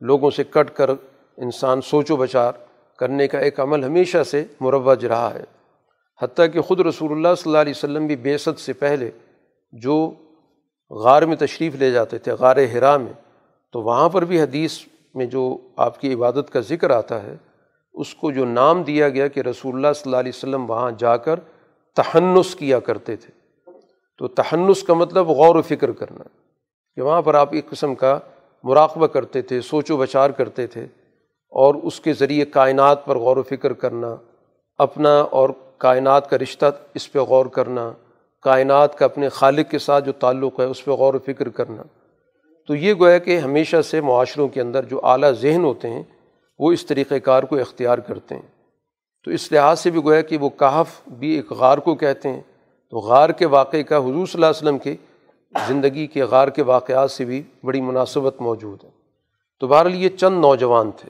[0.00, 0.90] لوگوں سے کٹ کر
[1.36, 2.52] انسان سوچ و بچار
[2.98, 5.44] کرنے کا ایک عمل ہمیشہ سے مروج رہا ہے۔
[6.22, 9.10] حتیٰ کہ خود رسول اللہ صلی اللہ علیہ وسلم بھی بیست سے پہلے
[9.72, 10.12] جو
[10.90, 13.12] غار میں تشریف لے جاتے تھے، غار ہرا میں،
[13.72, 14.78] تو وہاں پر بھی حدیث
[15.14, 17.36] میں جو آپ کی عبادت کا ذکر آتا ہے،
[17.94, 21.16] اس کو جو نام دیا گیا کہ رسول اللہ صلی اللہ علیہ وسلم وہاں جا
[21.16, 21.40] کر
[21.96, 23.30] تہنس کیا کرتے تھے۔
[24.18, 26.24] تو تہنس کا مطلب غور و فکر کرنا،
[26.94, 28.18] کہ وہاں پر آپ ایک قسم کا
[28.64, 30.86] مراقبہ کرتے تھے، سوچ و بچار کرتے تھے،
[31.52, 34.16] اور اس کے ذریعے کائنات پر غور و فکر کرنا،
[34.78, 37.92] اپنا اور کائنات کا رشتہ اس پہ غور کرنا،
[38.42, 41.82] کائنات کا اپنے خالق کے ساتھ جو تعلق ہے اس پہ غور و فکر کرنا۔
[42.66, 46.02] تو یہ گویا کہ ہمیشہ سے معاشروں کے اندر جو اعلیٰ ذہن ہوتے ہیں،
[46.58, 48.57] وہ اس طریقۂ کار کو اختیار کرتے ہیں۔
[49.24, 52.40] تو اس لحاظ سے بھی گویا کہ وہ کہف بھی ایک غار کو کہتے ہیں۔
[52.90, 54.96] تو غار کے واقعے کا حضور صلی اللہ علیہ وسلم کے
[55.68, 58.90] زندگی کے غار کے واقعات سے بھی بڑی مناسبت موجود ہے۔
[59.60, 61.08] تو بہرحال یہ چند نوجوان تھے۔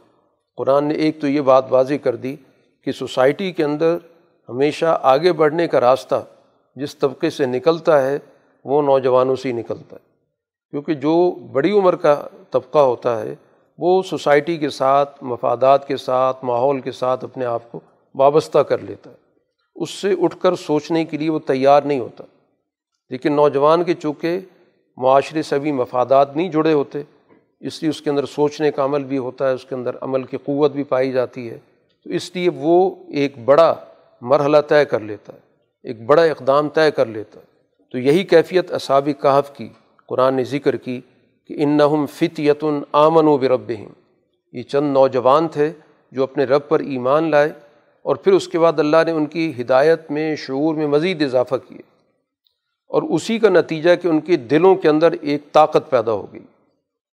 [0.57, 2.37] قرآن نے ایک تو یہ بات واضح کر دی
[2.85, 3.97] کہ سوسائٹی کے اندر
[4.49, 6.25] ہمیشہ آگے بڑھنے کا راستہ
[6.77, 8.19] جس طبقے سے نکلتا ہے
[8.65, 10.09] وہ نوجوانوں سے ہی نکلتا ہے۔
[10.71, 13.35] کیونکہ جو بڑی عمر کا طبقہ ہوتا ہے
[13.79, 17.81] وہ سوسائٹی کے ساتھ، مفادات کے ساتھ، ماحول کے ساتھ اپنے آپ کو
[18.19, 19.17] وابستہ کر لیتا ہے۔
[19.77, 22.25] اس سے اٹھ کر سوچنے کے لیے وہ تیار نہیں ہوتا۔
[23.11, 24.39] لیکن نوجوان کے چونکہ
[24.97, 27.03] معاشرے سے بھی مفادات نہیں جڑے ہوتے،
[27.61, 30.23] اس لیے اس کے اندر سوچنے کا عمل بھی ہوتا ہے، اس کے اندر عمل
[30.23, 31.59] کی قوت بھی پائی جاتی ہے۔
[32.05, 33.75] تو اس لیے وہ ایک بڑا
[34.21, 35.39] مرحلہ طے کر لیتا ہے،
[35.83, 37.45] ایک بڑا اقدام طے کر لیتا ہے۔
[37.93, 39.69] تو یہی کیفیت اصابی کہف کی،
[40.07, 41.01] قرآن نے ذکر کی
[41.47, 41.79] کہ ان
[48.03, 51.55] اور پھر اس کے بعد اللہ نے ان کی ہدایت میں، شعور میں مزید اضافہ
[51.69, 51.99] کیے۔
[52.89, 56.41] اور اسی کا نتیجہ کہ ان کے دلوں کے اندر ایک طاقت پیدا ہو گئی۔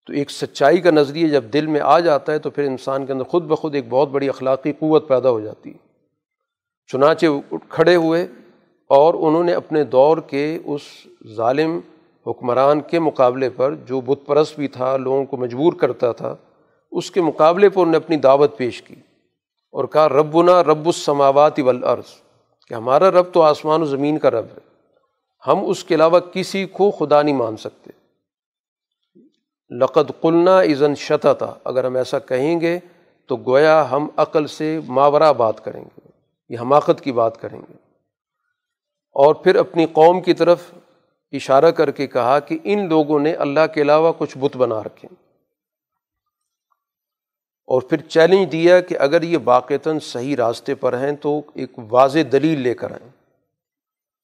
[0.08, 3.14] تو ایک سچائی کا نظریہ جب دل میں آ جاتا ہے تو پھر انسان کے
[3.14, 5.78] اندر خود بخود ایک بہت بڑی اخلاقی قوت پیدا ہو جاتی ہے۔
[6.92, 7.26] چنانچہ
[7.70, 8.28] کھڑے ہوئے
[8.88, 10.82] اور انہوں نے اپنے دور کے اس
[11.36, 11.80] ظالم
[12.28, 16.36] حکمران کے مقابلے پر، جو بت پرست بھی تھا، لوگوں کو مجبور کرتا تھا،
[16.92, 18.96] اس کے مقابلے پر انہوں نے اپنی دعوت پیش کی۔
[19.72, 22.22] اور کہا، ربنا رب السماوات والارض،
[22.68, 24.60] کہ ہمارا رب تو آسمان و زمین کا رب ہے۔
[25.48, 27.92] ہم اس کے علاوہ کسی کو خدا نہیں مان سکتے۔
[29.78, 32.80] لقد قلنا ازن شتا تھا اگر ہم ایسا کہیں گے
[33.28, 36.10] تو گویا ہم عقل سے ماورہ بات کریں گے،
[36.50, 37.74] یہ حماقت کی بات کریں گے۔
[39.14, 40.74] اور پھر اپنی قوم کی طرف
[41.32, 45.08] اشارہ کر کے کہا کہ ان لوگوں نے اللہ کے علاوہ کچھ بت بنا رکھے۔
[47.66, 52.20] اور پھر چیلنج دیا کہ اگر یہ واقعتاً صحیح راستے پر ہیں تو ایک واضح
[52.32, 53.10] دلیل لے کر آئیں۔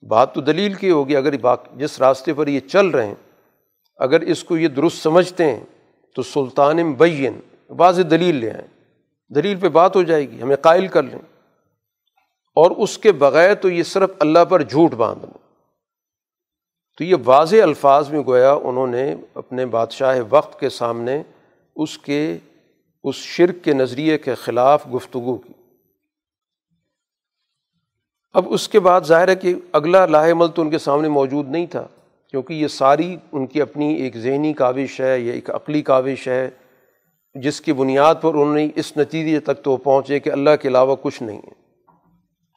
[0.05, 1.35] بات تو دلیل کی ہوگی اگر
[1.75, 3.15] جس راستے پر یہ چل رہے ہیں،
[3.97, 5.59] اگر اس کو یہ درست سمجھتے ہیں،
[6.15, 8.67] تو سلطان بین واضح دلیل لے آئیں۔
[9.35, 11.19] دلیل پہ بات ہو جائے گی، ہمیں قائل کر لیں۔
[12.55, 15.47] اور اس کے بغیر تو یہ صرف اللہ پر جھوٹ باندھ لیں۔
[16.97, 21.23] تو یہ واضح الفاظ میں گویا انہوں نے اپنے بادشاہ وقت کے سامنے
[21.75, 22.38] اس کے
[23.03, 25.53] اس شرک کے نظریے کے خلاف گفتگو کی۔
[28.33, 31.49] اب اس کے بعد ظاہر ہے کہ اگلا لاہ عمل تو ان کے سامنے موجود
[31.49, 31.87] نہیں تھا،
[32.27, 36.49] کیونکہ یہ ساری ان کی اپنی ایک ذہنی کاوش ہے یا ایک عقلی کاوش ہے،
[37.35, 40.95] جس کی بنیاد پر انہوں نے اس نتیجے تک تو پہنچے کہ اللہ کے علاوہ
[41.01, 41.51] کچھ نہیں ہے۔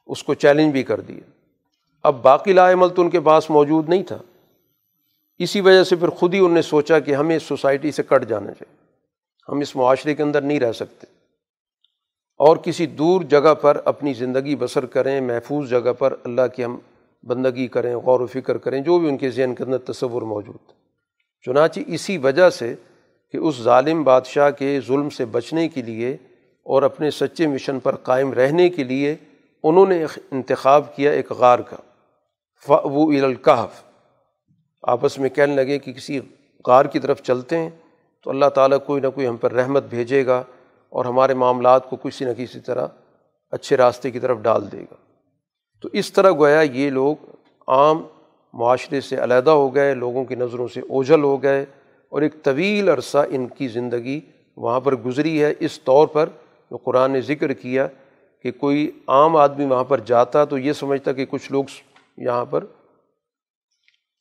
[0.07, 1.29] اس کو چیلنج بھی کر دیا۔
[2.03, 4.17] اب باقی لا عمل تو ان کے پاس موجود نہیں تھا۔
[5.37, 8.53] اسی وجہ سے پھر خود ہی انہوں نے سوچا کہ ہمیں سوسائٹی سے کٹ جانا
[8.53, 8.80] چاہیے۔
[9.49, 11.07] ہم اس معاشرے کے اندر نہیں رہ سکتے۔
[12.37, 16.79] اور کسی دور جگہ پر اپنی زندگی بسر کریں، محفوظ جگہ پر اللہ کی ہم
[17.23, 20.71] بندگی کریں، غور و فکر کریں، جو بھی ان کے ذہن کے اندر تصور موجود۔
[21.45, 22.75] چنانچہ اسی وجہ سے
[23.31, 26.17] کہ اس ظالم بادشاہ کے ظلم سے بچنے کے لیے
[26.63, 29.15] اور اپنے سچے مشن پر قائم رہنے کے لیے
[29.63, 31.77] انہوں نے انتخاب کیا ایک غار کا۔
[32.65, 33.83] فو الکحف
[34.81, 36.19] آپس میں کہنے لگے کہ کسی
[36.67, 37.69] غار کی طرف چلتے ہیں۔
[38.23, 40.43] تو اللہ تعالیٰ کوئی نہ کوئی ہم پر رحمت بھیجے گا
[40.89, 42.87] اور ہمارے معاملات کو کسی نہ کسی طرح
[43.51, 44.95] اچھے راستے کی طرف ڈال دے گا۔
[45.81, 47.15] تو اس طرح گویا یہ لوگ
[47.67, 48.03] عام
[48.53, 51.65] معاشرے سے علیحدہ ہو گئے، لوگوں کی نظروں سے اوجھل ہو گئے
[52.11, 54.19] اور ایک طویل عرصہ ان کی زندگی
[54.57, 56.29] وہاں پر گزری ہے۔ اس طور پر
[56.71, 57.87] جو قرآن نے ذکر کیا
[58.43, 61.63] کہ کوئی عام آدمی وہاں پر جاتا تو یہ سمجھتا کہ کچھ لوگ
[62.17, 62.65] یہاں پر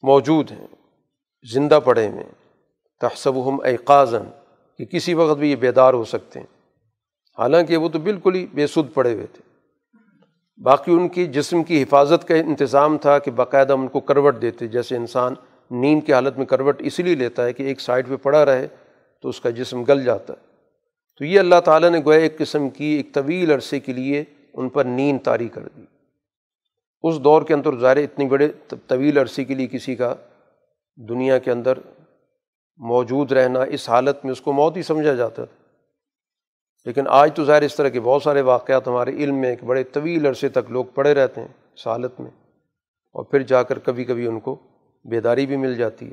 [0.02, 0.66] موجود ہیں،
[1.52, 2.24] زندہ پڑے ہوئے
[3.00, 4.22] تحسب ہم ایقازن
[4.78, 6.46] کہ کسی وقت بھی یہ بیدار ہو سکتے ہیں۔
[7.38, 9.50] حالانکہ وہ تو بالکل ہی بے سود پڑے ہوئے تھے۔
[10.62, 14.66] باقی ان کی جسم کی حفاظت کا انتظام تھا کہ باقاعدہ ان کو کروٹ دیتے،
[14.66, 15.34] جیسے انسان
[15.70, 18.66] نیند کی حالت میں کروٹ اس لیے لیتا ہے کہ ایک سائڈ پہ پڑا رہے
[19.22, 20.38] تو اس کا جسم گل جاتا۔ ہے
[21.18, 24.24] تو یہ اللہ تعالیٰ نے گویا ایک قسم کی، ایک طویل عرصے کے لیے
[24.54, 25.82] ان پر نیند طاری کر دی۔
[27.02, 28.48] اس دور کے اندر ظاہر اتنی بڑے
[28.86, 30.14] طویل عرصے کے لیے کسی کا
[30.96, 31.78] دنیا کے اندر
[32.80, 35.62] موجود رہنا اس حالت میں اس کو موت ہی سمجھا جاتا تھا۔
[36.84, 39.84] لیکن آج تو ظاہر اس طرح کے بہت سارے واقعات ہمارے علم میں ایک بڑے
[39.84, 42.30] طویل عرصے تک لوگ پڑے رہتے ہیں اس حالت میں۔
[43.12, 44.56] اور پھر جا کر کبھی کبھی ان کو
[45.04, 46.12] بیداری بھی مل جاتی ہے۔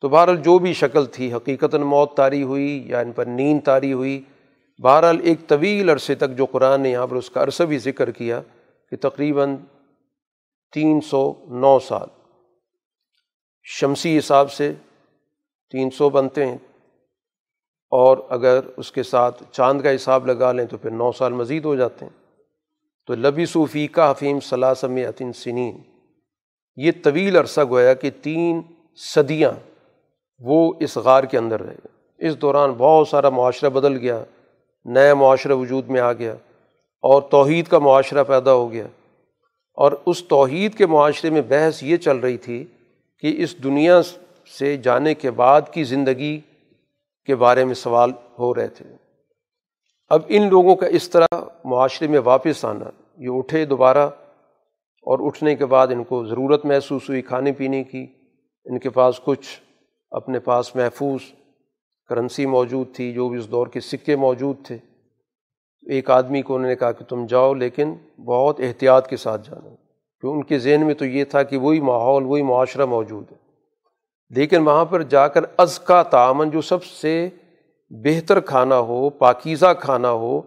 [0.00, 3.92] تو بہرحال جو بھی شکل تھی، حقیقتاً موت تاری ہوئی یا ان پر نیند تاری
[3.92, 4.22] ہوئی،
[4.82, 8.10] بہرحال ایک طویل عرصے تک جو قرآن نے یہاں پر اس کا عرصہ بھی ذکر
[8.10, 8.40] کیا
[8.90, 9.56] کہ تقریباً
[10.74, 12.08] تین سو نو سال۔
[13.62, 14.72] شمسی حساب سے
[15.70, 16.58] تین سو بنتے ہیں۔
[17.90, 21.64] اور اگر اس کے ساتھ چاند کا حساب لگا لیں تو پھر نو سال مزید
[21.64, 22.20] ہو جاتے ہیں۔
[23.06, 25.78] تو لبی صوفی کا حفیم ثلاثم عطن سنین۔
[26.76, 28.62] یہ طویل عرصہ گویا کہ تین
[28.96, 29.52] صدیاں
[30.38, 31.74] وہ اس غار کے اندر رہے۔
[32.18, 34.24] اس دوران بہت سارا معاشرہ بدل گیا
[34.84, 36.32] نیا معاشرہ وجود میں آ گیا
[37.02, 38.86] اور توحید کا معاشرہ پیدا ہو گیا۔
[39.74, 42.64] اور اس توحید کے معاشرے میں بحث یہ چل رہی تھی
[43.18, 44.00] کہ اس دنیا
[44.58, 46.40] سے جانے کے بعد کی زندگی
[47.24, 48.84] کے بارے میں سوال ہو رہے تھے۔
[50.08, 51.26] اب ان لوگوں کا اس طرح
[51.64, 52.84] معاشرے میں واپس آنا،
[53.16, 54.10] یہ اٹھے دوبارہ
[55.02, 58.06] اور اٹھنے کے بعد ان کو ضرورت محسوس ہوئی کھانے پینے کی۔
[58.64, 59.60] ان کے پاس کچھ
[60.10, 61.20] اپنے پاس محفوظ
[62.08, 64.76] کرنسی موجود تھی، جو بھی اس دور کے سکے موجود تھے۔
[65.90, 67.94] ایک آدمی کو انہوں نے کہا کہ تم جاؤ، لیکن
[68.24, 69.68] بہت احتیاط کے ساتھ جانا۔
[70.20, 73.39] کیوں ان کے ذہن میں تو یہ تھا کہ وہی ماحول، وہی معاشرہ موجود ہے۔
[74.30, 77.28] لیکن وہاں پر جا کر از کا تعامن جو سب سے
[77.90, 80.40] بہتر کھانا ہو، پاکیزہ کھانا ہو،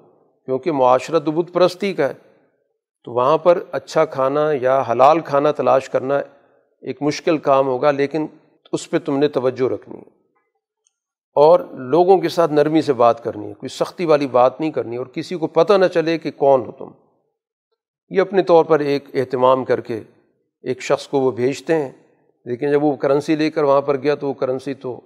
[0.45, 2.14] کیونکہ معاشرہ تو بت پرستی کا ہے،
[3.03, 6.18] تو وہاں پر اچھا کھانا یا حلال کھانا تلاش کرنا
[6.81, 8.27] ایک مشکل کام ہوگا، لیکن
[8.72, 10.23] اس پہ تم نے توجہ رکھنی ہے۔
[11.35, 14.95] اور لوگوں کے ساتھ نرمی سے بات کرنی ہے، کوئی سختی والی بات نہیں کرنی،
[14.95, 16.89] اور کسی کو پتہ نہ چلے کہ کون ہو تم۔
[18.10, 20.01] یہ اپنے طور پر ایک اہتمام کر کے
[20.61, 21.91] ایک شخص کو وہ بھیجتے ہیں۔
[22.45, 25.02] لیکن جب وہ کرنسی لے کر وہاں پر گیا تو وہ کرنسی تو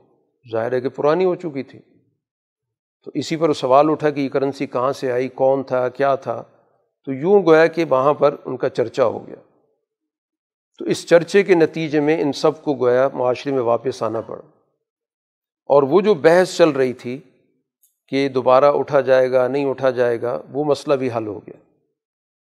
[0.52, 1.80] ظاہر ہے کہ پرانی ہو چکی تھی۔
[3.04, 6.16] تو اسی پر وہ سوال اٹھا کہ یہ کرنسی کہاں سے آئی، کون تھا، کیا
[6.16, 6.44] تھا؟
[7.06, 9.36] تو یوں گویا کہ وہاں پر ان کا چرچا ہو گیا۔
[10.80, 14.42] تو اس چرچے کے نتیجے میں ان سب کو گویا معاشرے میں واپس آنا پڑا۔
[15.66, 17.20] اور وہ جو بحث چل رہی تھی
[18.08, 21.74] کہ دوبارہ اٹھا جائے گا، نہیں اٹھا جائے گا، وہ مسئلہ بھی حل ہو گیا۔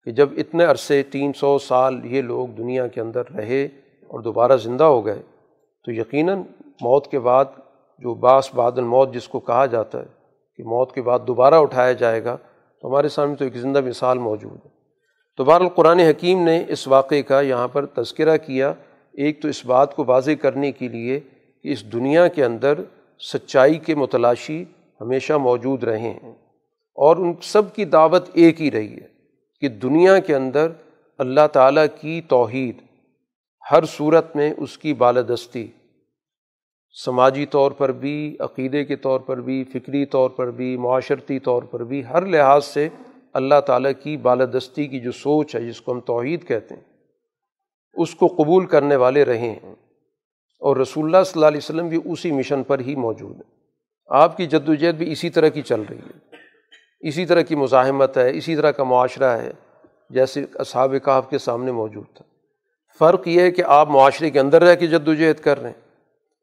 [0.03, 3.68] کہ جب اتنے عرصے، تین سو سال یہ لوگ دنیا کے اندر رہے
[4.07, 5.21] اور دوبارہ زندہ ہو گئے،
[5.85, 6.41] تو یقیناً
[6.81, 7.45] موت کے بعد
[7.99, 10.05] جو باس بادل موت جس کو کہا جاتا ہے
[10.55, 12.38] کہ موت کے بعد دوبارہ اٹھایا جائے گا،
[12.81, 14.69] تو ہمارے سامنے تو ایک زندہ مثال موجود ہے۔
[15.38, 18.73] تو بہر القرآن حکیم نے اس واقعے کا یہاں پر تذکرہ کیا،
[19.13, 21.19] ایک تو اس بات کو واضح کرنے کے لیے
[21.63, 22.73] کہ اس دنیا کے اندر
[23.34, 24.65] سچائی کے متلاشی
[25.01, 26.47] ہمیشہ موجود رہے ہیں۔
[26.95, 29.07] اور ان سب کی دعوت ایک ہی رہی ہے
[29.61, 30.71] کہ دنیا کے اندر
[31.17, 32.86] اللہ تعالیٰ کی توحید
[33.72, 35.68] ہر صورت میں اس کی بالادستی،
[37.06, 41.64] سماجی طور پر بھی، عقیدے کے طور پر بھی، فکری طور پر بھی، معاشرتی طور
[41.64, 42.89] پر بھی، ہر لحاظ سے
[43.34, 46.81] اللہ تعالیٰ کی بالادستی کی جو سوچ ہے، جس کو ہم توحید کہتے ہیں،
[47.94, 49.76] اس کو قبول کرنے والے رہے ہیں۔
[50.60, 53.56] اور رسول اللہ صلی اللہ علیہ وسلم بھی اسی مشن پر ہی موجود ہے
[54.07, 56.35] آپ کی جد وجہد بھی اسی طرح کی چل رہی ہے۔
[57.07, 59.52] اسی طرح کی مزاحمت ہے، اسی طرح کا معاشرہ ہے،
[60.10, 62.36] جیسے اصحاب کہاف کے سامنے موجود تھا۔
[62.98, 65.88] فرق یہ ہے کہ آپ معاشرے کے اندر رہ کے جد وجہد کر رہے ہیں۔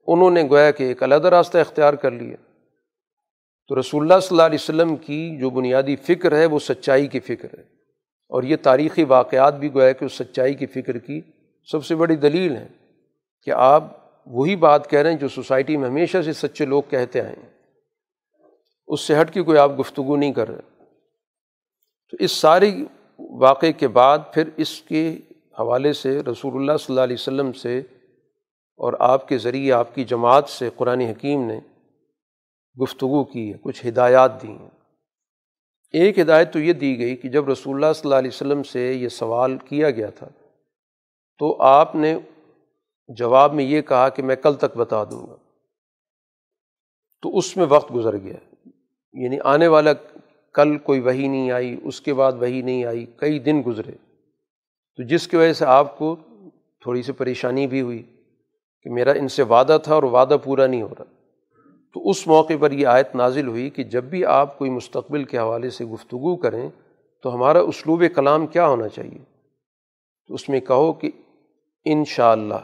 [0.07, 2.37] انہوں نے گویا کہ ایک علیحدہ راستہ اختیار کر لیا۔
[3.69, 7.21] تو رسول اللہ صلی اللہ علیہ وسلم کی جو بنیادی فکر ہے وہ سچائی کی
[7.21, 7.63] فکر ہے۔
[8.29, 11.21] اور یہ تاریخی واقعات بھی گویا کہ اس سچائی کی فکر کی
[11.71, 12.69] سب سے بڑی دلیل ہے
[13.43, 13.85] کہ آپ
[14.27, 17.49] وہی بات کہہ رہے ہیں جو سوسائٹی میں ہمیشہ سے سچے لوگ کہتے آئے ہیں۔
[18.87, 20.85] اس سے ہٹ کے کوئی آپ گفتگو نہیں کر رہے۔
[22.11, 22.85] تو اس ساری
[23.19, 25.17] واقعے کے بعد پھر اس کے
[25.59, 27.79] حوالے سے رسول اللہ صلی اللہ علیہ وسلم سے
[28.77, 31.61] اور آپ کے ذریعے آپ کی جماعت سے قرآن حکیم نے
[32.83, 34.71] گفتگو کی ہے، کچھ ہدایات دی ہیں۔
[35.93, 38.93] ایک ہدایت تو یہ دی گئی کہ جب رسول اللہ صلی اللہ علیہ وسلم سے
[38.93, 40.29] یہ سوال کیا گیا تھا،
[41.39, 42.19] تو آپ نے
[43.09, 45.37] جواب میں یہ کہا کہ میں کل تک بتا دوں گا۔
[47.23, 48.69] تو اس میں وقت گزر گیا۔
[49.13, 49.91] یعنی آنے والا
[50.53, 53.93] کل کوئی وہی نہیں آئی، اس کے بعد وہی نہیں آئی، کئی دن گزرے۔
[54.97, 56.16] تو جس کی وجہ سے آپ کو
[56.81, 58.03] تھوڑی سی پریشانی بھی ہوئی
[58.83, 61.05] کہ میرا ان سے وعدہ تھا اور وعدہ پورا نہیں ہو رہا۔
[61.95, 65.39] تو اس موقع پر یہ آیت نازل ہوئی کہ جب بھی آپ کوئی مستقبل کے
[65.39, 66.69] حوالے سے گفتگو کریں
[67.23, 69.19] تو ہمارا اسلوب کلام کیا ہونا چاہیے؟
[70.27, 71.11] تو اس میں کہو کہ
[71.85, 72.55] ان شاء اللہ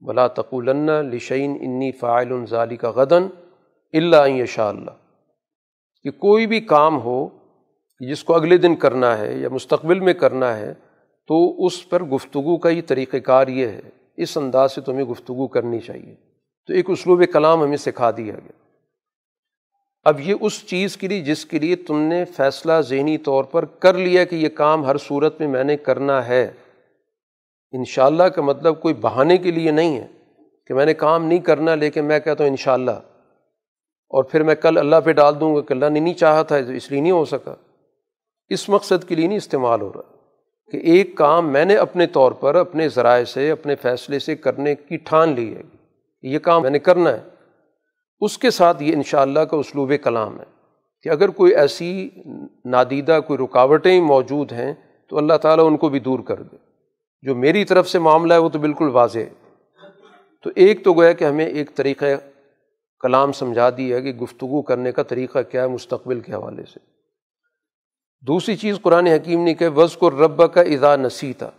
[0.00, 3.26] بلا تقولن لشعین انی فائل ظالی کا غدن
[3.92, 4.90] اللہ شاء اللہ
[6.02, 7.28] کہ کوئی بھی کام ہو،
[8.00, 10.74] جس کو اگلے دن کرنا ہے یا مستقبل میں کرنا ہے
[11.26, 13.80] تو اس پر گفتگو کا ہی طریقہ کار یہ ہے۔
[14.16, 16.14] اس انداز سے تمہیں گفتگو کرنی چاہیے۔
[16.66, 18.64] تو ایک اسلوب کلام ہمیں سکھا دیا گیا۔
[20.04, 23.64] اب یہ اس چیز کے لیے جس کے لیے تم نے فیصلہ ذہنی طور پر
[23.64, 26.50] کر لیا کہ یہ کام ہر صورت میں میں نے کرنا ہے۔
[27.72, 30.06] ان شاء اللہ کا مطلب کوئی بہانے کے لیے نہیں ہے
[30.66, 32.90] کہ میں نے کام نہیں کرنا، لیکن میں کہتا ہوں ان شاء اللہ
[34.08, 36.56] اور پھر میں کل اللہ پہ ڈال دوں گا کہ اللہ نے نہیں چاہا تھا،
[36.56, 37.54] اس لیے نہیں ہو سکا۔
[38.48, 40.13] اس مقصد کے لیے نہیں استعمال ہو رہا۔
[40.80, 44.74] کہ ایک کام میں نے اپنے طور پر اپنے ذرائع سے، اپنے فیصلے سے کرنے
[44.74, 45.62] کی ٹھان لی ہے
[46.22, 47.22] یہ کام میں نے کرنا ہے۔
[48.20, 50.44] اس کے ساتھ یہ انشاءاللہ کا اسلوب کلام ہے
[51.02, 52.08] کہ اگر کوئی ایسی
[52.64, 54.74] نادیدہ کوئی رکاوٹیں موجود ہیں
[55.08, 56.56] تو اللہ تعالیٰ ان کو بھی دور کر دے۔
[57.22, 59.30] جو میری طرف سے معاملہ ہے وہ تو بالکل واضح ہے۔
[60.44, 62.04] تو ایک تو گویا کہ ہمیں ایک طریقہ
[63.00, 66.93] کلام سمجھا دیا کہ گفتگو کرنے کا طریقہ کیا ہے مستقبل کے حوالے سے۔
[68.26, 71.50] دوسری چیز قرآن حکیم نے کہ وز کو رب کا ادا نسی تھا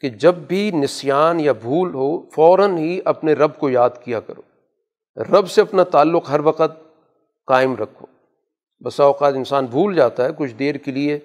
[0.00, 4.42] کہ جب بھی نسیان یا بھول ہو، فوراً ہی اپنے رب کو یاد کیا کرو۔
[5.16, 6.96] رب سے اپنا تعلق ہر وقت
[7.46, 8.06] قائم رکھو۔
[8.84, 11.18] بسا اوقات انسان بھول جاتا ہے، کچھ دیر کے لیے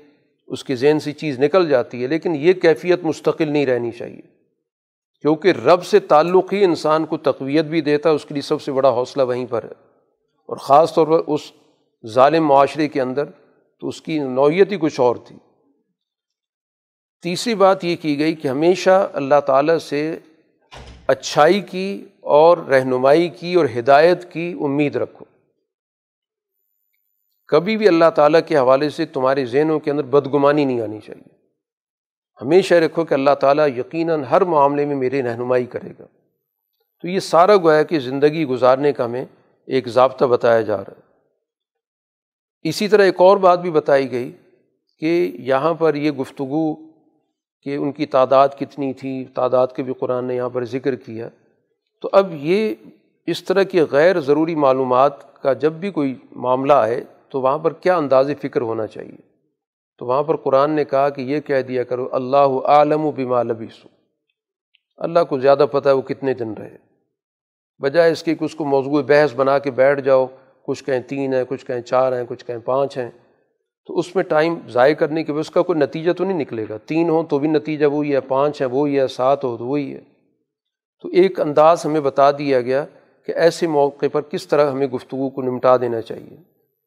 [0.47, 4.22] اس کے ذہن سے چیز نکل جاتی ہے، لیکن یہ کیفیت مستقل نہیں رہنی چاہیے۔
[5.22, 8.61] کیونکہ رب سے تعلق ہی انسان کو تقویت بھی دیتا ہے، اس کے لیے سب
[8.61, 9.95] سے بڑا حوصلہ وہیں پر ہے۔
[10.45, 11.41] اور خاص طور پر اس
[12.07, 13.23] ظالم معاشرے کے اندر
[13.80, 15.35] تو اس کی نوعیت ہی کچھ اور تھی۔
[17.22, 20.19] تیسری بات یہ کی گئی کہ ہمیشہ اللہ تعالیٰ سے
[21.07, 25.26] اچھائی کی اور رہنمائی کی اور ہدایت کی امید رکھو۔
[27.47, 31.35] کبھی بھی اللہ تعالیٰ کے حوالے سے تمہارے ذہنوں کے اندر بدگمانی نہیں آنی چاہیے۔
[32.41, 36.06] ہمیشہ رکھو کہ اللہ تعالیٰ یقیناً ہر معاملے میں میری رہنمائی کرے گا۔
[37.02, 39.26] تو یہ سارا گویا کہ زندگی گزارنے کا ہمیں
[39.68, 41.05] ایک ضابطہ بتایا جا رہا ہے۔
[42.66, 44.32] اسی طرح ایک اور بات بھی بتائی گئی
[45.00, 46.76] کہ یہاں پر یہ گفتگو
[47.64, 51.30] کہ ان کی تعداد کتنی تھی، تعداد کے بھی قرآن نے یہاں پر ذکر کیا۔
[52.02, 52.76] تو اب یہ
[53.26, 57.74] اس طرح کی غیر ضروری معلومات کا جب بھی کوئی معاملہ آئے تو وہاں پر
[57.74, 59.22] کیا انداز فکر ہونا چاہیے؟
[59.98, 63.44] تو وہاں پر قرآن نے کہا کہ یہ کہہ دیا کرو، اللہ عالم و بما
[63.44, 63.88] لبیسو۔
[64.98, 66.78] اللہ کو زیادہ پتہ ہے وہ کتنے دن رہے۔
[67.80, 70.26] بجائے اس کی کہ اس کو موضوع بحث بنا کے بیٹھ جاؤ۔
[70.66, 73.12] کچھ کہیں تین ہیں، کچھ کہیں چار ہیں، کچھ کہیں پانچ ہیں۔
[73.88, 76.66] تو اس میں ٹائم ضائع کرنے کے بعد اس کا کوئی نتیجہ تو نہیں نکلے
[76.70, 79.66] گا۔ تین ہوں تو بھی نتیجہ وہی ہے، پانچ ہے وہی ہے، سات ہو تو
[79.66, 80.02] وہی ہے۔
[81.02, 82.86] تو ایک انداز ہمیں بتا دیا گیا
[83.26, 86.38] کہ ایسے موقع پر کس طرح ہمیں گفتگو کو نمٹا دینا چاہیے۔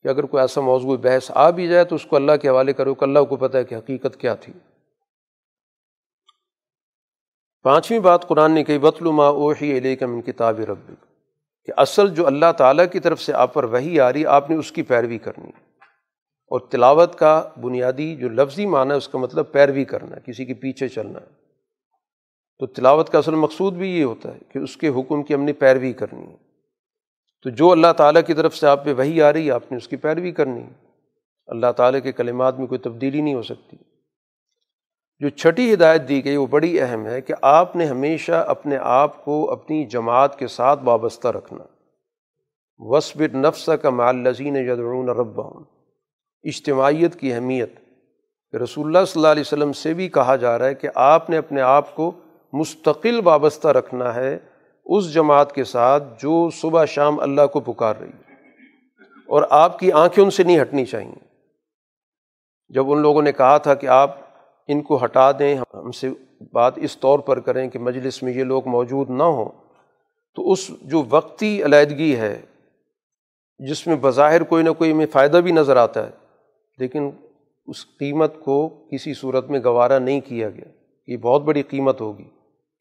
[0.03, 2.73] کہ اگر کوئی ایسا موضوع بحث آ بھی جائے تو اس کو اللہ کے حوالے
[2.73, 4.53] کرو کہ اللہ کو پتہ ہے کہ حقیقت کیا تھی۔
[7.63, 11.07] پانچویں بات قرآن نے کہی وطلما اوحی علیہ من کتاب رب
[11.69, 14.57] کہ اصل جو اللہ تعالیٰ کی طرف سے آپ پر وہی آ رہی آپ نے
[14.57, 15.49] اس کی پیروی کرنی
[16.47, 20.45] اور تلاوت کا بنیادی جو لفظی معنی ہے، اس کا مطلب پیروی کرنا ہے، کسی
[20.45, 21.27] کے پیچھے چلنا ہے۔
[22.59, 25.43] تو تلاوت کا اصل مقصود بھی یہ ہوتا ہے کہ اس کے حکم کی ہم
[25.43, 26.36] نے پیروی کرنی ہے۔
[27.43, 29.77] تو جو اللہ تعالیٰ کی طرف سے آپ پہ وہی آ رہی ہے، آپ نے
[29.77, 30.86] اس کی پیروی کرنی ہے۔
[31.47, 33.77] اللہ تعالیٰ کے کلمات میں کوئی تبدیلی نہیں ہو سکتی۔
[35.20, 39.24] جو چھٹی ہدایت دی گئی وہ بڑی اہم ہے کہ آپ نے ہمیشہ اپنے آپ
[39.24, 41.65] کو اپنی جماعت کے ساتھ وابستہ رکھنا۔
[42.78, 45.40] وصب نفس کا مالزین یدعون رب
[46.43, 47.73] اجتماعیت کی اہمیت۔
[48.62, 51.36] رسول اللہ صلی اللہ علیہ وسلم سے بھی کہا جا رہا ہے کہ آپ نے
[51.36, 52.11] اپنے آپ کو
[52.53, 54.39] مستقل وابستہ رکھنا ہے
[54.85, 58.32] اس جماعت کے ساتھ جو صبح شام اللہ کو پکار رہی ہے۔
[59.27, 61.15] اور آپ کی آنکھیں ان سے نہیں ہٹنی چاہئیں
[62.69, 64.28] جب ان لوگوں نے کہا تھا کہ آپ
[64.69, 66.11] ان کو ہٹا دیں، ہم سے
[66.53, 69.49] بات اس طور پر کریں کہ مجلس میں یہ لوگ موجود نہ ہوں۔
[70.35, 72.40] تو اس جو وقتی علیحدگی ہے،
[73.59, 76.11] جس میں بظاہر کوئی نہ کوئی میں فائدہ بھی نظر آتا ہے،
[76.78, 77.11] لیکن
[77.66, 80.73] اس قیمت کو کسی صورت میں گوارا نہیں کیا گیا۔
[81.07, 82.28] یہ بہت بڑی قیمت ہوگی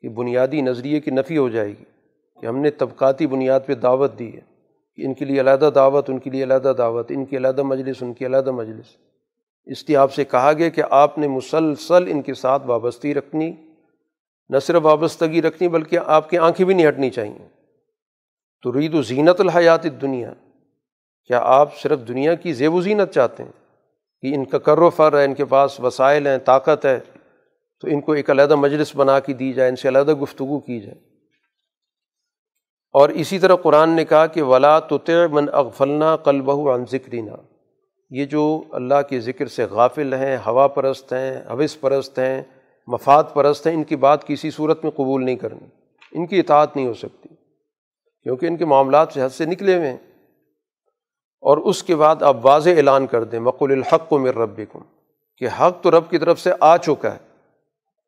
[0.02, 1.84] کہ بنیادی نظریے کی نفی ہو جائے گی
[2.42, 4.58] کہ ہم نے طبقاتی بنیاد پہ دعوت دی ہے۔
[4.96, 8.04] کہ ان کے لیے علیحدہ دعوت، ان کے لیے علیحدہ دعوت، ان کی علیحدہ مجلس،
[8.04, 9.07] ان کی علیحدہ مجلس۔
[9.72, 13.52] اس لیے آپ سے کہا گیا کہ آپ نے مسلسل ان کے ساتھ وابستی رکھنی،
[14.50, 17.50] نہ صرف وابستگی رکھنی بلکہ آپ کی آنکھیں بھی نہیں ہٹنی چاہئیں
[18.64, 20.34] تو رید و زینت الحیات دنیا
[21.26, 23.52] کیا آپ صرف دنیا کی زیب و زینت چاہتے ہیں؟
[24.22, 27.00] کہ ان کا کر و فر ہے، ان کے پاس وسائل ہیں، طاقت ہے،
[27.82, 30.80] تو ان کو ایک علیحدہ مجلس بنا کے دی جائے، ان سے علیحدہ گفتگو کی
[30.80, 30.98] جائے۔
[32.94, 34.98] اور اسی طرح قرآن نے کہا کہ ولا تو
[35.32, 37.32] من اغفلنا قلبہ عن ذکرینہ
[38.10, 42.44] یہ جو اللہ کے ذکر سے غافل ہیں، ہوا پرست ہیں، حوث پرست ہیں،
[42.88, 45.68] مفاد پرست ہیں، ان کی بات کسی صورت میں قبول نہیں کرنی۔
[46.12, 47.30] ان کی اطاعت نہیں ہو سکتی۔
[48.24, 49.98] کیونکہ ان کے معاملات سے حد سے نکلے ہوئے ہیں۔
[51.42, 54.58] اور اس کے بعد آپ واضح اعلان کر دیں مقل الحق کو میر رب
[55.38, 57.18] کہ حق تو رب کی طرف سے آ چکا ہے۔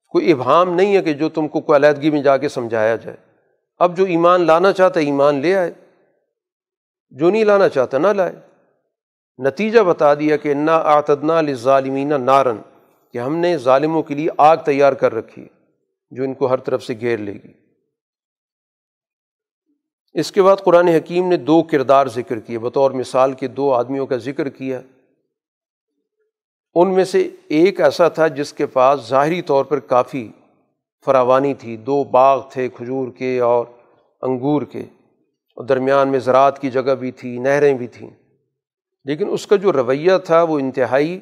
[0.07, 3.17] کوئی ابہام نہیں ہے کہ جو تم کو کوئی علیحدگی میں جا کے سمجھایا جائے۔
[3.79, 5.73] اب جو ایمان لانا چاہتا ہے، ایمان لے آئے۔
[7.09, 8.48] جو نہیں لانا چاہتا، نہ لائے۔
[9.39, 12.57] نتیجہ بتا دیا کہ نا آتدنا ظالمینہ نارن
[13.13, 15.47] کہ ہم نے ظالموں کے لیے آگ تیار کر رکھی
[16.11, 17.51] جو ان کو ہر طرف سے گھیر لے گی۔
[20.13, 24.05] اس کے بعد قرآن حکیم نے دو کردار ذکر کیے۔ بطور مثال کے دو آدمیوں
[24.05, 24.81] کا ذکر کیا۔
[26.75, 30.31] ان میں سے ایک ایسا تھا جس کے پاس ظاہری طور پر کافی
[31.05, 33.65] فراوانی تھی۔ دو باغ تھے کھجور کے اور
[34.21, 34.81] انگور کے،
[35.57, 38.09] اور درمیان میں زراعت کی جگہ بھی تھی، نہریں بھی تھیں۔
[39.03, 41.19] لیکن اس کا جو رویہ تھا وہ انتہائی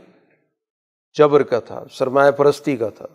[1.17, 3.05] جبر کا تھا، سرمایہ پرستی کا تھا۔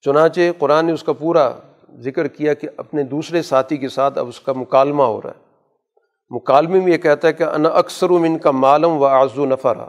[0.00, 1.50] چنانچہ قرآن نے اس کا پورا
[1.98, 5.48] ذکر کیا کہ اپنے دوسرے ساتھی کے ساتھ اب اس کا مکالمہ ہو رہا ہے۔
[6.30, 9.88] مکالمے میں یہ کہتا ہے کہ ان اکثر من کا معلوم و آزو نفرا۔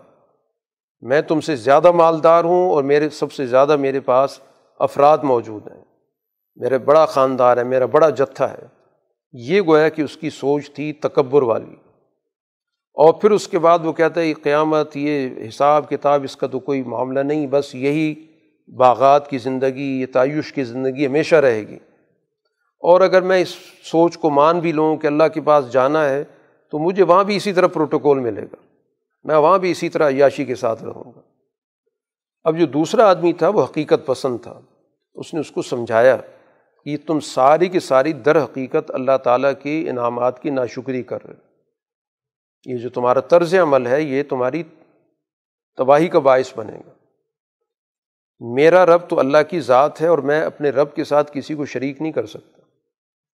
[1.02, 4.40] میں تم سے زیادہ مالدار ہوں اور میرے سب سے زیادہ میرے پاس
[4.80, 5.84] افراد موجود ہیں۔
[6.56, 8.68] میرے بڑا خاندار ہے، میرا بڑا جتھا ہے۔
[9.32, 11.76] یہ گویا کہ اس کی سوچ تھی تکبر والی۔
[12.94, 16.48] اور پھر اس کے بعد وہ کہتا ہے، یہ قیامت، یہ حساب کتاب، اس کا
[16.48, 18.16] تو کوئی معاملہ نہیں، بس یہی
[18.78, 21.78] باغات کی زندگی، یہ تعیش کی زندگی ہمیشہ رہے گی۔
[22.80, 23.50] اور اگر میں اس
[23.84, 26.24] سوچ کو مان بھی لوں کہ اللہ کے پاس جانا ہے،
[26.72, 28.56] تو مجھے وہاں بھی اسی طرح پروٹوکول ملے گا۔
[29.24, 31.22] میں وہاں بھی اسی طرح عیاشی کے ساتھ رہوں گا۔
[32.44, 34.60] اب جو دوسرا آدمی تھا، وہ حقیقت پسند تھا۔
[35.16, 36.18] اس نے اس کو سمجھایا
[36.86, 41.49] کہ تم ساری کی ساری در حقیقت اللہ تعالیٰ کی انعامات کی ناشکری کر رہے
[42.66, 44.64] یہ جو تمہارا طرز عمل ہے، یہ تمہاری
[45.78, 46.92] تباہی کا باعث بنے گا۔
[48.40, 51.66] میرا رب تو اللہ کی ذات ہے اور میں اپنے رب کے ساتھ کسی کو
[51.66, 52.62] شریک نہیں کر سکتا۔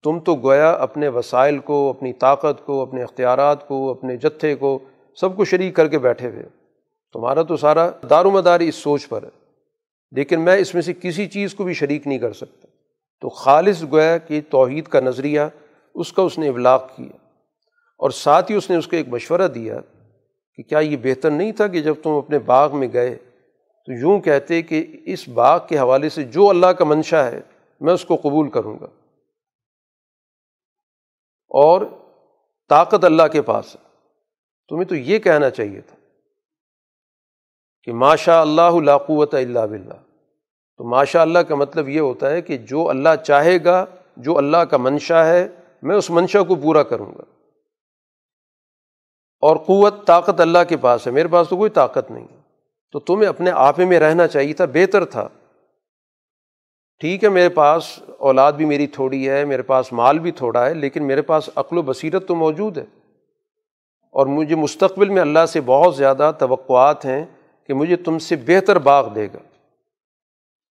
[0.04, 4.80] تم تو گویا اپنے وسائل کو، اپنی طاقت کو، اپنے اختیارات کو، اپنے جتھے کو
[5.16, 6.44] سب کو شریک کر کے بیٹھے ہوئے
[7.14, 9.30] تمہارا تو سارا دار و مدار اس سوچ پر ہے۔
[10.12, 12.68] لیکن میں اس میں سے کسی چیز کو بھی شریک نہیں کر سکتا۔
[13.22, 15.42] تو خالص گویا کہ توحید کا نظریہ،
[15.96, 17.21] اس کا اس نے ابلاغ کیا۔
[18.02, 19.80] اور ساتھ ہی اس نے اس کو ایک مشورہ دیا
[20.56, 23.16] کہ کیا یہ بہتر نہیں تھا کہ جب تم اپنے باغ میں گئے
[23.86, 27.42] تو یوں کہتے کہ اس باغ کے حوالے سے جو اللہ کا منشا ہے
[27.82, 28.88] میں اس کو قبول کروں گا۔
[31.50, 31.82] اور
[32.70, 33.88] طاقت اللہ کے پاس ہے۔
[34.70, 35.96] تمہیں تو یہ کہنا چاہیے تھا
[37.84, 39.94] کہ ماشاء اللہ لاقوت اللہ بلّہ
[40.78, 43.86] تو ماشاء اللہ کا مطلب یہ ہوتا ہے کہ جو اللہ چاہے گا،
[44.18, 45.48] جو اللہ کا منشا ہے،
[45.82, 47.41] میں اس منشا کو پورا کروں گا۔
[49.42, 52.28] اور قوت طاقت اللہ کے پاس ہے، میرے پاس تو کوئی طاقت نہیں۔
[52.92, 55.28] تو تمہیں اپنے آپے میں رہنا چاہیے تھا، بہتر تھا۔
[57.00, 60.74] ٹھیک ہے، میرے پاس اولاد بھی میری تھوڑی ہے، میرے پاس مال بھی تھوڑا ہے،
[60.74, 62.86] لیکن میرے پاس عقل و بصیرت تو موجود ہے۔
[64.12, 67.26] اور مجھے مستقبل میں اللہ سے بہت زیادہ توقعات ہیں
[67.68, 69.40] کہ مجھے تم سے بہتر باغ دے گا۔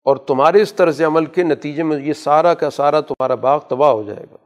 [0.05, 3.91] اور تمہارے اس طرز عمل کے نتیجے میں یہ سارا کا سارا تمہارا باغ تباہ
[3.91, 4.37] ہو جائے گا۔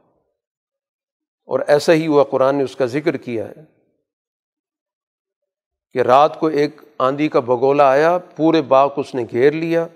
[1.45, 3.74] اور ایسا ہی ہوا، قرآن نے اس کا ذکر کیا ہے۔
[5.95, 9.87] کہ رات کو ایک آندھی کا بگولا آیا، پورے باغ کو اس نے گھیر لیا۔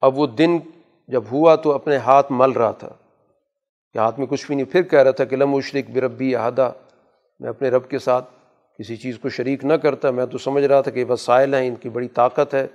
[0.00, 0.58] اب وہ دن
[1.08, 2.88] جب ہوا تو اپنے ہاتھ مل رہا تھا۔
[3.92, 6.72] کہ ہاتھ میں کچھ بھی نہیں، پھر کہہ رہا تھا کہ لم اشرق بربی احدہ
[7.40, 8.30] میں اپنے رب کے ساتھ
[8.78, 11.74] کسی چیز کو شریک نہ کرتا۔ میں تو سمجھ رہا تھا کہ وسائل ہیں، ان
[11.74, 12.66] کی بڑی طاقت ہے،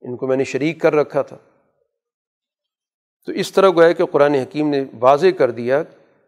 [0.00, 1.36] ان کو میں نے شریک کر رکھا تھا۔
[3.26, 5.82] تو اس طرح گویا کہ قرآن حکیم نے واضح کر دیا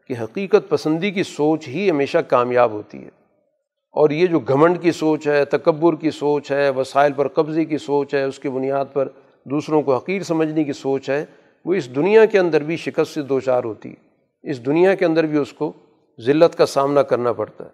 [0.06, 3.17] کہ حقیقت پسندی کی سوچ ہی ہمیشہ کامیاب ہوتی ہے۔
[3.92, 7.78] اور یہ جو گھمنڈ کی سوچ ہے، تکبر کی سوچ ہے، وسائل پر قبضے کی
[7.78, 9.08] سوچ ہے، اس کی بنیاد پر
[9.44, 11.24] دوسروں کو حقیر سمجھنے کی سوچ ہے،
[11.64, 15.04] وہ اس دنیا کے اندر بھی شکست سے دو چار ہوتی ہے۔ اس دنیا کے
[15.04, 15.72] اندر بھی اس کو
[16.20, 17.70] ذلت کا سامنا کرنا پڑتا ہے۔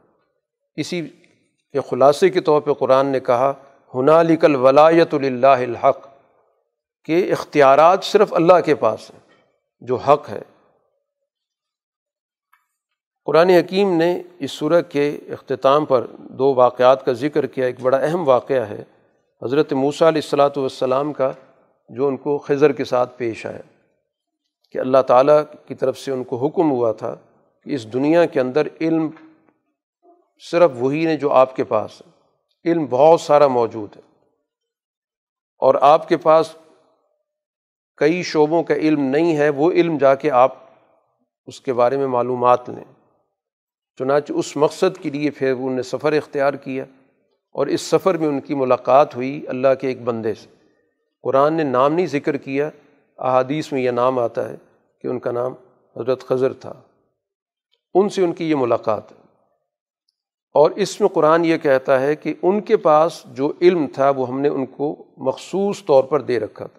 [0.76, 1.06] اسی
[1.72, 3.52] کے خلاصے کے طور پہ قرآن نے کہا
[3.94, 6.08] ہنالکل ولایت اللہ الحق
[7.04, 9.20] کہ اختیارات صرف اللہ کے پاس ہیں،
[9.80, 10.42] جو حق ہے۔
[13.24, 17.96] قرآن حکیم نے اس صورت کے اختتام پر دو واقعات کا ذکر کیا، ایک بڑا
[17.96, 18.84] اہم واقعہ ہے
[19.42, 21.32] حضرت موسیٰ علیہ السلاۃ والسلام کا،
[21.88, 23.58] جو ان کو خضر کے ساتھ پیش آیا۔
[24.70, 27.16] کہ اللہ تعالیٰ کی طرف سے ان کو حکم ہوا تھا
[27.64, 29.10] کہ اس دنیا کے اندر علم
[30.50, 32.10] صرف وہی نے جو آپ کے پاس ہے۔
[32.70, 34.02] علم بہت سارا موجود ہے۔
[35.58, 36.54] اور آپ کے پاس
[37.96, 40.52] کئی شعبوں کا علم نہیں ہے، وہ علم جا کے آپ
[41.46, 43.03] اس کے بارے میں معلومات لیں۔
[43.98, 46.84] چنانچہ اس مقصد کے لیے پھر انہوں نے سفر اختیار کیا
[47.52, 50.48] اور اس سفر میں ان کی ملاقات ہوئی اللہ کے ایک بندے سے۔
[51.22, 52.70] قرآن نے نام نہیں ذکر کیا،
[53.18, 54.56] احادیث میں یہ نام آتا ہے
[55.02, 55.52] کہ ان کا نام
[55.96, 56.72] حضرت خضر تھا۔
[57.94, 59.12] ان سے ان کی یہ ملاقات
[60.54, 64.28] اور اس میں قرآن یہ کہتا ہے کہ ان کے پاس جو علم تھا وہ
[64.28, 66.78] ہم نے ان کو مخصوص طور پر دے رکھا تھا۔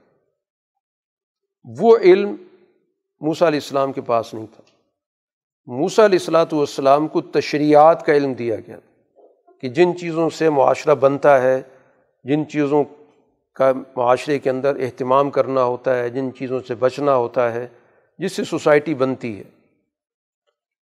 [1.80, 2.36] وہ علم
[3.22, 4.75] موسیٰ علیہ السلام کے پاس نہیں تھا۔
[5.68, 8.78] موسا علیہ السلاۃ والسلام کو تشریعات کا علم دیا گیا
[9.62, 11.62] کہ جن چیزوں سے معاشرہ بنتا ہے،
[12.24, 12.84] جن چیزوں
[13.54, 17.68] کا معاشرے کے اندر اہتمام کرنا ہوتا ہے، جن چیزوں سے بچنا ہوتا ہے،
[18.18, 19.44] جس سے سوسائٹی بنتی ہے۔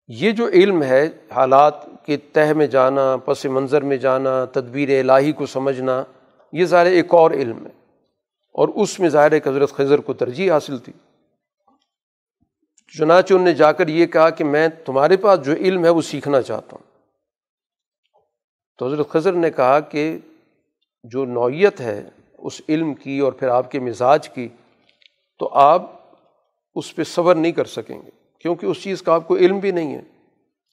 [0.07, 5.31] یہ جو علم ہے، حالات کے تہ میں جانا، پس منظر میں جانا، تدبیر الہی
[5.31, 6.03] کو سمجھنا،
[6.53, 7.71] یہ ظاہر ایک اور علم ہے۔
[8.53, 10.93] اور اس میں ظاہر حضرت خضر کو ترجیح حاصل تھی۔
[12.97, 16.01] چنانچہ ان نے جا کر یہ کہا کہ میں تمہارے پاس جو علم ہے وہ
[16.01, 16.89] سیکھنا چاہتا ہوں۔
[18.77, 20.17] تو حضرت خضر نے کہا کہ
[21.03, 24.47] جو نوعیت ہے اس علم کی اور پھر آپ کے مزاج کی
[25.39, 25.91] تو آپ
[26.75, 28.09] اس پہ صبر نہیں کر سکیں گے،
[28.39, 30.01] کیونکہ اس چیز کا آپ کو علم بھی نہیں ہے۔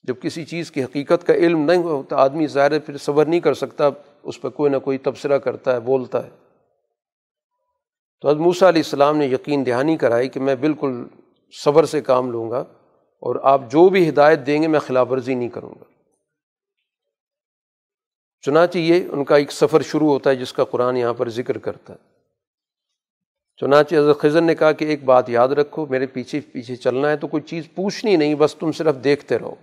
[0.03, 3.55] جب کسی چیز کی حقیقت کا علم نہیں ہوتا، آدمی ظاہر پھر صبر نہیں کر
[3.55, 3.89] سکتا،
[4.23, 6.31] اس پہ کوئی نہ کوئی تبصرہ کرتا ہے، بولتا ہے۔
[8.21, 11.05] تو حضرت موسیٰ علیہ السلام نے یقین دہانی کرائی کہ میں بالکل
[11.65, 12.61] صبر سے کام لوں گا
[13.21, 15.85] اور آپ جو بھی ہدایت دیں گے میں خلاف ورزی نہیں کروں گا۔
[18.41, 21.59] چنانچہ یہ ان کا ایک سفر شروع ہوتا ہے جس کا قرآن یہاں پر ذکر
[21.59, 21.99] کرتا ہے۔
[23.61, 27.17] چنانچہ حضرت خضر نے کہا کہ ایک بات یاد رکھو، میرے پیچھے پیچھے چلنا ہے
[27.17, 29.55] تو کوئی چیز پوچھنی نہیں، بس تم صرف دیکھتے رہو۔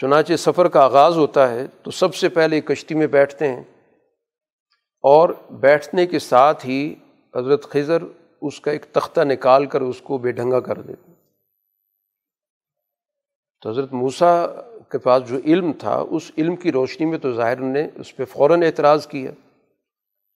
[0.00, 3.62] چنانچہ سفر کا آغاز ہوتا ہے تو سب سے پہلے کشتی میں بیٹھتے ہیں
[5.00, 6.94] اور بیٹھنے کے ساتھ ہی
[7.36, 8.02] حضرت خضر
[8.42, 11.12] اس کا ایک تختہ نکال کر اس کو بے ڈھنگا کر دیتے
[13.62, 14.46] تو حضرت موسیٰ
[14.88, 18.24] کے پاس جو علم تھا، اس علم کی روشنی میں تو ظاہر نے اس پہ
[18.24, 19.30] فوراً اعتراض کیا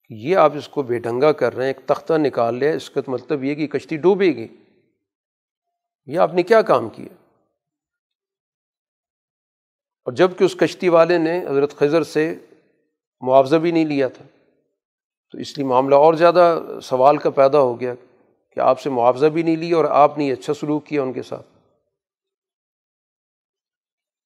[0.08, 2.90] کہ یہ آپ اس کو بے ڈھنگا کر رہے ہیں، ایک تختہ نکال لیا، اس
[2.90, 4.48] کا تو مطلب یہ کہ کشتی ڈوبے گی۔
[6.06, 7.14] یہ آپ نے کیا کام کیا؟
[10.04, 12.34] اور جبکہ اس کشتی والے نے حضرت خضر سے
[13.20, 14.24] معاوضہ بھی نہیں لیا تھا۔
[15.32, 17.94] تو اس لیے معاملہ اور زیادہ سوال کا پیدا ہو گیا
[18.50, 21.22] کہ آپ سے معاوضہ بھی نہیں لیا اور آپ نے اچھا سلوک کیا ان کے
[21.22, 21.46] ساتھ۔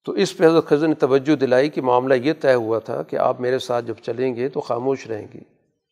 [0.05, 3.15] تو اس پہ حضرت خضر نے توجہ دلائی کہ معاملہ یہ طے ہوا تھا کہ
[3.15, 5.39] آپ میرے ساتھ جب چلیں گے تو خاموش رہیں گے۔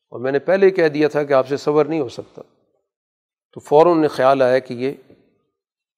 [0.10, 2.42] اور میں نے پہلے کہہ دیا تھا کہ آپ سے صبر نہیں ہو سکتا۔
[3.54, 4.92] تو فوراً نے خیال آیا کہ یہ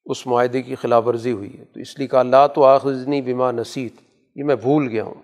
[0.06, 3.52] اس معاہدے کی خلاف ورزی ہوئی ہے۔ تو اس لیے کہا اللہ تو آخذنی بیما
[3.52, 3.94] نصیت
[4.36, 5.22] یہ میں بھول گیا ہوں۔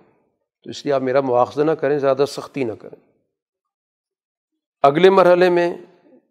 [0.64, 3.13] تو اس لیے آپ میرا مواخذہ نہ کریں، زیادہ سختی نہ کریں۔
[4.84, 5.78] اگلے مرحلے میں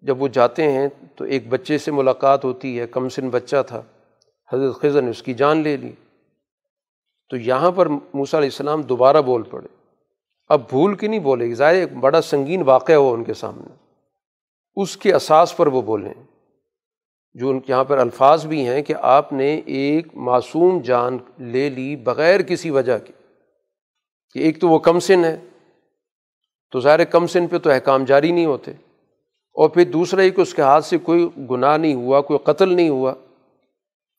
[0.03, 3.83] جب وہ جاتے ہیں تو ایک بچے سے ملاقات ہوتی ہے، کم سن بچہ تھا،
[4.53, 5.93] حضرت خضر نے اس کی جان لے لی۔
[7.29, 9.69] تو یہاں پر موسیٰ علیہ السلام دوبارہ بول پڑے۔
[10.49, 13.75] اب بھول کے نہیں بولے گی ظاہر ایک بڑا سنگین واقعہ ہو ان کے سامنے۔
[14.77, 16.15] اس کے اساس پر وہ بولیں۔
[17.35, 21.71] جو ان کے یہاں پر الفاظ بھی ہیں کہ آپ نے ایک معصوم جان لے
[21.71, 23.13] لی بغیر کسی وجہ کی
[24.33, 25.37] کہ ایک تو وہ کم سن ہے
[26.73, 28.71] تو ظاہر کم سن پہ تو احکام جاری نہیں ہوتے۔
[29.55, 32.89] اور پھر دوسرا ایک اس کے ہاتھ سے کوئی گناہ نہیں ہوا، کوئی قتل نہیں
[32.89, 33.15] ہوا۔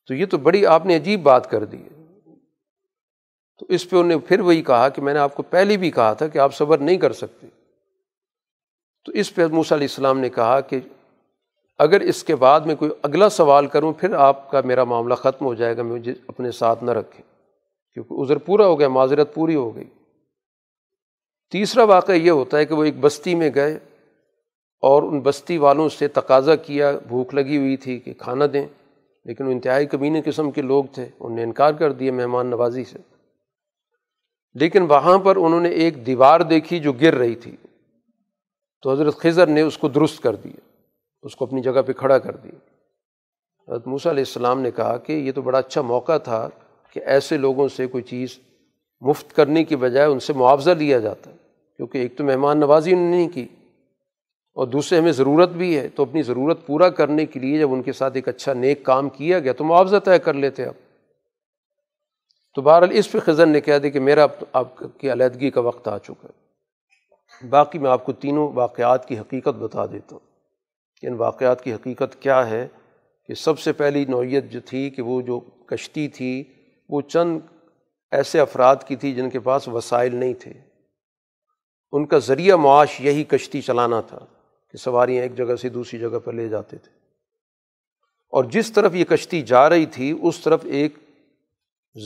[0.06, 2.04] تو یہ تو بڑی آپ نے عجیب بات کر دی ہے۔
[3.58, 6.12] تو اس پہ انہیں پھر وہی کہا کہ میں نے آپ کو پہلے بھی کہا
[6.12, 7.46] تھا کہ آپ صبر نہیں کر سکتے۔
[9.04, 10.80] تو اس پہ موسیٰ علیہ السلام نے کہا کہ
[11.78, 15.44] اگر اس کے بعد میں کوئی اگلا سوال کروں، پھر آپ کا میرا معاملہ ختم
[15.44, 17.22] ہو جائے گا، مجھے اپنے ساتھ نہ رکھیں۔
[17.94, 19.84] کیونکہ عذر پورا ہو گیا، معذرت پوری ہو گئی۔
[21.50, 23.78] تیسرا واقعہ یہ ہوتا ہے کہ وہ ایک بستی میں گئے
[24.80, 28.66] اور ان بستی والوں سے تقاضا کیا، بھوک لگی ہوئی تھی کہ کھانا دیں،
[29.24, 32.84] لیکن وہ انتہائی کمینہ قسم کے لوگ تھے، انہوں نے انکار کر دیا مہمان نوازی
[32.84, 32.98] سے۔
[34.54, 37.56] لیکن وہاں پر انہوں نے ایک دیوار دیکھی جو گر رہی تھی۔
[38.82, 40.60] تو حضرت خضر نے اس کو درست کر دیا،
[41.22, 42.58] اس کو اپنی جگہ پہ کھڑا کر دیا۔
[43.68, 46.48] حضرت موسیٰ علیہ السلام نے کہا کہ یہ تو بڑا اچھا موقع تھا
[46.90, 48.38] کہ ایسے لوگوں سے کوئی چیز
[49.04, 51.36] مفت کرنے کی بجائے ان سے معاوضہ لیا جاتا ہے،
[51.76, 53.46] کیونکہ ایک تو مہمان نوازی انہوں نے نہیں کی،
[54.54, 57.82] اور دوسرے ہمیں ضرورت بھی ہے، تو اپنی ضرورت پورا کرنے کے لیے جب ان
[57.82, 60.74] کے ساتھ ایک اچھا نیک کام کیا گیا تو معاوضہ طے کر لیتے اب
[62.54, 65.88] تو بہرحال اس پہ خزن نے کہہ دیا کہ میرا آپ کی علیحدگی کا وقت
[65.88, 66.44] آ چکا ہے۔
[67.46, 70.34] باقی میں آپ کو تینوں واقعات کی حقیقت بتا دیتا ہوں۔
[71.00, 72.68] کہ ان واقعات کی حقیقت کیا ہے
[73.26, 76.44] کہ سب سے پہلی نوعیت جو تھی کہ وہ جو کشتی تھی،
[76.88, 77.40] وہ چند
[78.14, 80.52] ایسے افراد کی تھی جن کے پاس وسائل نہیں تھے۔
[81.92, 84.18] ان کا ذریعہ معاش یہی کشتی چلانا تھا
[84.70, 86.90] کہ سواریاں ایک جگہ سے دوسری جگہ پر لے جاتے تھے۔
[88.28, 90.94] اور جس طرف یہ کشتی جا رہی تھی، اس طرف ایک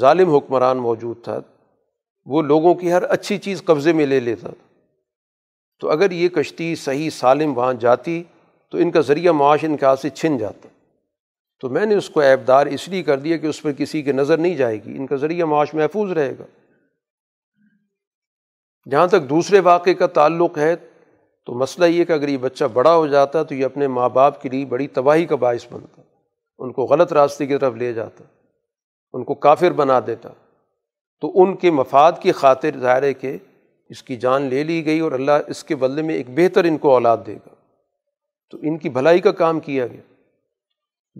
[0.00, 1.40] ظالم حکمران موجود تھا۔
[2.26, 4.80] وہ لوگوں کی ہر اچھی چیز قبضے میں لے لیتا تھا۔
[5.80, 8.22] تو اگر یہ کشتی صحیح سالم وہاں جاتی،
[8.70, 10.68] تو ان کا ذریعہ معاش ان کے ہاتھ سے چھن جاتا۔
[11.60, 14.12] تو میں نے اس کو ایبدار اس لیے کر دیا کہ اس پر کسی کی
[14.12, 16.44] نظر نہیں جائے گی، ان کا ذریعہ معاش محفوظ رہے گا۔
[18.90, 20.76] جہاں تک دوسرے واقعے کا تعلق ہے،
[21.46, 24.42] تو مسئلہ یہ کہ اگر یہ بچہ بڑا ہو جاتا تو یہ اپنے ماں باپ
[24.42, 26.02] کے لیے بڑی تباہی کا باعث بنتا،
[26.58, 28.24] ان کو غلط راستے کی طرف لے جاتا،
[29.12, 30.28] ان کو کافر بنا دیتا۔
[31.20, 33.38] تو ان کے مفاد کی خاطر ظاہر ہے کہ
[33.88, 36.78] اس کی جان لے لی گئی اور اللہ اس کے بدلے میں ایک بہتر ان
[36.78, 37.54] کو اولاد دے گا۔
[38.50, 40.07] تو ان کی بھلائی کا کام کیا گیا۔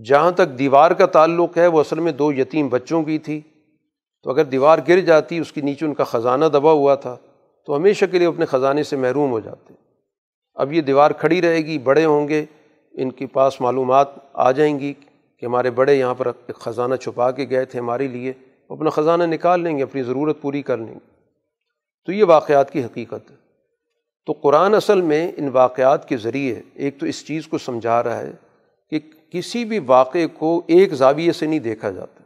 [0.04, 3.40] جہاں تک دیوار کا تعلق ہے، وہ اصل میں دو یتیم بچوں کی تھی۔
[4.22, 7.16] تو اگر دیوار گر جاتی، اس کے نیچے ان کا خزانہ دبا ہوا تھا،
[7.66, 9.74] تو ہمیشہ کے لیے اپنے خزانے سے محروم ہو جاتے۔
[10.54, 12.44] اب یہ دیوار کھڑی رہے گی، بڑے ہوں گے،
[12.92, 14.94] ان کے پاس معلومات آ جائیں گی
[15.38, 18.32] کہ ہمارے بڑے یہاں پر ایک خزانہ چھپا کے گئے تھے، ہمارے لیے
[18.68, 21.18] اپنا خزانہ نکال لیں گے، اپنی ضرورت پوری کر لیں گے۔
[22.06, 23.36] تو یہ واقعات کی حقیقت ہے۔
[24.26, 28.18] تو قرآن اصل میں ان واقعات کے ذریعے ایک تو اس چیز کو سمجھا رہا
[28.18, 28.32] ہے
[28.90, 29.00] کہ
[29.32, 32.22] کسی بھی واقعے کو ایک زاویے سے نہیں دیکھا جاتا۔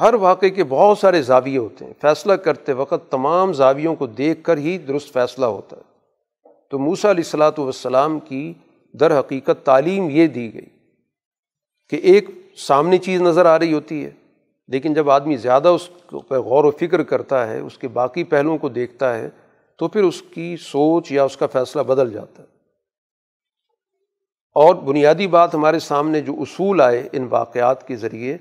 [0.00, 4.42] ہر واقعے کے بہت سارے زاویے ہوتے ہیں۔ فیصلہ کرتے وقت تمام زاویوں کو دیکھ
[4.42, 5.82] کر ہی درست فیصلہ ہوتا ہے۔
[6.70, 8.52] تو موسا علیہ السلاۃ والسلام کی
[8.92, 10.68] در حقیقت تعلیم یہ دی گئی
[11.88, 14.10] کہ ایک سامنے چیز نظر آ رہی ہوتی ہے،
[14.68, 15.90] لیکن جب آدمی زیادہ اس
[16.28, 19.28] پہ غور و فکر کرتا ہے، اس کے باقی پہلوؤں کو دیکھتا ہے،
[19.76, 22.57] تو پھر اس کی سوچ یا اس کا فیصلہ بدل جاتا ہے۔
[24.54, 28.36] اور بنیادی بات ہمارے سامنے جو اصول آئے ان واقعات کے ذریعے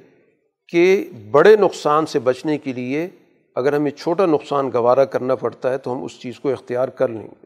[0.68, 3.10] کہ بڑے نقصان سے بچنے کے لیے
[3.56, 7.08] اگر ہمیں چھوٹا نقصان گوارا کرنا پڑتا ہے تو ہم اس چیز کو اختیار کر
[7.08, 7.46] لیں گے۔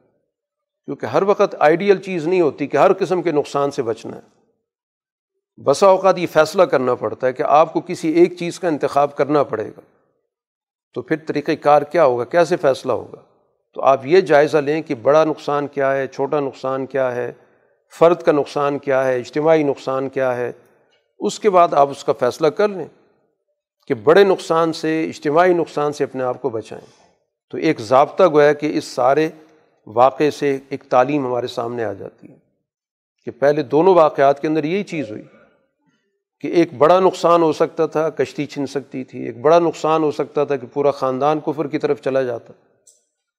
[0.86, 4.42] کیونکہ ہر وقت آئیڈیل چیز نہیں ہوتی کہ ہر قسم کے نقصان سے بچنا ہے۔
[5.64, 9.16] بسا اوقات یہ فیصلہ کرنا پڑتا ہے کہ آپ کو کسی ایک چیز کا انتخاب
[9.16, 9.82] کرنا پڑے گا۔
[10.94, 13.22] تو پھر طریقۂ کار کیا ہوگا؟ کیسے فیصلہ ہوگا؟
[13.74, 17.32] تو آپ یہ جائزہ لیں کہ بڑا نقصان کیا ہے، چھوٹا نقصان کیا ہے
[18.00, 20.52] فرد کا نقصان کیا ہے، اجتماعی نقصان کیا ہے،
[21.20, 22.88] اس کے بعد آپ اس کا فیصلہ کر لیں
[23.88, 26.86] کہ بڑے نقصان سے، اجتماعی نقصان سے اپنے آپ کو بچائیں۔
[27.50, 29.30] تو ایک ضابطہ گویا کہ اس سارے
[29.88, 32.36] واقعے سے ایک تعلیم ہمارے سامنے آ جاتی ہے
[33.26, 35.24] کہ پہلے دونوں واقعات کے اندر یہی چیز ہوئی
[36.40, 40.12] کہ ایک بڑا نقصان ہو سکتا تھا، کشتی چھن سکتی تھی، ایک بڑا نقصان ہو
[40.12, 42.54] سکتا تھا کہ پورا خاندان کفر کی طرف چلا جاتا۔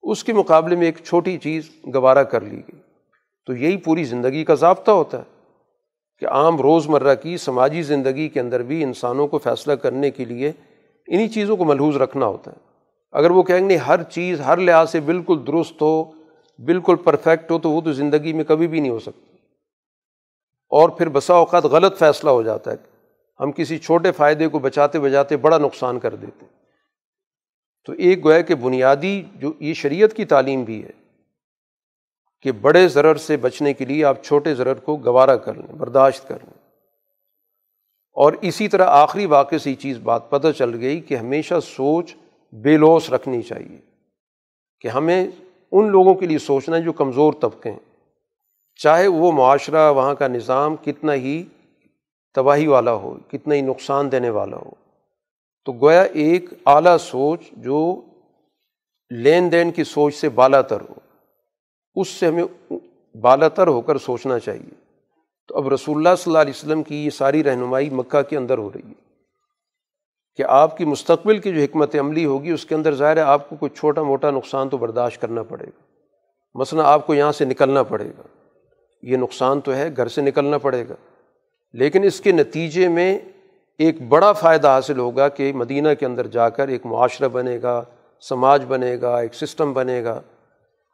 [0.02, 2.91] اس کے مقابلے میں ایک چھوٹی چیز گوارا کر لی گئی۔
[3.46, 5.22] تو یہی پوری زندگی کا ضابطہ ہوتا ہے
[6.18, 10.24] کہ عام روز مرہ کی سماجی زندگی کے اندر بھی انسانوں کو فیصلہ کرنے کے
[10.24, 10.52] لیے
[11.06, 12.56] انہیں چیزوں کو ملحوظ رکھنا ہوتا ہے۔
[13.12, 16.04] اگر وہ کہیں گے ہر چیز ہر لحاظ سے بالکل درست ہو،
[16.58, 19.36] بالکل پرفیکٹ ہو، تو وہ تو زندگی میں کبھی بھی نہیں ہو سکتی
[20.70, 22.76] اور پھر بسا اوقات غلط فیصلہ ہو جاتا ہے
[23.40, 26.46] ہم کسی چھوٹے فائدے کو بچاتے بجاتے بڑا نقصان کر دیتے
[27.84, 31.01] تو ایک گویا کہ بنیادی جو یہ شریعت کی تعلیم بھی ہے
[32.42, 36.28] کہ بڑے ضرر سے بچنے کے لیے آپ چھوٹے ضرر کو گوارا کر لیں، برداشت
[36.28, 36.62] کر لیں۔
[38.12, 42.14] اور اسی طرح آخری واقعے سے یہ چیز بات پتہ چل گئی کہ ہمیشہ سوچ
[42.52, 43.78] بے لوس رکھنی چاہیے،
[44.80, 45.26] کہ ہمیں
[45.72, 47.78] ان لوگوں کے لیے سوچنا ہے جو کمزور طبقے ہیں۔
[48.76, 51.44] چاہے وہ معاشرہ، وہاں کا نظام کتنا ہی
[52.34, 54.70] تباہی والا ہو، کتنا ہی نقصان دینے والا ہو۔
[55.64, 58.00] تو گویا ایک اعلیٰ سوچ جو
[59.10, 60.94] لین دین کی سوچ سے بالا تر ہو۔
[61.94, 62.72] اس سے ہمیں
[63.16, 64.74] بالا تر ہو کر سوچنا چاہیے۔
[65.48, 68.58] تو اب رسول اللہ صلی اللہ علیہ وسلم کی یہ ساری رہنمائی مکہ کے اندر
[68.58, 69.12] ہو رہی ہے۔
[70.36, 73.48] کہ آپ کی مستقبل کی جو حکمت عملی ہوگی، اس کے اندر ظاہر ہے آپ
[73.48, 75.82] کو کوئی چھوٹا موٹا نقصان تو برداشت کرنا پڑے گا۔
[76.54, 78.22] مثلاً آپ کو یہاں سے نکلنا پڑے گا۔
[79.02, 80.94] یہ نقصان تو ہے، گھر سے نکلنا پڑے گا۔
[81.72, 83.18] لیکن اس کے نتیجے میں
[83.78, 87.82] ایک بڑا فائدہ حاصل ہوگا کہ مدینہ کے اندر جا کر ایک معاشرہ بنے گا،
[88.20, 90.20] سماج بنے گا، ایک سسٹم بنے گا۔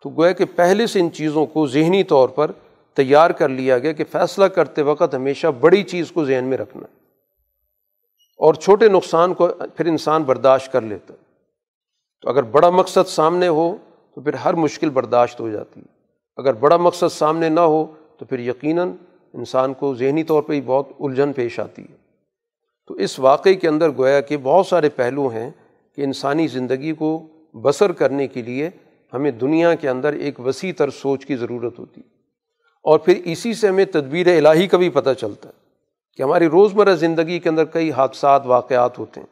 [0.02, 2.50] تو گویا کہ پہلے سے ان چیزوں کو ذہنی طور پر
[2.94, 6.86] تیار کر لیا گیا کہ فیصلہ کرتے وقت ہمیشہ بڑی چیز کو ذہن میں رکھنا
[8.38, 11.14] اور چھوٹے نقصان کو پھر انسان برداشت کر لیتا
[12.22, 13.76] تو اگر بڑا مقصد سامنے ہو
[14.14, 15.86] تو پھر ہر مشکل برداشت ہو جاتی ہے۔
[16.36, 17.86] اگر بڑا مقصد سامنے نہ ہو
[18.18, 18.92] تو پھر یقیناً
[19.32, 21.96] انسان کو ذہنی طور پہ ہی بہت الجھن پیش آتی ہے۔
[22.86, 25.50] تو اس واقعے کے اندر گویا کہ بہت سارے پہلو ہیں
[25.96, 27.26] کہ انسانی زندگی کو
[27.62, 28.70] بسر کرنے کے لیے
[29.12, 32.00] ہمیں دنیا کے اندر ایک وسیع تر سوچ کی ضرورت ہوتی
[32.82, 35.54] اور پھر اسی سے ہمیں تدبیر الہی کا بھی پتہ چلتا ہے
[36.16, 39.26] کہ ہماری روزمرہ زندگی کے اندر کئی حادثات، واقعات ہوتے ہیں۔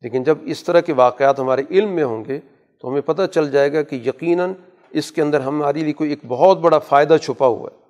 [0.00, 2.40] لیکن جب اس طرح کے واقعات ہمارے علم میں ہوں گے
[2.80, 4.52] تو ہمیں پتہ چل جائے گا کہ یقیناً
[4.90, 7.86] اس کے اندر ہمارے لیے کوئی ایک بہت بڑا فائدہ چھپا ہوا ہے۔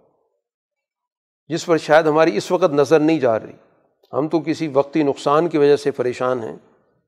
[1.48, 3.52] جس پر شاید ہماری اس وقت نظر نہیں جا رہی۔
[4.12, 6.56] ہم تو کسی وقتی نقصان کی وجہ سے پریشان ہیں،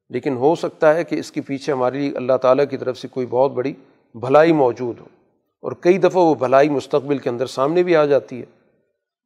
[0.08, 3.08] لیکن ہو سکتا ہے کہ اس کے پیچھے ہمارے لیے اللہ تعالیٰ کی طرف سے
[3.08, 3.72] کوئی بہت بڑی
[4.14, 5.04] بھلائی موجود ہو۔
[5.62, 8.44] اور کئی دفعہ وہ بھلائی مستقبل کے اندر سامنے بھی آ جاتی ہے۔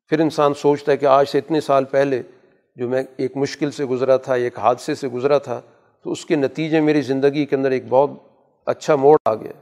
[0.09, 2.23] پھر انسان سوچتا ہے کہ آج سے اتنے سال پہلے
[2.77, 5.61] جو میں ایک مشکل سے گزرا تھا، ایک حادثے سے گزرا تھا،
[6.05, 8.11] تو اس کے نتیجے میری زندگی کے اندر ایک بہت
[8.67, 9.53] اچھا موڑ آ گیا۔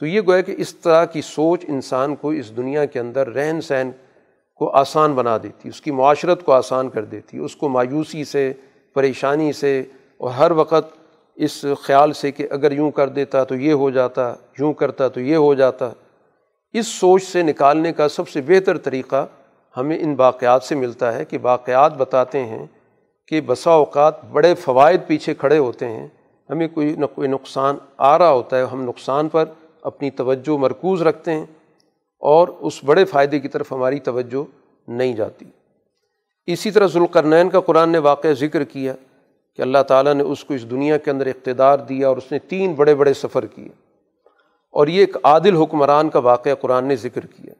[0.00, 3.60] تو یہ گویا کہ اس طرح کی سوچ انسان کو اس دنیا کے اندر رہن
[3.60, 3.90] سہن
[4.54, 8.52] کو آسان بنا دیتی، اس کی معاشرت کو آسان کر دیتی، اس کو مایوسی سے،
[8.94, 9.82] پریشانی سے،
[10.18, 11.01] اور ہر وقت
[11.36, 15.20] اس خیال سے کہ اگر یوں کر دیتا تو یہ ہو جاتا، یوں کرتا تو
[15.20, 15.90] یہ ہو جاتا۔
[16.72, 19.26] اس سوچ سے نکالنے کا سب سے بہتر طریقہ
[19.76, 22.66] ہمیں ان واقعات سے ملتا ہے کہ واقعات بتاتے ہیں
[23.26, 26.06] کہ بسا اوقات بڑے فوائد پیچھے کھڑے ہوتے ہیں۔
[26.50, 29.44] ہمیں کوئی نہ کوئی نقصان آ رہا ہوتا ہے، ہم نقصان پر
[29.82, 31.46] اپنی توجہ مرکوز رکھتے ہیں
[32.18, 34.44] اور اس بڑے فائدے کی طرف ہماری توجہ
[34.90, 35.44] نہیں جاتی۔
[36.46, 38.94] اسی طرح ذوالقرنین کا قرآن نے واقعہ ذکر کیا۔
[39.56, 42.38] کہ اللہ تعالیٰ نے اس کو اس دنیا کے اندر اقتدار دیا اور اس نے
[42.38, 43.68] تین بڑے بڑے سفر کیے۔
[44.70, 47.54] اور یہ ایک عادل حکمران کا واقعہ قرآن نے ذکر کیا۔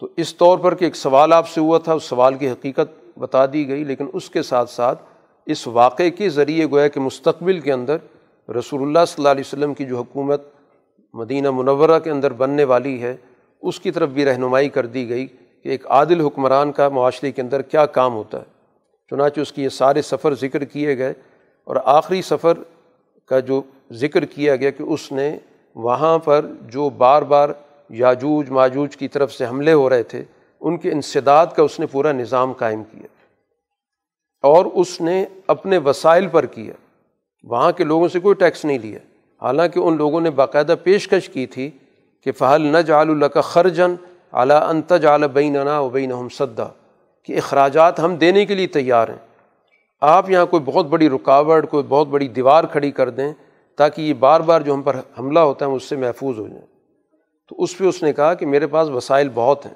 [0.00, 3.18] تو اس طور پر کہ ایک سوال آپ سے ہوا تھا، اس سوال کی حقیقت
[3.18, 5.02] بتا دی گئی، لیکن اس کے ساتھ ساتھ
[5.46, 7.96] اس واقعے کے ذریعے گویا کہ مستقبل کے اندر
[8.48, 10.42] رسول اللہ صلی اللہ علیہ وسلم کی جو حکومت
[11.12, 13.16] مدینہ منورہ کے اندر بننے والی ہے،
[13.62, 15.26] اس کی طرف بھی رہنمائی کر دی گئی
[15.62, 18.51] کہ ایک عادل حکمران کا معاشرے کے اندر کیا کام ہوتا ہے۔
[19.12, 21.12] چنانچہ اس کی یہ سارے سفر ذکر کیے گئے
[21.64, 22.58] اور آخری سفر
[23.26, 23.62] کا جو
[23.92, 25.38] ذکر کیا گیا کہ اس نے
[25.74, 27.48] وہاں پر جو بار بار
[27.90, 30.24] یاجوج ماجوج کی طرف سے حملے ہو رہے تھے،
[30.60, 33.06] ان کے انسداد کا اس نے پورا نظام قائم کیا
[34.42, 36.74] اور اس نے اپنے وسائل پر کیا۔
[37.44, 38.98] وہاں کے لوگوں سے کوئی ٹیکس نہیں لیا۔
[39.42, 41.70] حالانکہ ان لوگوں نے باقاعدہ پیشکش کی تھی
[42.24, 43.94] کہ فہل نہ جال اللہ کا خرجن
[44.32, 46.68] اعلیٰ انتج اعلیٰ بین و بین صدا
[47.24, 49.26] کہ اخراجات ہم دینے کے لیے تیار ہیں۔
[50.00, 53.32] آپ یہاں کوئی بہت بڑی رکاوٹ، کوئی بہت بڑی دیوار کھڑی کر دیں
[53.76, 56.66] تاکہ یہ بار بار جو ہم پر حملہ ہوتا ہے اس سے محفوظ ہو جائیں
[57.48, 59.74] تو اس پہ اس نے کہا کہ میرے پاس وسائل بہت ہیں۔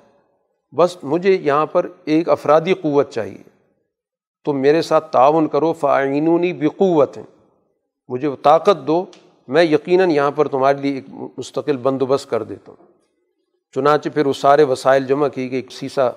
[0.74, 3.42] بس مجھے یہاں پر ایک افرادی قوت چاہیے۔
[4.44, 7.24] تو میرے ساتھ تعاون کرو فعینونی بقوت ہیں۔
[8.08, 9.04] مجھے وہ طاقت دو،
[9.48, 11.04] میں یقیناً یہاں پر تمہارے لیے ایک
[11.38, 12.86] مستقل بندوبست کر دیتا ہوں۔
[13.74, 16.10] چنانچہ پھر وہ سارے وسائل جمع کی گئی ایک سیسا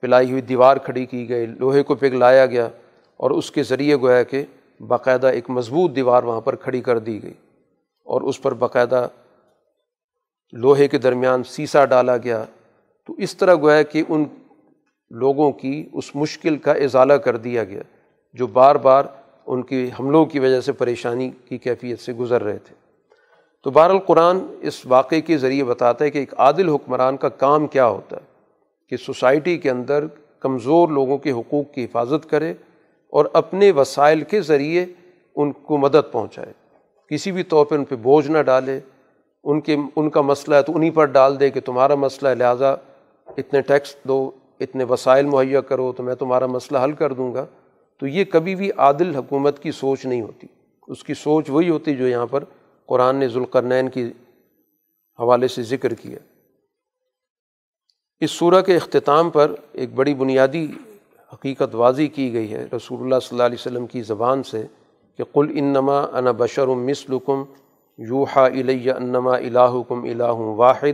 [0.00, 2.68] پلائی ہوئی دیوار کھڑی کی گئی، لوہے کو پگھلایا گیا
[3.16, 4.44] اور اس کے ذریعے گویا کہ
[4.80, 7.34] باقاعدہ ایک مضبوط دیوار وہاں پر کھڑی کر دی گئی
[8.04, 9.08] اور اس پر باقاعدہ
[10.52, 12.44] لوہے کے درمیان سیسا ڈالا گیا۔
[13.06, 14.24] تو اس طرح گویا کہ ان
[15.10, 17.82] لوگوں کی اس مشکل کا ازالہ کر دیا گیا
[18.32, 19.04] جو بار بار
[19.46, 22.74] ان کی حملوں کی وجہ سے پریشانی کی کیفیت سے گزر رہے تھے۔
[23.64, 27.66] تو بہر القرآن اس واقعے کے ذریعے بتاتا ہے کہ ایک عادل حکمران کا کام
[27.66, 28.29] کیا ہوتا ہے۔
[28.90, 30.04] کہ سوسائٹی کے اندر
[30.40, 32.54] کمزور لوگوں کے حقوق کی حفاظت کرے
[33.08, 34.86] اور اپنے وسائل کے ذریعے
[35.36, 36.52] ان کو مدد پہنچائے۔
[37.08, 38.80] کسی بھی طور پہ ان پہ بوجھ نہ ڈالے۔
[39.44, 42.34] ان کے، ان کا مسئلہ ہے تو انہیں پر ڈال دے کہ تمہارا مسئلہ ہے،
[42.34, 42.72] لہٰذا
[43.26, 44.30] اتنے ٹیکس دو،
[44.60, 47.46] اتنے وسائل مہیا کرو تو میں تمہارا مسئلہ حل کر دوں گا۔
[48.00, 50.46] تو یہ کبھی بھی عادل حکومت کی سوچ نہیں ہوتی۔
[50.88, 52.44] اس کی سوچ وہی ہوتی جو یہاں پر
[52.86, 54.04] قرآن نے ذوالقرنین کی
[55.20, 56.18] حوالے سے ذکر کیا۔
[58.20, 60.66] اس صورح کے اختتام پر ایک بڑی بنیادی
[61.32, 64.66] حقیقت واضح کی گئی ہے۔ رسول اللہ صلی اللہ علیہ وسلم کی زبان سے
[65.16, 67.44] کہ قل انما انا بشر مثلکم
[67.98, 70.92] یوحا الیہ انما الہکم الہ واحد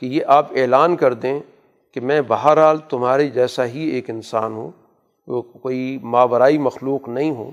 [0.00, 1.40] کہ یہ آپ اعلان کر دیں
[1.92, 4.70] کہ میں بہرحال تمہارے جیسا ہی ایک انسان ہوں،
[5.26, 7.50] وہ کوئی ماورائی مخلوق نہیں ہوں،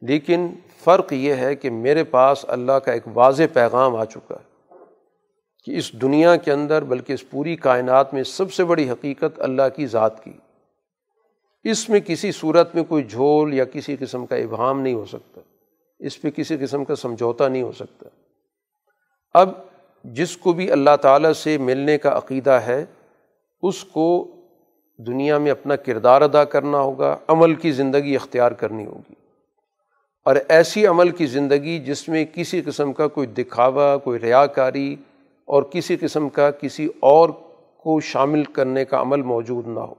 [0.00, 0.48] لیکن
[0.84, 4.55] فرق یہ ہے کہ میرے پاس اللہ کا ایک واضح پیغام آ چکا ہے۔
[5.66, 9.62] کہ اس دنیا کے اندر بلکہ اس پوری کائنات میں سب سے بڑی حقیقت اللہ
[9.76, 10.32] کی ذات کی۔
[11.64, 15.40] اس میں کسی صورت میں کوئی جھول یا کسی قسم کا ابہام نہیں ہو سکتا۔
[15.98, 18.08] اس پہ کسی قسم کا سمجھوتا نہیں ہو سکتا۔
[19.34, 19.50] اب
[20.04, 22.84] جس کو بھی اللہ تعالیٰ سے ملنے کا عقیدہ ہے،
[23.62, 24.30] اس کو
[24.98, 29.14] دنیا میں اپنا کردار ادا کرنا ہوگا، عمل کی زندگی اختیار کرنی ہوگی۔
[30.24, 34.96] اور ایسی عمل کی زندگی جس میں کسی قسم کا کوئی دکھاوا، کوئی ریا کاری
[35.46, 37.28] اور کسی قسم کا کسی اور
[37.82, 39.94] کو شامل کرنے کا عمل موجود نہ ہو۔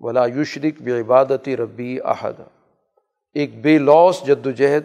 [0.00, 2.42] ولا یشرق بے عبادت ربی احدہ
[3.34, 4.84] ایک بے لوس جد و جہد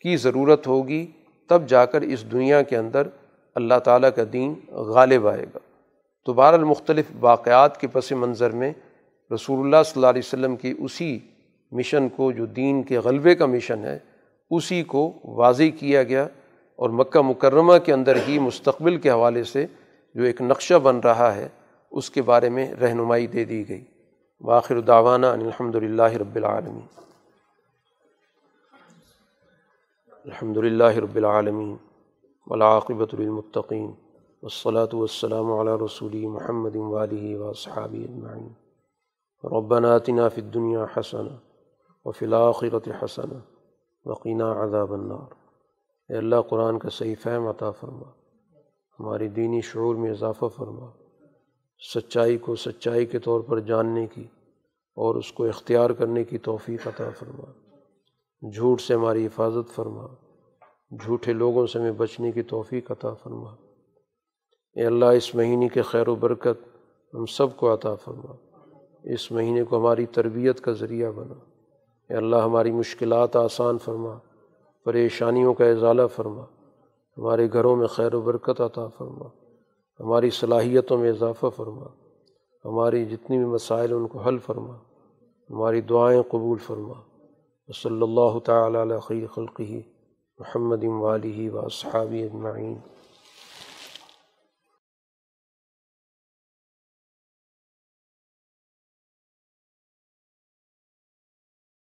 [0.00, 1.06] کی ضرورت ہوگی،
[1.48, 3.06] تب جا کر اس دنیا کے اندر
[3.54, 5.58] اللہ تعالیٰ کا دین غالب آئے گا۔
[6.24, 8.72] تو بہر المختلف واقعات کے پس منظر میں
[9.34, 11.18] رسول اللہ صلی اللہ علیہ وسلم کی اسی
[11.72, 13.98] مشن کو، جو دین کے غلبے کا مشن ہے،
[14.50, 16.26] اسی کو واضح کیا گیا۔
[16.76, 19.66] اور مکہ مکرمہ کے اندر ہی مستقبل کے حوالے سے
[20.14, 21.48] جو ایک نقشہ بن رہا ہے،
[21.90, 23.84] اس کے بارے میں رہنمائی دے دی گئی۔
[24.40, 26.86] باخر داوانہ الحمد للہ رب العالمین۔
[30.24, 31.76] الحمد للہ رب العالمین۔
[32.46, 33.86] ولاقبۃ المطقین
[34.42, 38.06] والصلاة والسلام علی رسول محمد والی و صحابی
[39.44, 41.30] ربنا آتنا فی الدنیا حسنہ
[42.04, 43.38] و فلاخرت حسن
[44.04, 45.35] وقینہ عذاب النار۔
[46.08, 48.10] اے اللہ قرآن کا صحیح فہم عطا فرما،
[49.00, 50.86] ہماری دینی شعور میں اضافہ فرما،
[51.94, 54.24] سچائی کو سچائی کے طور پر جاننے کی
[54.94, 57.52] اور اس کو اختیار کرنے کی توفیق عطا فرما۔
[58.50, 60.06] جھوٹ سے ہماری حفاظت فرما،
[60.90, 63.50] جھوٹے لوگوں سے ہمیں بچنے کی توفیق عطا فرما۔
[64.74, 66.76] اے اللہ، اس مہینے کے خیر و برکت
[67.14, 68.32] ہم سب کو عطا فرما۔
[69.04, 71.34] اس مہینے کو ہماری تربیت کا ذریعہ بنا۔
[72.10, 74.18] اے اللہ، ہماری مشکلات آسان فرما۔
[74.86, 76.42] پریشانیوں کا اضالہ فرما۔
[77.18, 79.28] ہمارے گھروں میں خیر و برکت عطا فرما۔
[80.00, 81.84] ہماری صلاحیتوں میں اضافہ فرما۔
[82.64, 84.74] ہماری جتنی بھی مسائل ان کو حل فرما۔
[85.50, 86.92] ہماری دعائیں قبول فرما۔
[87.82, 89.82] صلی اللہ تعالیٰ علیہ خلقی
[90.38, 92.78] محمد والی و صحابی اجمعین۔